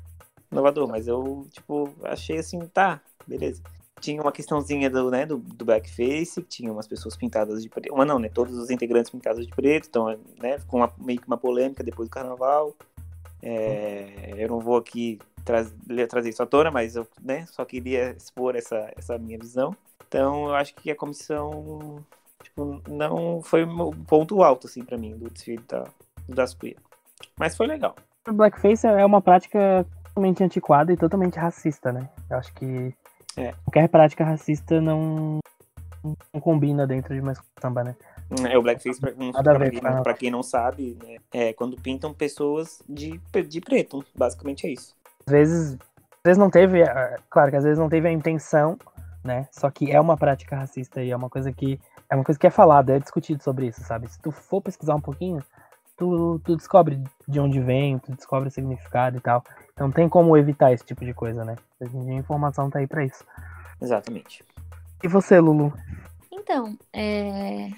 inovador, 0.50 0.88
mas 0.88 1.09
eu, 1.09 1.44
tipo, 1.50 1.92
achei 2.05 2.38
assim, 2.38 2.61
tá, 2.68 3.00
beleza. 3.26 3.61
Tinha 4.00 4.22
uma 4.22 4.31
questãozinha 4.31 4.88
do, 4.88 5.11
né, 5.11 5.26
do, 5.26 5.38
do 5.38 5.64
blackface, 5.64 6.40
tinha 6.42 6.72
umas 6.72 6.87
pessoas 6.87 7.16
pintadas 7.16 7.61
de 7.61 7.68
preto. 7.68 7.92
Uma 7.92 8.05
não, 8.05 8.20
né? 8.20 8.29
Todos 8.29 8.57
os 8.57 8.70
integrantes 8.70 9.11
pintados 9.11 9.44
de 9.44 9.52
preto, 9.52 9.88
então, 9.88 10.16
né, 10.38 10.61
ficou 10.61 10.79
uma, 10.79 10.92
meio 10.98 11.20
que 11.20 11.26
uma 11.26 11.37
polêmica 11.37 11.83
depois 11.83 12.09
do 12.09 12.12
carnaval. 12.12 12.76
É, 13.42 14.35
eu 14.38 14.48
não 14.48 14.61
vou 14.61 14.76
aqui 14.76 15.18
tra 15.44 15.64
trazer 16.09 16.29
isso 16.29 16.42
à 16.42 16.46
tona, 16.46 16.70
mas 16.70 16.94
eu 16.94 17.07
né, 17.20 17.44
só 17.46 17.64
queria 17.64 18.12
expor 18.12 18.55
essa, 18.55 18.92
essa 18.96 19.18
minha 19.18 19.38
visão. 19.38 19.74
Então, 20.08 20.48
eu 20.48 20.54
acho 20.54 20.74
que 20.74 20.90
a 20.90 20.96
comissão 20.96 22.04
tipo, 22.42 22.80
não 22.88 23.42
foi 23.42 23.64
um 23.64 23.92
ponto 24.04 24.42
alto, 24.42 24.66
assim, 24.66 24.84
para 24.84 24.96
mim, 24.96 25.16
do 25.16 25.28
desfile 25.30 25.62
da, 25.68 25.84
das 26.28 26.54
Queer. 26.54 26.76
Mas 27.38 27.56
foi 27.56 27.66
legal. 27.66 27.94
O 28.26 28.32
blackface 28.32 28.86
é 28.86 29.04
uma 29.04 29.20
prática 29.20 29.86
totalmente 30.08 30.42
antiquada 30.42 30.92
e 30.92 30.96
totalmente 30.96 31.38
racista, 31.38 31.92
né? 31.92 32.08
Eu 32.30 32.38
acho 32.38 32.52
que 32.54 32.94
é. 33.36 33.52
qualquer 33.64 33.88
prática 33.88 34.24
racista 34.24 34.80
não, 34.80 35.38
não 36.02 36.40
combina 36.40 36.86
dentro 36.86 37.14
de 37.14 37.20
uma 37.20 37.34
samba, 37.60 37.84
né? 37.84 37.96
É, 38.50 38.58
o 38.58 38.62
blackface, 38.62 39.00
pra, 39.00 39.12
pra, 39.12 40.02
pra 40.02 40.14
quem 40.14 40.30
não 40.30 40.42
sabe, 40.42 40.98
né, 41.00 41.18
é 41.32 41.52
quando 41.52 41.80
pintam 41.80 42.12
pessoas 42.12 42.82
de, 42.88 43.20
de 43.48 43.60
preto, 43.60 44.04
basicamente 44.16 44.66
é 44.66 44.70
isso. 44.70 44.96
Às 45.26 45.32
vezes, 45.32 45.74
às 45.74 46.24
vezes 46.24 46.38
não 46.38 46.50
teve, 46.50 46.82
é, 46.82 47.18
claro 47.30 47.50
que 47.50 47.56
às 47.56 47.62
vezes 47.62 47.78
não 47.78 47.88
teve 47.88 48.08
a 48.08 48.12
intenção 48.12 48.76
né? 49.26 49.48
Só 49.50 49.70
que 49.70 49.90
é 49.90 50.00
uma 50.00 50.16
prática 50.16 50.56
racista 50.56 51.02
e 51.02 51.10
é 51.10 51.16
uma 51.16 51.28
coisa 51.28 51.52
que 51.52 51.80
é 52.08 52.14
uma 52.14 52.24
coisa 52.24 52.38
que 52.38 52.46
é 52.46 52.50
falada, 52.50 52.94
é 52.94 53.00
discutido 53.00 53.42
sobre 53.42 53.66
isso, 53.66 53.82
sabe? 53.82 54.08
Se 54.08 54.20
tu 54.20 54.30
for 54.30 54.62
pesquisar 54.62 54.94
um 54.94 55.00
pouquinho, 55.00 55.42
tu, 55.96 56.40
tu 56.44 56.56
descobre 56.56 57.02
de 57.26 57.40
onde 57.40 57.60
vem, 57.60 57.98
tu 57.98 58.12
descobre 58.12 58.48
o 58.48 58.52
significado 58.52 59.16
e 59.16 59.20
tal. 59.20 59.42
Então 59.72 59.90
tem 59.90 60.08
como 60.08 60.36
evitar 60.36 60.72
esse 60.72 60.84
tipo 60.84 61.04
de 61.04 61.12
coisa, 61.12 61.44
né? 61.44 61.56
A 61.80 62.12
informação 62.12 62.70
tá 62.70 62.78
aí 62.78 62.86
para 62.86 63.04
isso. 63.04 63.24
Exatamente. 63.82 64.44
E 65.02 65.08
você, 65.08 65.40
Lulu? 65.40 65.72
Então, 66.32 66.78
é 66.92 67.70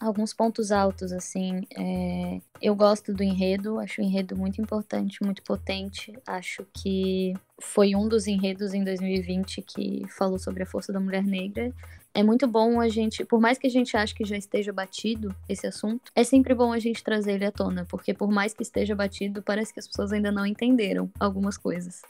alguns 0.00 0.32
pontos 0.32 0.72
altos, 0.72 1.12
assim. 1.12 1.66
É... 1.76 2.40
Eu 2.60 2.74
gosto 2.74 3.12
do 3.12 3.22
enredo, 3.22 3.78
acho 3.78 4.00
o 4.00 4.04
enredo 4.04 4.36
muito 4.36 4.60
importante, 4.60 5.22
muito 5.22 5.42
potente. 5.42 6.12
Acho 6.26 6.66
que 6.72 7.34
foi 7.60 7.94
um 7.94 8.08
dos 8.08 8.26
enredos 8.26 8.74
em 8.74 8.82
2020 8.82 9.62
que 9.62 10.04
falou 10.08 10.38
sobre 10.38 10.62
a 10.62 10.66
força 10.66 10.92
da 10.92 11.00
mulher 11.00 11.24
negra. 11.24 11.72
É 12.14 12.22
muito 12.22 12.46
bom 12.46 12.80
a 12.80 12.88
gente, 12.88 13.24
por 13.24 13.40
mais 13.40 13.58
que 13.58 13.66
a 13.66 13.70
gente 13.70 13.96
ache 13.96 14.14
que 14.14 14.24
já 14.24 14.36
esteja 14.36 14.72
batido 14.72 15.34
esse 15.48 15.66
assunto, 15.66 16.12
é 16.14 16.22
sempre 16.22 16.54
bom 16.54 16.72
a 16.72 16.78
gente 16.78 17.02
trazer 17.02 17.32
ele 17.32 17.44
à 17.44 17.50
tona, 17.50 17.84
porque 17.90 18.14
por 18.14 18.30
mais 18.30 18.54
que 18.54 18.62
esteja 18.62 18.94
batido, 18.94 19.42
parece 19.42 19.74
que 19.74 19.80
as 19.80 19.88
pessoas 19.88 20.12
ainda 20.12 20.30
não 20.30 20.46
entenderam 20.46 21.10
algumas 21.18 21.58
coisas. 21.58 22.02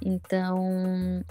Então, 0.00 1.22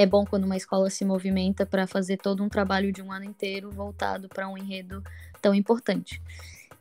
é 0.00 0.06
bom 0.06 0.24
quando 0.24 0.44
uma 0.44 0.56
escola 0.56 0.88
se 0.88 1.04
movimenta 1.04 1.66
para 1.66 1.86
fazer 1.86 2.16
todo 2.16 2.42
um 2.42 2.48
trabalho 2.48 2.90
de 2.90 3.02
um 3.02 3.12
ano 3.12 3.26
inteiro 3.26 3.70
voltado 3.70 4.28
para 4.28 4.48
um 4.48 4.56
enredo 4.56 5.04
tão 5.42 5.54
importante. 5.54 6.22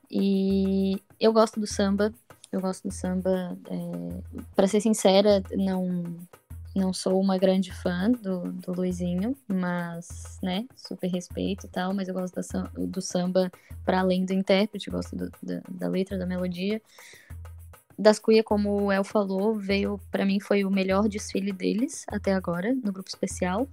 E 0.10 1.02
eu 1.20 1.34
gosto 1.34 1.60
do 1.60 1.68
samba, 1.68 2.14
eu 2.52 2.62
gosto 2.62 2.88
do 2.88 2.94
samba. 2.94 3.58
É... 3.70 4.40
para 4.56 4.68
ser 4.68 4.80
sincera, 4.82 5.44
não 5.52 6.16
não 6.76 6.94
sou 6.94 7.20
uma 7.20 7.38
grande 7.38 7.74
fã 7.74 8.12
do, 8.12 8.52
do 8.54 8.72
Luizinho, 8.72 9.36
mas, 9.48 10.40
né, 10.42 10.66
super 10.76 11.08
respeito 11.08 11.66
e 11.66 11.70
tal, 11.70 11.94
mas 11.94 12.08
eu 12.08 12.14
gosto 12.14 12.36
da, 12.36 12.70
do 12.78 13.02
samba 13.02 13.52
para 13.84 14.00
além 14.00 14.24
do 14.24 14.34
intérprete, 14.34 14.90
gosto 14.90 15.16
do, 15.16 15.32
da, 15.42 15.62
da 15.68 15.88
letra, 15.90 16.18
da 16.18 16.28
melodia. 16.28 16.80
Das 18.00 18.18
Cuia, 18.18 18.42
como 18.42 18.86
o 18.86 18.92
El 18.94 19.04
falou, 19.04 19.54
veio, 19.56 20.00
para 20.10 20.26
mim, 20.26 20.40
foi 20.40 20.64
o 20.64 20.72
melhor 20.72 21.10
desfile 21.10 21.52
deles 21.52 22.06
até 22.08 22.34
agora, 22.34 22.74
no 22.74 22.94
grupo 22.94 23.10
especial. 23.10 23.68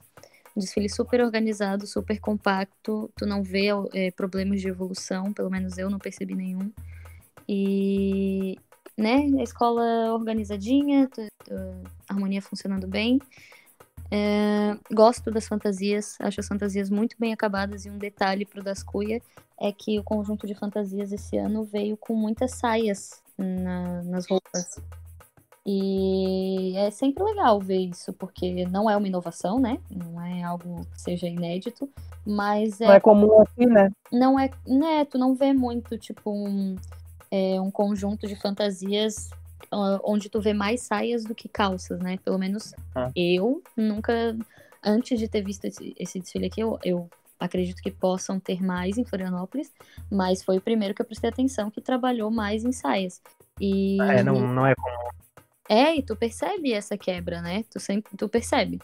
Um 0.56 0.58
desfile 0.60 0.88
super 0.88 1.20
organizado, 1.20 1.86
super 1.86 2.18
compacto, 2.18 3.08
tu 3.14 3.24
não 3.24 3.40
vê 3.44 3.68
é, 3.94 4.10
problemas 4.10 4.60
de 4.60 4.66
evolução, 4.66 5.32
pelo 5.32 5.48
menos 5.48 5.78
eu 5.78 5.88
não 5.88 6.00
percebi 6.00 6.34
nenhum. 6.34 6.72
E, 7.48 8.58
né, 8.98 9.30
a 9.38 9.44
escola 9.44 10.12
organizadinha, 10.12 11.08
a 12.08 12.12
harmonia 12.12 12.42
funcionando 12.42 12.88
bem. 12.88 13.20
É, 14.10 14.76
gosto 14.92 15.30
das 15.30 15.46
fantasias, 15.46 16.16
acho 16.18 16.40
as 16.40 16.48
fantasias 16.48 16.90
muito 16.90 17.14
bem 17.16 17.32
acabadas 17.32 17.86
e 17.86 17.90
um 17.90 17.98
detalhe 17.98 18.44
pro 18.44 18.60
Das 18.60 18.82
Cuia 18.82 19.22
é 19.60 19.70
que 19.70 20.00
o 20.00 20.02
conjunto 20.02 20.48
de 20.48 20.54
fantasias 20.56 21.12
esse 21.12 21.36
ano 21.36 21.62
veio 21.62 21.96
com 21.96 22.16
muitas 22.16 22.52
saias 22.52 23.24
na, 23.38 24.02
nas 24.02 24.26
roupas. 24.28 24.80
E 25.68 26.74
é 26.76 26.92
sempre 26.92 27.24
legal 27.24 27.60
ver 27.60 27.78
isso, 27.78 28.12
porque 28.12 28.64
não 28.66 28.88
é 28.88 28.96
uma 28.96 29.08
inovação, 29.08 29.58
né? 29.58 29.78
Não 29.90 30.24
é 30.24 30.44
algo 30.44 30.86
que 30.92 31.00
seja 31.00 31.26
inédito, 31.26 31.90
mas 32.24 32.80
é. 32.80 32.86
Não 32.86 32.94
é 32.94 33.00
comum 33.00 33.42
assim, 33.42 33.66
né? 33.66 33.90
Não 34.12 34.38
é, 34.38 34.48
né? 34.64 35.04
Tu 35.04 35.18
não 35.18 35.34
vê 35.34 35.52
muito, 35.52 35.98
tipo, 35.98 36.30
um, 36.30 36.76
é, 37.32 37.60
um 37.60 37.70
conjunto 37.70 38.28
de 38.28 38.36
fantasias 38.36 39.28
uh, 39.72 40.00
onde 40.04 40.28
tu 40.28 40.40
vê 40.40 40.52
mais 40.52 40.82
saias 40.82 41.24
do 41.24 41.34
que 41.34 41.48
calças, 41.48 41.98
né? 41.98 42.16
Pelo 42.24 42.38
menos 42.38 42.72
ah. 42.94 43.10
eu 43.16 43.60
nunca, 43.76 44.36
antes 44.84 45.18
de 45.18 45.26
ter 45.26 45.42
visto 45.42 45.64
esse, 45.64 45.94
esse 45.98 46.20
desfile 46.20 46.46
aqui, 46.46 46.60
eu, 46.60 46.78
eu 46.84 47.10
acredito 47.38 47.82
que 47.82 47.90
possam 47.90 48.40
ter 48.40 48.62
mais 48.62 48.98
em 48.98 49.04
Florianópolis, 49.04 49.72
mas 50.10 50.42
foi 50.42 50.58
o 50.58 50.60
primeiro 50.60 50.94
que 50.94 51.02
eu 51.02 51.06
prestei 51.06 51.30
atenção 51.30 51.70
que 51.70 51.80
trabalhou 51.80 52.30
mais 52.30 52.64
em 52.64 52.72
saias. 52.72 53.20
E... 53.60 54.00
É, 54.00 54.22
não, 54.22 54.40
não 54.40 54.66
é 54.66 54.74
comum. 54.74 55.16
É, 55.68 55.96
e 55.96 56.02
tu 56.02 56.14
percebe 56.14 56.72
essa 56.72 56.96
quebra, 56.96 57.42
né? 57.42 57.64
Tu 57.70 57.80
sempre 57.80 58.16
tu 58.16 58.28
percebe. 58.28 58.80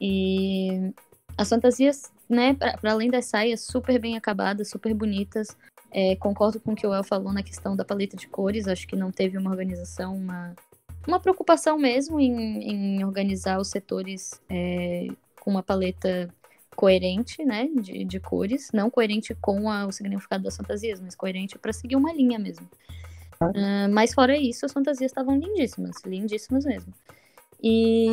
E 0.00 0.92
as 1.36 1.48
fantasias, 1.48 2.12
né, 2.28 2.54
para 2.54 2.92
além 2.92 3.10
das 3.10 3.26
saias 3.26 3.60
super 3.60 3.98
bem 4.00 4.16
acabadas, 4.16 4.68
super 4.68 4.92
bonitas. 4.94 5.56
É, 5.90 6.16
concordo 6.16 6.60
com 6.60 6.72
o 6.72 6.74
que 6.74 6.86
o 6.86 6.92
El 6.92 7.04
falou 7.04 7.32
na 7.32 7.42
questão 7.42 7.74
da 7.76 7.84
paleta 7.84 8.16
de 8.16 8.28
cores. 8.28 8.68
Acho 8.68 8.86
que 8.86 8.96
não 8.96 9.10
teve 9.10 9.38
uma 9.38 9.50
organização, 9.50 10.16
uma, 10.16 10.54
uma 11.06 11.20
preocupação 11.20 11.78
mesmo 11.78 12.20
em, 12.20 12.98
em 12.98 13.04
organizar 13.04 13.58
os 13.58 13.68
setores 13.68 14.40
é, 14.50 15.06
com 15.40 15.50
uma 15.50 15.62
paleta 15.62 16.28
coerente, 16.78 17.44
né, 17.44 17.68
de, 17.74 18.04
de 18.04 18.20
cores, 18.20 18.70
não 18.72 18.88
coerente 18.88 19.34
com 19.34 19.68
a, 19.68 19.84
o 19.84 19.90
significado 19.90 20.44
das 20.44 20.56
fantasias, 20.56 21.00
mas 21.00 21.16
coerente 21.16 21.58
para 21.58 21.72
seguir 21.72 21.96
uma 21.96 22.12
linha 22.12 22.38
mesmo. 22.38 22.70
Uh, 23.42 23.92
mas 23.92 24.14
fora 24.14 24.38
isso, 24.38 24.64
as 24.64 24.72
fantasias 24.72 25.10
estavam 25.10 25.36
lindíssimas, 25.36 25.96
lindíssimas 26.06 26.64
mesmo. 26.64 26.94
E 27.60 28.06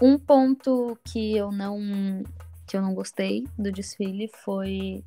um 0.00 0.16
ponto 0.16 0.96
que 1.02 1.36
eu 1.36 1.50
não 1.50 2.22
que 2.68 2.76
eu 2.76 2.82
não 2.82 2.94
gostei 2.94 3.48
do 3.58 3.72
desfile 3.72 4.30
foi 4.44 5.02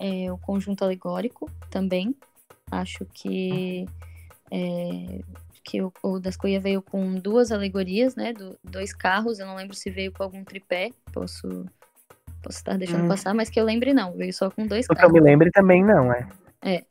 é, 0.00 0.32
o 0.32 0.38
conjunto 0.38 0.82
alegórico 0.82 1.50
também. 1.70 2.16
Acho 2.70 3.04
que 3.12 3.86
é, 4.50 5.20
que 5.66 5.82
o, 5.82 5.92
o 6.00 6.20
das 6.20 6.36
Coia 6.36 6.60
veio 6.60 6.80
com 6.80 7.16
duas 7.16 7.50
alegorias, 7.50 8.14
né? 8.14 8.32
Do, 8.32 8.56
dois 8.62 8.94
carros. 8.94 9.40
Eu 9.40 9.46
não 9.46 9.56
lembro 9.56 9.74
se 9.74 9.90
veio 9.90 10.12
com 10.12 10.22
algum 10.22 10.44
tripé. 10.44 10.90
Posso, 11.12 11.66
posso 12.40 12.58
estar 12.58 12.78
deixando 12.78 13.04
hum. 13.04 13.08
passar, 13.08 13.34
mas 13.34 13.50
que 13.50 13.58
eu 13.58 13.64
lembre 13.64 13.92
não. 13.92 14.16
Veio 14.16 14.32
só 14.32 14.48
com 14.48 14.66
dois 14.66 14.86
o 14.86 14.88
carros. 14.94 15.12
que 15.12 15.18
eu 15.18 15.22
me 15.22 15.28
lembre 15.28 15.50
também 15.50 15.84
não, 15.84 16.12
é. 16.12 16.28
É. 16.62 16.84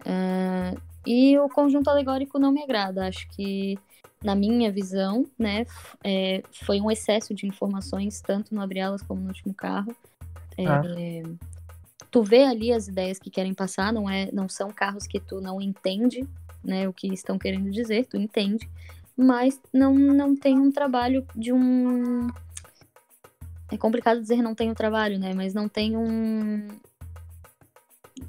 Uh, 0.00 0.80
e 1.06 1.38
o 1.38 1.48
conjunto 1.50 1.90
alegórico 1.90 2.38
não 2.38 2.50
me 2.50 2.62
agrada. 2.62 3.06
Acho 3.06 3.28
que, 3.28 3.78
na 4.24 4.34
minha 4.34 4.72
visão, 4.72 5.26
né, 5.38 5.66
é, 6.02 6.42
foi 6.64 6.80
um 6.80 6.90
excesso 6.90 7.34
de 7.34 7.46
informações, 7.46 8.22
tanto 8.22 8.54
no 8.54 8.62
Abre 8.62 8.80
Alas 8.80 9.02
como 9.02 9.20
no 9.20 9.28
último 9.28 9.52
carro. 9.52 9.94
É, 10.56 10.66
ah. 10.66 10.82
Tu 12.10 12.22
vê 12.22 12.44
ali 12.44 12.72
as 12.72 12.88
ideias 12.88 13.18
que 13.18 13.30
querem 13.30 13.54
passar, 13.54 13.92
não, 13.92 14.08
é, 14.10 14.30
não 14.32 14.48
são 14.48 14.70
carros 14.70 15.06
que 15.06 15.20
tu 15.20 15.40
não 15.40 15.60
entende 15.60 16.26
né, 16.62 16.88
o 16.88 16.92
que 16.92 17.12
estão 17.12 17.38
querendo 17.38 17.70
dizer, 17.70 18.06
tu 18.06 18.16
entende, 18.16 18.68
mas 19.16 19.60
não, 19.72 19.94
não 19.94 20.34
tem 20.34 20.58
um 20.58 20.72
trabalho 20.72 21.26
de 21.36 21.52
um. 21.52 22.28
É 23.70 23.76
complicado 23.76 24.20
dizer 24.20 24.42
não 24.42 24.54
tem 24.54 24.70
um 24.70 24.74
trabalho, 24.74 25.18
né? 25.18 25.34
Mas 25.34 25.52
não 25.52 25.68
tem 25.68 25.96
um. 25.96 26.68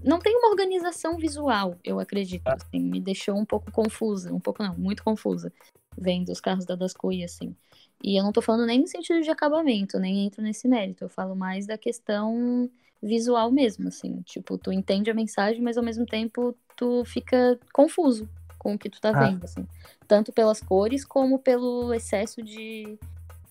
Não 0.04 0.20
tem 0.20 0.36
uma 0.36 0.50
organização 0.50 1.18
visual, 1.18 1.76
eu 1.84 2.00
acredito. 2.00 2.48
Ah. 2.48 2.56
Assim, 2.56 2.80
me 2.80 3.00
deixou 3.00 3.38
um 3.38 3.46
pouco 3.46 3.72
confusa, 3.72 4.34
um 4.34 4.40
pouco 4.40 4.64
não, 4.64 4.78
muito 4.78 5.04
confusa, 5.04 5.52
vendo 5.98 6.30
os 6.30 6.42
carros 6.42 6.66
da 6.66 6.76
Dascui, 6.76 7.24
assim. 7.24 7.56
E 8.04 8.20
eu 8.20 8.24
não 8.24 8.32
tô 8.32 8.42
falando 8.42 8.66
nem 8.66 8.80
no 8.80 8.88
sentido 8.88 9.22
de 9.22 9.30
acabamento, 9.30 10.00
nem 10.00 10.26
entro 10.26 10.42
nesse 10.42 10.68
mérito. 10.68 11.04
Eu 11.04 11.10
falo 11.10 11.36
mais 11.36 11.68
da 11.68 11.78
questão 11.78 12.70
visual 13.02 13.52
mesmo, 13.52 13.88
assim. 13.88 14.22
Tipo, 14.24 14.58
tu 14.58 14.72
entende 14.72 15.10
a 15.10 15.14
mensagem, 15.14 15.62
mas 15.62 15.78
ao 15.78 15.84
mesmo 15.84 16.06
tempo 16.06 16.56
tu 16.76 17.04
fica 17.06 17.60
confuso 17.74 18.30
com 18.60 18.76
o 18.76 18.78
que 18.78 18.90
tu 18.90 19.02
tá 19.02 19.12
Ah. 19.14 19.26
vendo, 19.30 19.44
assim. 19.44 19.68
Tanto 20.08 20.32
pelas 20.32 20.62
cores 20.62 21.04
como 21.04 21.40
pelo 21.40 21.94
excesso 21.94 22.44
de, 22.44 22.98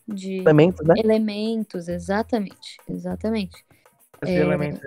de 0.07 0.41
Elementos, 0.41 0.87
né? 0.87 0.95
elementos, 0.97 1.89
exatamente, 1.89 2.77
exatamente. 2.89 3.65
Esse 4.23 4.33
É, 4.33 4.39
elemento. 4.41 4.87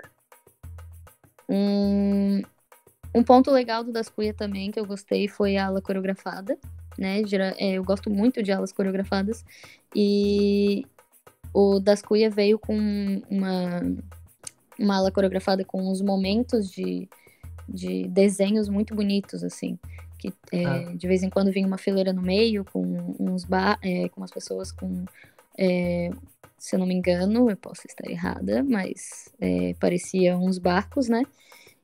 Um, 1.49 2.41
um 3.13 3.23
ponto 3.23 3.51
legal 3.51 3.83
do 3.83 3.91
Das 3.91 4.09
Cuia 4.09 4.33
também 4.33 4.71
que 4.71 4.79
eu 4.79 4.85
gostei 4.85 5.27
foi 5.27 5.57
a 5.57 5.67
ala 5.67 5.81
coreografada, 5.81 6.57
né? 6.97 7.21
É, 7.57 7.73
eu 7.73 7.83
gosto 7.83 8.09
muito 8.09 8.41
de 8.41 8.51
alas 8.51 8.71
coreografadas 8.71 9.43
e 9.95 10.85
o 11.53 11.79
Das 11.79 12.01
Cuia 12.01 12.29
veio 12.29 12.57
com 12.57 12.75
uma, 13.29 13.81
uma 14.79 14.97
ala 14.97 15.11
coreografada 15.11 15.63
com 15.63 15.81
uns 15.89 16.01
momentos 16.01 16.69
de, 16.71 17.07
de 17.67 18.07
desenhos 18.07 18.67
muito 18.69 18.95
bonitos, 18.95 19.43
assim. 19.43 19.77
Que 20.17 20.33
é, 20.51 20.65
Ah. 20.65 20.93
de 20.95 21.07
vez 21.07 21.21
em 21.23 21.29
quando 21.29 21.51
vinha 21.51 21.67
uma 21.67 21.77
fileira 21.77 22.13
no 22.13 22.21
meio 22.21 22.63
com 22.65 23.15
uns 23.19 23.43
ba 23.43 23.77
é, 23.81 24.07
com 24.09 24.23
as 24.23 24.31
pessoas 24.31 24.71
com 24.71 25.05
é, 25.57 26.09
se 26.57 26.75
eu 26.75 26.79
não 26.79 26.85
me 26.87 26.93
engano, 26.93 27.49
eu 27.49 27.57
posso 27.57 27.85
estar 27.85 28.09
errada, 28.09 28.63
mas 28.63 29.29
é, 29.41 29.73
parecia 29.79 30.37
uns 30.37 30.57
barcos, 30.57 31.09
né? 31.09 31.23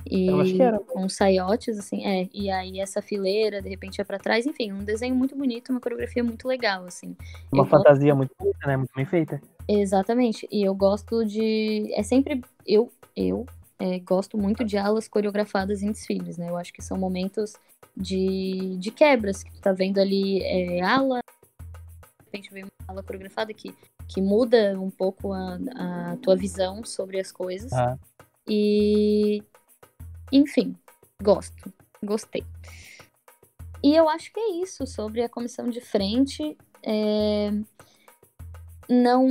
E 0.06 0.28
Eu 0.28 0.40
acho 0.40 0.54
que 0.54 0.62
era. 0.62 0.80
com 0.80 1.08
saiotes, 1.10 1.78
assim, 1.78 2.06
é. 2.06 2.30
E 2.34 2.50
aí 2.50 2.80
essa 2.80 3.02
fileira, 3.02 3.62
de 3.62 3.70
repente, 3.70 4.00
é 4.00 4.04
pra 4.04 4.18
trás. 4.18 4.46
Enfim, 4.46 4.72
um 4.72 4.84
desenho 4.84 5.14
muito 5.14 5.36
bonito, 5.36 5.70
uma 5.72 5.80
coreografia 5.82 6.24
muito 6.24 6.48
legal, 6.48 6.86
assim. 6.86 7.16
Uma 7.52 7.64
eu 7.64 7.68
gosto- 7.68 7.70
fantasia 7.70 8.16
muito 8.16 8.32
bonita, 8.40 8.68
né? 8.68 8.78
Muito 8.78 8.92
bem 8.96 9.06
feita. 9.06 9.42
Exatamente. 9.68 10.48
E 10.52 10.64
eu 10.64 10.74
gosto 10.74 11.26
de. 11.26 11.92
É 11.94 12.02
sempre. 12.02 12.42
Eu, 12.66 12.92
eu 13.16 13.46
é, 13.78 14.00
gosto 14.00 14.38
muito 14.38 14.64
de 14.64 14.78
alas 14.78 15.08
coreografadas 15.08 15.84
em 15.84 15.92
desfiles, 15.92 16.38
né? 16.38 16.50
Eu 16.50 16.58
acho 16.58 16.74
que 16.74 16.82
são 16.82 16.98
momentos 16.98 17.54
de, 17.96 18.78
de 18.78 18.92
quebras, 18.92 19.44
que 19.44 19.52
tu 19.52 19.62
tá 19.62 19.74
vendo 19.74 20.00
ali 20.00 20.42
é, 20.44 20.82
ala. 20.82 21.20
De 21.20 22.26
repente 22.26 22.52
vem 22.54 22.64
uma 22.64 22.72
ala 22.88 23.04
coreografada 23.04 23.54
que, 23.54 23.76
que 24.08 24.22
muda 24.22 24.80
um 24.80 24.90
pouco 24.90 25.34
a, 25.34 25.60
a 25.76 26.18
tua 26.22 26.36
visão 26.36 26.84
sobre 26.84 27.20
as 27.20 27.32
coisas. 27.32 27.72
Ah. 27.74 27.98
E. 28.48 29.44
Enfim, 30.32 30.76
gosto. 31.22 31.74
Gostei. 32.04 32.44
E 33.84 33.96
eu 33.96 34.10
acho 34.10 34.32
que 34.34 34.40
é 34.40 34.52
isso 34.62 34.86
sobre 34.86 35.22
a 35.24 35.30
comissão 35.30 35.70
de 35.70 35.82
frente. 35.82 36.58
É, 36.84 37.52
Não, 38.90 39.28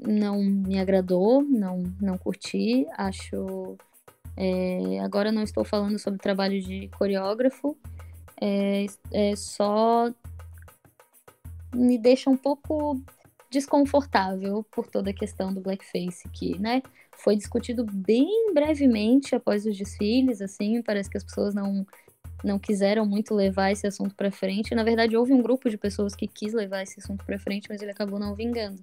não 0.00 0.42
me 0.42 0.78
agradou, 0.78 1.42
não, 1.42 1.82
não 2.00 2.18
curti. 2.18 2.86
Acho. 2.96 3.76
é, 4.36 5.00
agora 5.00 5.30
não 5.30 5.42
estou 5.42 5.64
falando 5.64 5.98
sobre 5.98 6.18
trabalho 6.18 6.60
de 6.60 6.88
coreógrafo. 6.98 7.76
É, 8.40 8.86
é 9.12 9.36
só 9.36 10.10
me 11.74 11.98
deixa 11.98 12.30
um 12.30 12.36
pouco 12.36 13.00
desconfortável 13.50 14.64
por 14.72 14.86
toda 14.88 15.10
a 15.10 15.14
questão 15.14 15.52
do 15.54 15.60
blackface 15.60 16.28
que, 16.30 16.58
né, 16.58 16.82
foi 17.18 17.36
discutido 17.36 17.84
bem 17.84 18.52
brevemente 18.52 19.34
após 19.34 19.66
os 19.66 19.76
desfiles, 19.76 20.40
assim, 20.40 20.82
parece 20.82 21.10
que 21.10 21.16
as 21.16 21.24
pessoas 21.24 21.54
não 21.54 21.86
não 22.42 22.58
quiseram 22.58 23.06
muito 23.06 23.34
levar 23.34 23.72
esse 23.72 23.86
assunto 23.86 24.14
para 24.14 24.30
frente. 24.30 24.74
Na 24.74 24.84
verdade, 24.84 25.16
houve 25.16 25.32
um 25.32 25.40
grupo 25.40 25.70
de 25.70 25.78
pessoas 25.78 26.14
que 26.14 26.26
quis 26.26 26.52
levar 26.52 26.82
esse 26.82 27.00
assunto 27.00 27.24
para 27.24 27.38
frente, 27.38 27.68
mas 27.70 27.80
ele 27.80 27.90
acabou 27.90 28.18
não 28.18 28.34
vingando. 28.34 28.82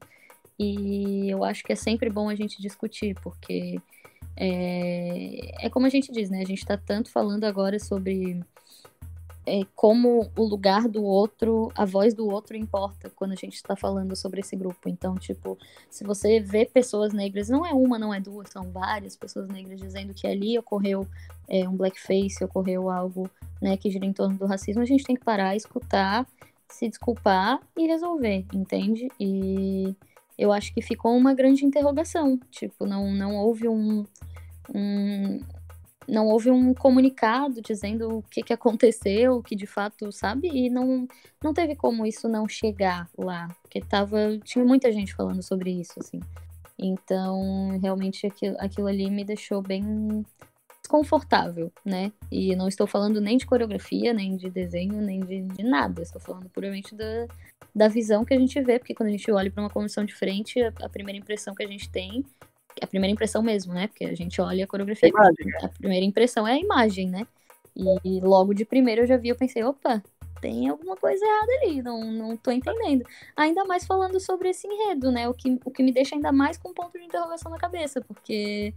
E 0.57 1.29
eu 1.29 1.43
acho 1.43 1.63
que 1.63 1.71
é 1.71 1.75
sempre 1.75 2.09
bom 2.09 2.27
a 2.27 2.33
gente 2.33 2.59
discutir, 2.59 3.15
porque 3.21 3.79
é, 4.35 5.65
é 5.65 5.69
como 5.69 5.85
a 5.85 5.89
gente 5.89 6.11
diz, 6.11 6.29
né? 6.29 6.41
A 6.41 6.45
gente 6.45 6.59
está 6.59 6.75
tanto 6.75 7.11
falando 7.11 7.43
agora 7.43 7.77
sobre 7.79 8.41
é, 9.45 9.61
como 9.75 10.31
o 10.37 10.43
lugar 10.43 10.87
do 10.87 11.03
outro, 11.03 11.71
a 11.75 11.85
voz 11.85 12.13
do 12.13 12.27
outro 12.27 12.55
importa 12.55 13.09
quando 13.15 13.31
a 13.31 13.35
gente 13.35 13.55
está 13.55 13.75
falando 13.75 14.15
sobre 14.15 14.41
esse 14.41 14.55
grupo. 14.55 14.87
Então, 14.87 15.15
tipo, 15.15 15.57
se 15.89 16.03
você 16.03 16.39
vê 16.39 16.65
pessoas 16.65 17.11
negras, 17.11 17.49
não 17.49 17.65
é 17.65 17.73
uma, 17.73 17.97
não 17.97 18.13
é 18.13 18.19
duas, 18.19 18.49
são 18.49 18.71
várias 18.71 19.15
pessoas 19.15 19.47
negras 19.47 19.79
dizendo 19.79 20.13
que 20.13 20.27
ali 20.27 20.57
ocorreu 20.57 21.07
é, 21.47 21.67
um 21.67 21.75
blackface, 21.75 22.43
ocorreu 22.43 22.89
algo 22.89 23.29
né, 23.61 23.77
que 23.77 23.89
gira 23.89 24.05
em 24.05 24.13
torno 24.13 24.37
do 24.37 24.45
racismo, 24.45 24.81
a 24.81 24.85
gente 24.85 25.03
tem 25.03 25.15
que 25.15 25.25
parar, 25.25 25.55
escutar, 25.55 26.27
se 26.69 26.87
desculpar 26.87 27.59
e 27.77 27.87
resolver, 27.87 28.45
entende? 28.53 29.07
E 29.19 29.95
eu 30.37 30.51
acho 30.51 30.73
que 30.73 30.81
ficou 30.81 31.15
uma 31.15 31.33
grande 31.33 31.65
interrogação. 31.65 32.39
Tipo, 32.49 32.85
não, 32.85 33.11
não 33.11 33.35
houve 33.35 33.67
um, 33.67 34.05
um 34.73 35.39
não 36.07 36.27
houve 36.27 36.49
um 36.49 36.73
comunicado 36.73 37.61
dizendo 37.61 38.17
o 38.17 38.23
que, 38.23 38.41
que 38.41 38.53
aconteceu, 38.53 39.35
o 39.35 39.43
que 39.43 39.55
de 39.55 39.67
fato, 39.67 40.11
sabe? 40.11 40.49
E 40.49 40.69
não, 40.69 41.07
não 41.43 41.53
teve 41.53 41.75
como 41.75 42.05
isso 42.05 42.27
não 42.27 42.47
chegar 42.47 43.09
lá, 43.17 43.47
porque 43.61 43.81
tava, 43.81 44.37
tinha 44.43 44.65
muita 44.65 44.91
gente 44.91 45.13
falando 45.13 45.41
sobre 45.43 45.71
isso, 45.71 45.93
assim. 45.97 46.19
Então, 46.77 47.77
realmente, 47.81 48.25
aquilo, 48.25 48.55
aquilo 48.59 48.87
ali 48.87 49.09
me 49.09 49.23
deixou 49.23 49.61
bem 49.61 50.25
desconfortável, 50.81 51.71
né? 51.85 52.11
E 52.31 52.55
não 52.55 52.67
estou 52.67 52.87
falando 52.87 53.21
nem 53.21 53.37
de 53.37 53.45
coreografia, 53.45 54.13
nem 54.13 54.35
de 54.35 54.49
desenho, 54.49 54.99
nem 54.99 55.19
de, 55.19 55.41
de 55.43 55.63
nada. 55.63 56.01
Estou 56.01 56.19
falando 56.19 56.49
puramente 56.49 56.95
da, 56.95 57.27
da 57.73 57.87
visão 57.87 58.25
que 58.25 58.33
a 58.33 58.39
gente 58.39 58.59
vê, 58.61 58.79
porque 58.79 58.95
quando 58.95 59.09
a 59.09 59.11
gente 59.11 59.31
olha 59.31 59.51
para 59.51 59.61
uma 59.61 59.69
comissão 59.69 60.03
de 60.03 60.15
frente, 60.15 60.59
a, 60.61 60.73
a 60.81 60.89
primeira 60.89 61.19
impressão 61.19 61.53
que 61.53 61.63
a 61.63 61.67
gente 61.67 61.89
tem 61.89 62.25
a 62.81 62.87
primeira 62.87 63.11
impressão 63.11 63.41
mesmo, 63.41 63.73
né? 63.73 63.87
Porque 63.87 64.05
a 64.05 64.15
gente 64.15 64.39
olha 64.41 64.63
a 64.63 64.67
coreografia. 64.67 65.09
Imagem, 65.09 65.47
A 65.63 65.69
primeira 65.69 66.05
impressão 66.05 66.47
é 66.47 66.53
a 66.53 66.59
imagem, 66.59 67.09
né? 67.09 67.27
E 68.03 68.19
logo 68.19 68.53
de 68.53 68.65
primeiro 68.65 69.01
eu 69.01 69.07
já 69.07 69.17
vi, 69.17 69.29
eu 69.29 69.35
pensei, 69.35 69.63
opa, 69.63 70.03
tem 70.41 70.67
alguma 70.67 70.97
coisa 70.97 71.23
errada 71.23 71.51
ali, 71.61 71.81
não, 71.81 72.11
não 72.11 72.35
tô 72.35 72.51
entendendo. 72.51 73.05
Ainda 73.35 73.63
mais 73.63 73.85
falando 73.85 74.19
sobre 74.19 74.49
esse 74.49 74.67
enredo, 74.67 75.11
né? 75.11 75.29
O 75.29 75.33
que, 75.33 75.59
o 75.63 75.71
que 75.71 75.83
me 75.83 75.91
deixa 75.91 76.15
ainda 76.15 76.31
mais 76.31 76.57
com 76.57 76.69
um 76.69 76.73
ponto 76.73 76.97
de 76.97 77.05
interrogação 77.05 77.51
na 77.51 77.57
cabeça, 77.57 78.01
porque 78.01 78.73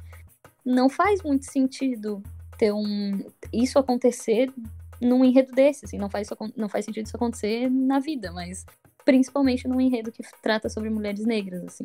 não 0.65 0.89
faz 0.89 1.23
muito 1.23 1.45
sentido 1.51 2.23
ter 2.59 2.73
um. 2.73 3.27
isso 3.53 3.79
acontecer 3.79 4.53
num 5.01 5.25
enredo 5.25 5.53
desse, 5.53 5.85
assim, 5.85 5.99
não 5.99 6.09
faz, 6.09 6.29
isso, 6.29 6.53
não 6.57 6.69
faz 6.69 6.85
sentido 6.85 7.07
isso 7.07 7.17
acontecer 7.17 7.69
na 7.69 7.99
vida, 7.99 8.31
mas 8.33 8.65
principalmente 9.05 9.67
num 9.67 9.81
enredo 9.81 10.13
que 10.13 10.23
trata 10.43 10.69
sobre 10.69 10.89
mulheres 10.89 11.27
negras, 11.27 11.65
assim. 11.65 11.85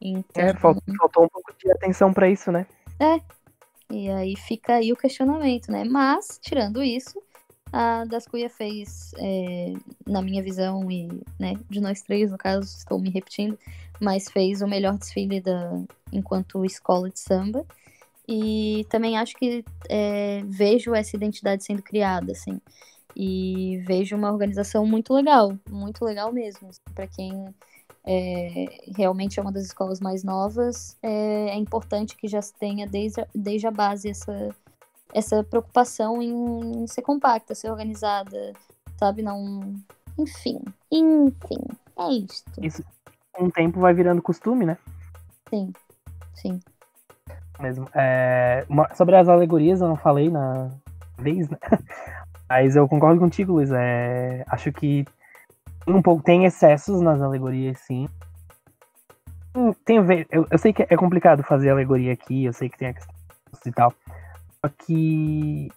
Então, 0.00 0.42
É, 0.42 0.54
faltou, 0.54 0.82
faltou 0.98 1.24
um 1.24 1.28
pouco 1.28 1.52
de 1.58 1.70
atenção 1.70 2.12
pra 2.12 2.28
isso, 2.28 2.52
né? 2.52 2.66
E 3.90 4.10
aí 4.10 4.36
fica 4.36 4.74
aí 4.74 4.92
o 4.92 4.96
questionamento, 4.96 5.70
né? 5.70 5.84
Mas, 5.84 6.38
tirando 6.42 6.82
isso, 6.82 7.22
a 7.72 8.04
Dascuia 8.04 8.50
fez, 8.50 9.12
é, 9.18 9.72
na 10.06 10.20
minha 10.20 10.42
visão, 10.42 10.90
e 10.90 11.08
né, 11.38 11.54
de 11.70 11.80
nós 11.80 12.02
três, 12.02 12.30
no 12.30 12.38
caso, 12.38 12.62
estou 12.64 12.98
me 12.98 13.10
repetindo, 13.10 13.58
mas 14.00 14.28
fez 14.30 14.60
o 14.60 14.66
melhor 14.66 14.98
desfile 14.98 15.40
da, 15.40 15.80
enquanto 16.12 16.64
escola 16.64 17.08
de 17.08 17.20
samba. 17.20 17.64
E 18.28 18.84
também 18.90 19.16
acho 19.16 19.36
que 19.36 19.64
é, 19.88 20.42
vejo 20.46 20.94
essa 20.94 21.16
identidade 21.16 21.64
sendo 21.64 21.82
criada, 21.82 22.32
assim. 22.32 22.60
E 23.14 23.80
vejo 23.86 24.16
uma 24.16 24.30
organização 24.32 24.84
muito 24.84 25.14
legal, 25.14 25.56
muito 25.70 26.04
legal 26.04 26.32
mesmo. 26.32 26.68
Para 26.94 27.06
quem 27.06 27.54
é, 28.06 28.66
realmente 28.96 29.38
é 29.38 29.42
uma 29.42 29.50
das 29.50 29.64
escolas 29.64 30.00
mais 30.00 30.22
novas, 30.22 30.96
é, 31.02 31.48
é 31.48 31.56
importante 31.56 32.16
que 32.16 32.28
já 32.28 32.40
se 32.40 32.54
tenha 32.54 32.86
desde 32.86 33.20
a, 33.20 33.26
desde 33.34 33.66
a 33.66 33.70
base 33.70 34.08
essa, 34.08 34.54
essa 35.12 35.42
preocupação 35.42 36.22
em, 36.22 36.82
em 36.82 36.86
ser 36.86 37.02
compacta, 37.02 37.54
ser 37.54 37.70
organizada, 37.70 38.52
sabe? 38.96 39.22
Não. 39.22 39.74
Enfim. 40.16 40.60
Enfim. 40.90 41.58
É 41.98 42.08
isto. 42.12 42.64
Isso 42.64 42.84
com 43.32 43.46
o 43.46 43.52
tempo 43.52 43.80
vai 43.80 43.92
virando 43.92 44.22
costume, 44.22 44.64
né? 44.64 44.78
Sim. 45.50 45.72
Sim. 46.34 46.60
Mesmo. 47.58 47.88
É, 47.94 48.64
uma- 48.68 48.94
sobre 48.94 49.16
as 49.16 49.28
alegorias, 49.28 49.80
eu 49.80 49.88
não 49.88 49.96
falei 49.96 50.30
na 50.30 50.70
vez, 51.18 51.48
né? 51.48 51.58
Mas 52.48 52.76
eu 52.76 52.88
concordo 52.88 53.18
contigo, 53.20 53.54
Luiz. 53.54 53.70
É, 53.72 54.44
acho 54.48 54.72
que 54.72 55.04
um 55.86 56.02
pouco 56.02 56.22
tem 56.22 56.44
excessos 56.44 57.00
nas 57.00 57.20
alegorias, 57.20 57.78
sim. 57.80 58.08
Hum, 59.54 59.72
Tem 59.84 59.96
eu, 60.30 60.46
eu 60.50 60.58
sei 60.58 60.72
que 60.72 60.82
é 60.82 60.96
complicado 60.96 61.42
fazer 61.42 61.70
alegoria 61.70 62.12
aqui, 62.12 62.44
eu 62.44 62.52
sei 62.52 62.68
que 62.68 62.76
tem 62.78 62.88
a 62.88 62.94
questão 62.94 63.14
e 63.64 63.72
tal. 63.72 63.92
Só 64.60 64.68
que 64.68 65.68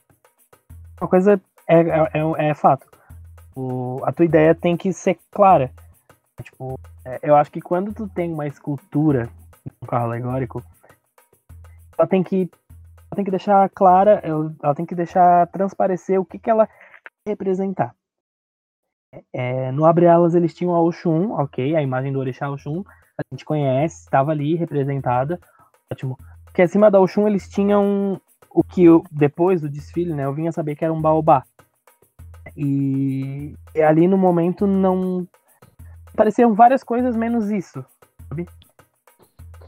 uma 0.99 1.07
coisa 1.09 1.41
é, 1.67 1.79
é, 1.79 2.09
é- 2.13 2.49
é 2.49 2.53
fato. 2.53 2.87
O, 3.55 4.01
a 4.03 4.11
tua 4.11 4.25
ideia 4.25 4.53
tem 4.53 4.75
que 4.75 4.91
ser 4.93 5.17
clara. 5.31 5.71
Tipo, 6.43 6.79
é, 7.05 7.19
eu 7.23 7.35
acho 7.35 7.51
que 7.51 7.61
quando 7.61 7.93
tu 7.93 8.07
tem 8.07 8.31
uma 8.31 8.47
escultura, 8.47 9.29
um 9.81 9.85
carro 9.87 10.05
alegórico, 10.05 10.63
ela 11.97 12.07
tem 12.07 12.23
que 12.23 12.49
ela 13.11 13.15
tem 13.15 13.25
que 13.25 13.31
deixar 13.31 13.69
clara, 13.69 14.21
ela 14.61 14.75
tem 14.75 14.85
que 14.85 14.93
deixar 14.95 15.47
transparecer 15.47 16.19
o 16.19 16.25
que, 16.25 16.37
que 16.37 16.49
ela 16.49 16.69
representar. 17.27 17.95
É, 19.33 19.71
no 19.71 19.85
Abre 19.85 20.07
Alas 20.07 20.35
eles 20.35 20.53
tinham 20.53 20.75
a 20.75 20.81
Oxum, 20.81 21.31
ok, 21.31 21.75
a 21.75 21.81
imagem 21.81 22.13
do 22.13 22.19
Orixá 22.19 22.49
Oxum, 22.49 22.83
a 23.17 23.23
gente 23.31 23.43
conhece, 23.43 24.03
estava 24.03 24.31
ali 24.31 24.55
representada, 24.55 25.39
ótimo. 25.91 26.17
que 26.53 26.61
acima 26.61 26.91
da 26.91 26.99
Oxum 26.99 27.27
eles 27.27 27.49
tinham 27.49 28.21
o 28.51 28.63
que 28.63 28.83
eu, 28.83 29.03
depois 29.11 29.61
do 29.61 29.69
desfile, 29.69 30.13
né, 30.13 30.25
eu 30.25 30.33
vinha 30.33 30.51
saber 30.51 30.75
que 30.75 30.83
era 30.83 30.93
um 30.93 31.01
baobá. 31.01 31.43
E, 32.55 33.55
e 33.73 33.81
ali 33.81 34.07
no 34.07 34.17
momento 34.17 34.65
não 34.67 35.27
pareciam 36.15 36.53
várias 36.53 36.83
coisas 36.83 37.15
menos 37.15 37.49
isso, 37.49 37.85
sabe? 38.27 38.47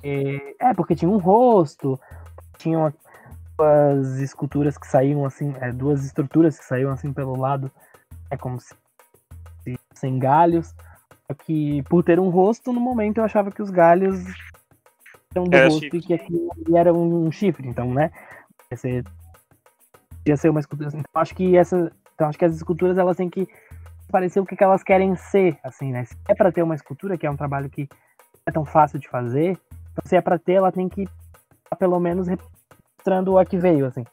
E, 0.04 0.56
é, 0.60 0.74
porque 0.74 0.96
tinha 0.96 1.10
um 1.10 1.18
rosto, 1.18 2.00
tinham 2.58 2.94
duas 3.58 4.20
esculturas 4.20 4.78
que 4.78 4.88
saíam 4.88 5.24
assim, 5.26 5.54
é, 5.60 5.72
duas 5.72 6.04
estruturas 6.04 6.58
que 6.58 6.66
saíam 6.66 6.92
assim 6.92 7.14
pelo 7.14 7.38
lado, 7.38 7.72
é 8.30 8.38
como 8.38 8.60
se 8.60 8.74
sem 9.94 10.20
galhos. 10.20 10.74
Só 11.28 11.34
que 11.34 11.82
por 11.84 12.04
ter 12.04 12.20
um 12.20 12.30
rosto, 12.30 12.74
no 12.74 12.80
momento 12.80 13.20
eu 13.20 13.24
achava 13.24 13.52
que 13.52 13.62
os 13.62 13.70
galhos 13.70 14.20
eram 15.34 15.46
do 15.46 15.56
Era 15.56 15.66
rosto 15.66 15.82
chifre. 15.82 15.98
e 15.98 16.02
que 16.02 16.14
ali 16.14 16.78
era 16.78 16.94
um 16.94 17.32
chifre, 17.32 17.68
então, 17.68 17.94
né? 17.94 18.12
Ia 18.70 18.78
ser, 18.78 19.06
ia 20.26 20.38
ser 20.38 20.50
uma 20.50 20.60
escultura. 20.60 20.90
Então 20.90 21.22
acho 21.22 21.36
que 21.36 21.58
essa. 21.58 21.92
Então 22.14 22.28
acho 22.28 22.38
que 22.38 22.46
as 22.46 22.56
esculturas 22.56 22.98
elas 22.98 23.18
têm 23.18 23.30
que 23.30 23.48
parecer 24.12 24.40
o 24.40 24.46
que 24.46 24.56
que 24.56 24.64
elas 24.64 24.84
querem 24.84 25.16
ser, 25.16 25.58
assim, 25.64 25.92
né? 25.92 26.04
Se 26.06 26.16
é 26.28 26.36
para 26.36 26.52
ter 26.52 26.62
uma 26.62 26.76
escultura, 26.76 27.18
que 27.18 27.26
é 27.26 27.32
um 27.32 27.38
trabalho 27.38 27.70
que 27.70 27.88
não 27.90 28.44
é 28.46 28.52
tão 28.52 28.66
fácil 28.66 29.00
de 29.00 29.08
fazer, 29.08 29.58
então 29.92 30.04
se 30.06 30.16
é 30.16 30.22
para 30.22 30.38
ter, 30.38 30.54
ela 30.54 30.72
tem 30.72 30.90
que 30.90 31.04
estar 31.04 31.76
pelo 31.78 32.00
menos 32.00 32.28
mostrando 32.98 33.38
a 33.38 33.46
que 33.46 33.58
veio, 33.58 33.86
assim. 33.86 34.06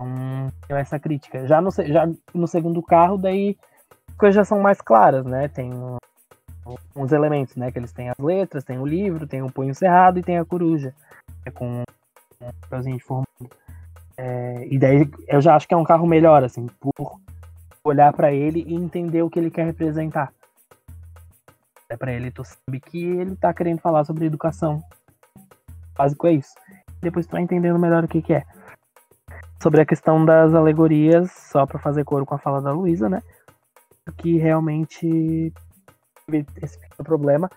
Então, 0.00 0.76
essa 0.76 0.98
crítica. 0.98 1.46
Já 1.46 1.60
no, 1.60 1.70
já 1.70 2.08
no 2.32 2.46
segundo 2.46 2.82
carro, 2.82 3.18
daí 3.18 3.56
coisas 4.18 4.34
já 4.34 4.44
são 4.44 4.60
mais 4.60 4.80
claras, 4.80 5.24
né? 5.24 5.48
Tem 5.48 5.72
uns 6.94 7.12
elementos, 7.12 7.56
né? 7.56 7.70
Que 7.70 7.78
eles 7.78 7.92
têm 7.92 8.10
as 8.10 8.18
letras, 8.18 8.64
tem 8.64 8.78
o 8.78 8.86
livro, 8.86 9.26
tem 9.26 9.42
o 9.42 9.50
punho 9.50 9.74
cerrado 9.74 10.18
e 10.18 10.22
tem 10.22 10.36
a 10.36 10.44
coruja. 10.44 10.94
É 11.46 11.50
com 11.50 11.80
um 11.80 12.52
papelzinho 12.60 12.98
de 12.98 13.04
formiga. 13.04 13.56
É, 14.16 14.66
e 14.68 14.78
daí 14.78 15.08
eu 15.28 15.40
já 15.40 15.54
acho 15.54 15.66
que 15.68 15.72
é 15.72 15.76
um 15.76 15.84
carro 15.84 16.06
melhor, 16.06 16.42
assim, 16.42 16.66
por 16.80 17.20
olhar 17.84 18.12
pra 18.12 18.32
ele 18.32 18.64
e 18.66 18.74
entender 18.74 19.22
o 19.22 19.30
que 19.30 19.38
ele 19.38 19.50
quer 19.50 19.64
representar. 19.64 20.32
É 21.88 21.96
pra 21.96 22.12
ele, 22.12 22.30
tu 22.30 22.44
sabe 22.44 22.80
que 22.80 23.02
ele 23.02 23.36
tá 23.36 23.54
querendo 23.54 23.80
falar 23.80 24.04
sobre 24.04 24.26
educação. 24.26 24.82
Básico 25.96 26.26
é 26.26 26.32
isso. 26.32 26.54
Depois 27.00 27.26
tu 27.26 27.30
vai 27.30 27.42
entendendo 27.42 27.78
melhor 27.78 28.04
o 28.04 28.08
que 28.08 28.20
que 28.20 28.34
é. 28.34 28.44
Sobre 29.62 29.80
a 29.80 29.86
questão 29.86 30.24
das 30.24 30.52
alegorias, 30.52 31.30
só 31.30 31.64
pra 31.64 31.78
fazer 31.78 32.04
coro 32.04 32.26
com 32.26 32.34
a 32.34 32.38
fala 32.38 32.60
da 32.60 32.72
Luísa, 32.72 33.08
né? 33.08 33.22
Que 34.16 34.38
realmente 34.38 35.52
teve 36.26 36.46
esse 36.62 36.78
pequeno 36.78 37.04
problema. 37.04 37.50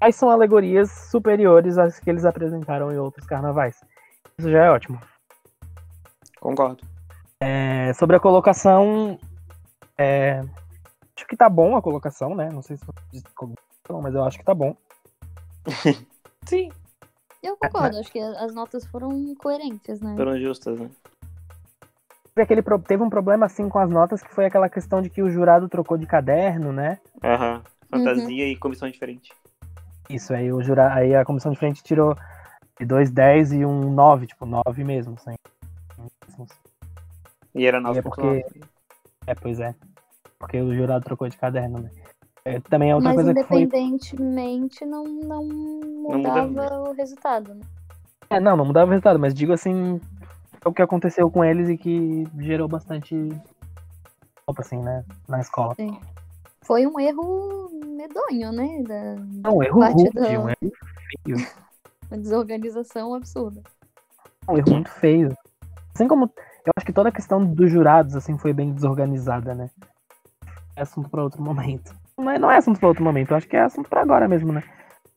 Mas 0.00 0.16
são 0.16 0.30
alegorias 0.30 0.90
superiores 1.10 1.78
às 1.78 1.98
que 1.98 2.10
eles 2.10 2.24
apresentaram 2.24 2.92
em 2.92 2.98
outros 2.98 3.26
carnavais. 3.26 3.82
Isso 4.38 4.50
já 4.50 4.64
é 4.64 4.70
ótimo. 4.70 5.00
Concordo. 6.40 6.84
É, 7.40 7.92
sobre 7.94 8.16
a 8.16 8.20
colocação, 8.20 9.18
é, 9.98 10.40
acho 11.16 11.26
que 11.26 11.36
tá 11.36 11.48
bom 11.48 11.76
a 11.76 11.82
colocação, 11.82 12.34
né? 12.34 12.48
Não 12.52 12.62
sei 12.62 12.76
se 12.76 12.84
mas 14.00 14.14
eu 14.14 14.24
acho 14.24 14.38
que 14.38 14.44
tá 14.44 14.54
bom. 14.54 14.76
Sim. 16.46 16.70
Eu 17.42 17.56
concordo, 17.56 17.98
acho 17.98 18.10
que 18.12 18.20
as 18.20 18.54
notas 18.54 18.86
foram 18.86 19.34
coerentes, 19.34 20.00
né? 20.00 20.14
Foram 20.16 20.38
justas, 20.38 20.78
né? 20.78 20.88
Teve, 22.34 22.44
aquele, 22.44 22.62
pro- 22.62 22.78
teve 22.78 23.02
um 23.02 23.10
problema 23.10 23.44
assim 23.46 23.68
com 23.68 23.78
as 23.78 23.90
notas, 23.90 24.22
que 24.22 24.32
foi 24.34 24.46
aquela 24.46 24.68
questão 24.68 25.02
de 25.02 25.10
que 25.10 25.22
o 25.22 25.28
jurado 25.30 25.68
trocou 25.68 25.98
de 25.98 26.06
caderno, 26.06 26.72
né? 26.72 26.98
Aham. 27.22 27.62
Fantasia 27.90 28.48
e 28.48 28.56
comissão 28.56 28.88
diferente. 28.90 29.32
Isso, 30.08 30.32
aí 30.32 30.50
o 30.50 30.62
jura, 30.62 30.92
aí 30.94 31.14
a 31.14 31.24
comissão 31.26 31.52
de 31.52 31.58
frente 31.58 31.82
tirou 31.82 32.16
de 32.80 32.86
dois 32.86 33.10
10 33.10 33.52
e 33.52 33.64
um 33.66 33.92
9, 33.92 34.26
tipo 34.26 34.46
9 34.46 34.82
mesmo, 34.82 35.18
sem. 35.18 35.36
E 37.54 37.66
era 37.66 37.78
E 37.78 37.82
9 37.82 37.98
é 37.98 38.02
porque- 38.02 38.44
É, 39.26 39.34
pois 39.34 39.60
é. 39.60 39.74
Porque 40.38 40.58
o 40.60 40.74
jurado 40.74 41.04
trocou 41.04 41.28
de 41.28 41.36
caderno, 41.36 41.80
né? 41.80 41.90
É, 42.44 42.58
também 42.60 42.90
é 42.90 42.94
outra 42.94 43.10
Mas 43.10 43.16
coisa 43.16 43.34
que 43.34 43.44
foi. 43.44 43.60
independentemente 43.60 44.84
não, 44.84 45.04
não 45.04 45.44
muda 45.44 46.18
mudava 46.46 46.80
o 46.88 46.92
resultado, 46.92 47.54
né? 47.54 47.60
É, 48.30 48.40
não, 48.40 48.56
não 48.56 48.64
mudava 48.64 48.86
o 48.86 48.90
resultado, 48.90 49.18
mas 49.18 49.32
digo 49.34 49.52
assim, 49.52 50.00
o 50.64 50.72
que 50.72 50.82
aconteceu 50.82 51.30
com 51.30 51.44
eles 51.44 51.68
e 51.68 51.76
que 51.76 52.24
gerou 52.38 52.68
bastante 52.68 53.14
opa, 54.46 54.62
assim, 54.62 54.78
né, 54.78 55.04
na 55.28 55.40
escola. 55.40 55.74
Foi 56.62 56.86
um 56.86 56.98
erro 57.00 57.70
medonho, 57.84 58.52
né? 58.52 58.82
Da 58.86 59.16
Não, 59.50 59.58
um 59.58 59.62
erro 59.62 59.84
rude, 59.84 60.10
do- 60.10 60.20
um 60.20 60.48
erro 60.48 60.72
feio. 61.24 61.36
uma 62.10 62.18
desorganização 62.18 63.14
absurda. 63.14 63.62
Um 64.48 64.56
erro 64.56 64.70
muito 64.70 64.90
feio. 64.90 65.36
Assim 65.94 66.06
como, 66.06 66.32
eu 66.64 66.72
acho 66.76 66.86
que 66.86 66.92
toda 66.92 67.08
a 67.08 67.12
questão 67.12 67.44
dos 67.44 67.70
jurados, 67.70 68.14
assim, 68.14 68.38
foi 68.38 68.52
bem 68.52 68.72
desorganizada, 68.72 69.54
né? 69.54 69.70
É 70.76 70.82
assunto 70.82 71.08
para 71.08 71.22
outro 71.22 71.42
momento. 71.42 71.94
Não 72.16 72.30
é, 72.30 72.38
não 72.38 72.50
é 72.50 72.56
assunto 72.56 72.78
para 72.78 72.88
outro 72.88 73.02
momento, 73.04 73.32
eu 73.32 73.36
acho 73.36 73.48
que 73.48 73.56
é 73.56 73.62
assunto 73.62 73.88
para 73.88 74.00
agora 74.00 74.28
mesmo, 74.28 74.52
né? 74.52 74.62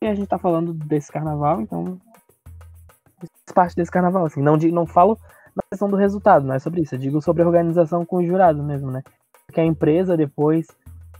E 0.00 0.06
a 0.06 0.14
gente 0.14 0.28
tá 0.28 0.38
falando 0.38 0.74
desse 0.74 1.10
carnaval, 1.10 1.60
então 1.60 1.98
faz 3.18 3.54
parte 3.54 3.76
desse 3.76 3.90
carnaval, 3.90 4.26
assim. 4.26 4.42
Não, 4.42 4.56
não 4.56 4.86
falo 4.86 5.18
questão 5.76 5.90
do 5.90 5.96
resultado, 5.96 6.46
não 6.46 6.54
é 6.54 6.58
sobre 6.58 6.80
isso. 6.80 6.94
Eu 6.94 6.98
digo 6.98 7.20
sobre 7.20 7.42
a 7.42 7.46
organização 7.46 8.04
com 8.04 8.16
os 8.16 8.26
jurados 8.26 8.64
mesmo, 8.64 8.90
né? 8.90 9.02
Porque 9.46 9.60
a 9.60 9.64
empresa 9.64 10.16
depois 10.16 10.66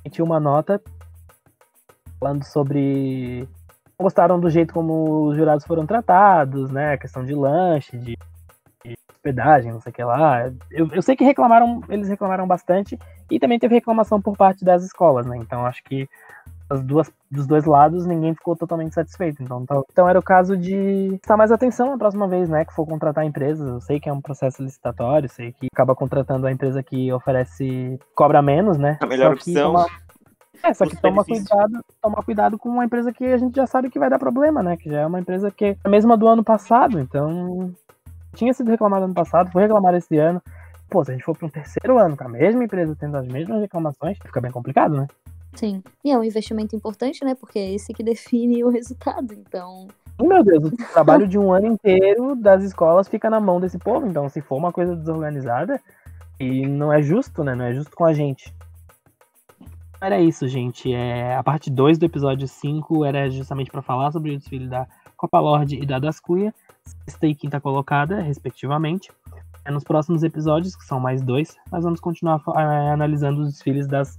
emitiu 0.04 0.24
uma 0.24 0.40
nota 0.40 0.80
falando 2.18 2.42
sobre. 2.44 3.46
Não 3.98 4.04
gostaram 4.04 4.40
do 4.40 4.50
jeito 4.50 4.74
como 4.74 5.28
os 5.28 5.36
jurados 5.36 5.64
foram 5.64 5.86
tratados, 5.86 6.70
né? 6.70 6.94
A 6.94 6.98
questão 6.98 7.24
de 7.24 7.34
lanche, 7.34 7.96
de, 7.96 8.16
de 8.84 8.94
hospedagem, 9.10 9.72
não 9.72 9.80
sei 9.80 9.90
o 9.90 9.94
que 9.94 10.04
lá. 10.04 10.50
Eu, 10.70 10.88
eu 10.92 11.02
sei 11.02 11.14
que 11.14 11.24
reclamaram, 11.24 11.82
eles 11.88 12.08
reclamaram 12.08 12.46
bastante, 12.46 12.98
e 13.30 13.38
também 13.38 13.58
teve 13.58 13.74
reclamação 13.74 14.20
por 14.20 14.36
parte 14.36 14.64
das 14.64 14.82
escolas, 14.84 15.26
né? 15.26 15.36
Então 15.36 15.64
acho 15.64 15.82
que 15.84 16.08
as 16.68 16.82
duas, 16.82 17.10
dos 17.30 17.46
dois 17.46 17.64
lados 17.64 18.06
ninguém 18.06 18.34
ficou 18.34 18.56
totalmente 18.56 18.94
satisfeito. 18.94 19.42
Então, 19.42 19.64
tá- 19.64 19.80
então 19.90 20.08
era 20.08 20.18
o 20.18 20.22
caso 20.22 20.56
de 20.56 21.08
prestar 21.20 21.36
mais 21.36 21.52
atenção 21.52 21.90
na 21.90 21.98
próxima 21.98 22.26
vez, 22.26 22.48
né? 22.48 22.64
Que 22.64 22.72
for 22.74 22.86
contratar 22.86 23.24
empresas. 23.24 23.66
Eu 23.66 23.80
sei 23.80 24.00
que 24.00 24.08
é 24.08 24.12
um 24.12 24.20
processo 24.20 24.62
licitatório, 24.62 25.28
sei 25.28 25.52
que 25.52 25.68
acaba 25.72 25.94
contratando 25.94 26.46
a 26.46 26.52
empresa 26.52 26.82
que 26.82 27.12
oferece, 27.12 27.98
cobra 28.14 28.42
menos, 28.42 28.76
né? 28.78 28.98
A 29.00 29.06
melhor 29.06 29.30
Só 29.36 29.44
que 29.44 29.50
opção. 29.50 29.72
toma- 29.72 29.86
é, 30.62 30.74
só 30.74 30.86
que 30.86 30.96
toma 30.96 31.24
cuidado, 31.24 31.84
toma 32.02 32.22
cuidado 32.22 32.58
com 32.58 32.68
uma 32.68 32.84
empresa 32.84 33.12
que 33.12 33.24
a 33.24 33.36
gente 33.36 33.54
já 33.54 33.66
sabe 33.66 33.90
que 33.90 33.98
vai 33.98 34.10
dar 34.10 34.18
problema, 34.18 34.62
né? 34.62 34.76
Que 34.76 34.90
já 34.90 35.00
é 35.02 35.06
uma 35.06 35.20
empresa 35.20 35.50
que 35.50 35.64
é 35.66 35.76
a 35.84 35.88
mesma 35.88 36.16
do 36.16 36.26
ano 36.26 36.42
passado, 36.42 36.98
então 36.98 37.72
tinha 38.34 38.52
sido 38.52 38.70
reclamado 38.70 39.04
ano 39.04 39.14
passado, 39.14 39.50
foi 39.52 39.62
reclamado 39.62 39.96
esse 39.96 40.16
ano. 40.18 40.42
Pô, 40.90 41.04
se 41.04 41.10
a 41.10 41.14
gente 41.14 41.24
for 41.24 41.36
para 41.36 41.46
um 41.46 41.50
terceiro 41.50 41.98
ano 41.98 42.16
com 42.16 42.24
a 42.24 42.28
mesma 42.28 42.64
empresa 42.64 42.96
tendo 42.98 43.16
as 43.16 43.26
mesmas 43.26 43.60
reclamações, 43.60 44.18
fica 44.18 44.40
bem 44.40 44.50
complicado, 44.50 44.96
né? 44.96 45.06
Sim. 45.56 45.82
E 46.04 46.10
é 46.10 46.18
um 46.18 46.22
investimento 46.22 46.76
importante, 46.76 47.24
né? 47.24 47.34
Porque 47.34 47.58
é 47.58 47.74
esse 47.74 47.92
que 47.92 48.02
define 48.04 48.62
o 48.62 48.68
resultado. 48.68 49.34
Então, 49.34 49.88
meu 50.20 50.42
Deus, 50.42 50.64
o 50.64 50.76
trabalho 50.92 51.26
de 51.26 51.38
um 51.38 51.52
ano 51.52 51.66
inteiro 51.66 52.36
das 52.36 52.62
escolas 52.62 53.08
fica 53.08 53.28
na 53.28 53.40
mão 53.40 53.60
desse 53.60 53.78
povo, 53.78 54.06
então 54.06 54.28
se 54.28 54.40
for 54.40 54.56
uma 54.56 54.72
coisa 54.72 54.96
desorganizada, 54.96 55.80
e 56.40 56.66
não 56.66 56.92
é 56.92 57.02
justo, 57.02 57.42
né? 57.42 57.54
Não 57.54 57.64
é 57.64 57.74
justo 57.74 57.94
com 57.94 58.04
a 58.04 58.12
gente. 58.12 58.54
Era 60.00 60.20
isso, 60.20 60.46
gente. 60.46 60.92
É, 60.92 61.34
a 61.34 61.42
parte 61.42 61.70
2 61.70 61.98
do 61.98 62.04
episódio 62.04 62.46
5 62.46 63.04
era 63.04 63.30
justamente 63.30 63.70
para 63.70 63.82
falar 63.82 64.12
sobre 64.12 64.34
o 64.34 64.38
desfile 64.38 64.68
da 64.68 64.86
Copa 65.16 65.40
Lorde 65.40 65.76
e 65.76 65.86
da 65.86 65.98
Das 65.98 66.20
Cunha, 66.20 66.54
sexta 67.04 67.26
e 67.26 67.34
quinta 67.34 67.60
colocada, 67.60 68.20
respectivamente. 68.20 69.10
É, 69.64 69.70
nos 69.70 69.84
próximos 69.84 70.22
episódios, 70.22 70.76
que 70.76 70.84
são 70.84 71.00
mais 71.00 71.22
dois, 71.22 71.56
nós 71.72 71.82
vamos 71.82 71.98
continuar 71.98 72.40
eh, 72.56 72.90
analisando 72.92 73.40
os 73.40 73.50
desfiles 73.50 73.88
das 73.88 74.18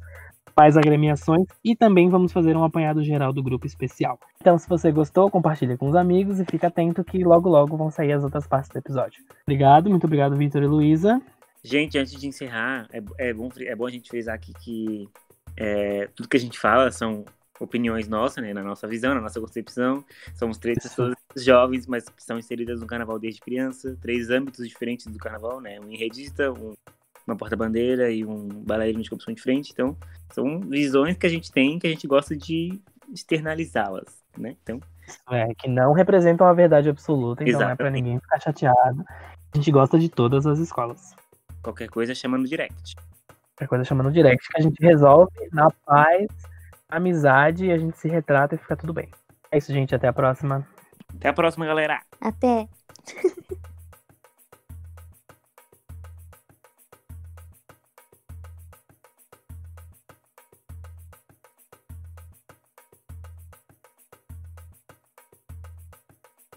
mais 0.58 0.76
agremiações 0.76 1.45
e 1.64 1.76
também 1.76 2.10
vamos 2.10 2.32
fazer 2.32 2.58
um 2.58 2.64
apanhado 2.64 3.03
geral 3.03 3.32
do 3.32 3.43
grupo 3.43 3.68
especial. 3.68 4.20
Então, 4.41 4.58
se 4.58 4.68
você 4.68 4.91
gostou, 4.91 5.30
compartilha 5.30 5.78
com 5.78 5.88
os 5.88 5.95
amigos 5.95 6.39
e 6.39 6.45
fica 6.45 6.68
atento 6.68 7.03
que 7.03 7.24
logo 7.24 7.47
logo 7.47 7.78
vão 7.78 7.91
sair 7.91 8.14
as 8.14 8.24
outras 8.24 8.47
partes 8.47 8.70
do 8.70 8.80
episódio. 8.80 9.24
Obrigado, 9.43 9.89
muito 9.89 10.05
obrigado, 10.05 10.36
Vitor 10.36 10.64
e 10.64 10.68
Luísa. 10.68 11.22
Gente, 11.64 11.97
antes 11.97 12.14
de 12.14 12.28
encerrar, 12.28 12.88
é, 12.91 13.03
é 13.30 13.34
bom, 13.34 13.49
é 13.60 13.76
bom 13.76 13.86
a 13.86 13.91
gente 13.91 14.10
frisar 14.10 14.36
aqui 14.36 14.53
que 14.53 15.08
é, 15.55 16.10
tudo 16.16 16.30
que 16.30 16.38
a 16.38 16.39
gente 16.39 16.58
fala 16.58 16.89
são 16.91 17.26
opiniões 17.60 18.08
nossas, 18.08 18.43
né? 18.43 18.53
Na 18.53 18.64
nossa 18.64 18.88
visão, 18.88 19.14
na 19.14 19.22
nossa 19.22 19.39
concepção. 19.39 20.03
Somos 20.36 20.58
três 20.58 20.78
pessoas 20.82 21.16
jovens, 21.36 21.88
mas 21.88 22.08
que 22.08 22.24
são 22.24 22.38
inseridas 22.38 22.80
no 22.80 22.88
carnaval 22.88 23.20
desde 23.20 23.41
criança. 23.41 23.97
Três 24.01 24.30
âmbitos 24.30 24.68
diferentes 24.68 25.08
do 25.08 25.18
carnaval, 25.18 25.60
né? 25.60 25.80
Um 25.80 25.91
enredista, 25.91 26.51
um, 26.51 26.76
uma 27.28 27.36
porta-bandeira 27.36 28.09
e 28.09 28.25
um 28.25 28.47
bailarino 28.63 29.01
de 29.01 29.09
comissão 29.09 29.34
de 29.34 29.41
frente. 29.41 29.71
Então, 29.73 29.95
são 30.32 30.61
visões 30.61 31.17
que 31.17 31.25
a 31.25 31.30
gente 31.30 31.51
tem 31.51 31.78
que 31.78 31.86
a 31.86 31.89
gente 31.89 32.07
gosta 32.07 32.36
de 32.36 32.80
externalizá-las, 33.13 34.23
né? 34.38 34.55
Então, 34.63 34.80
É, 35.30 35.53
que 35.55 35.69
não 35.69 35.93
representam 35.93 36.47
a 36.47 36.53
verdade 36.53 36.89
absoluta, 36.89 37.43
então 37.43 37.59
não 37.59 37.69
é 37.69 37.75
pra 37.75 37.86
Exatamente. 37.88 38.03
ninguém 38.03 38.19
ficar 38.19 38.39
chateado. 38.39 39.05
A 39.53 39.57
gente 39.57 39.71
gosta 39.71 39.97
de 39.97 40.09
todas 40.09 40.45
as 40.45 40.59
escolas. 40.59 41.15
qualquer 41.61 41.89
coisa 41.89 42.13
chama 42.15 42.38
no 42.38 42.45
direct. 42.47 42.95
Qualquer 43.55 43.67
coisa 43.67 43.84
chama 43.84 44.03
no 44.03 44.11
direct 44.11 44.47
que 44.47 44.57
a 44.59 44.61
gente 44.61 44.80
resolve 44.82 45.32
na 45.51 45.69
paz, 45.86 46.28
amizade, 46.89 47.65
e 47.65 47.71
a 47.71 47.78
gente 47.78 47.97
se 47.97 48.07
retrata 48.07 48.55
e 48.55 48.57
fica 48.57 48.75
tudo 48.75 48.93
bem. 48.93 49.09
É 49.51 49.57
isso, 49.57 49.73
gente. 49.73 49.95
Até 49.95 50.07
a 50.07 50.13
próxima. 50.13 50.67
Até 51.15 51.30
a 51.30 51.34
próxima, 51.34 51.65
galera. 51.65 52.01
Até. 52.21 52.67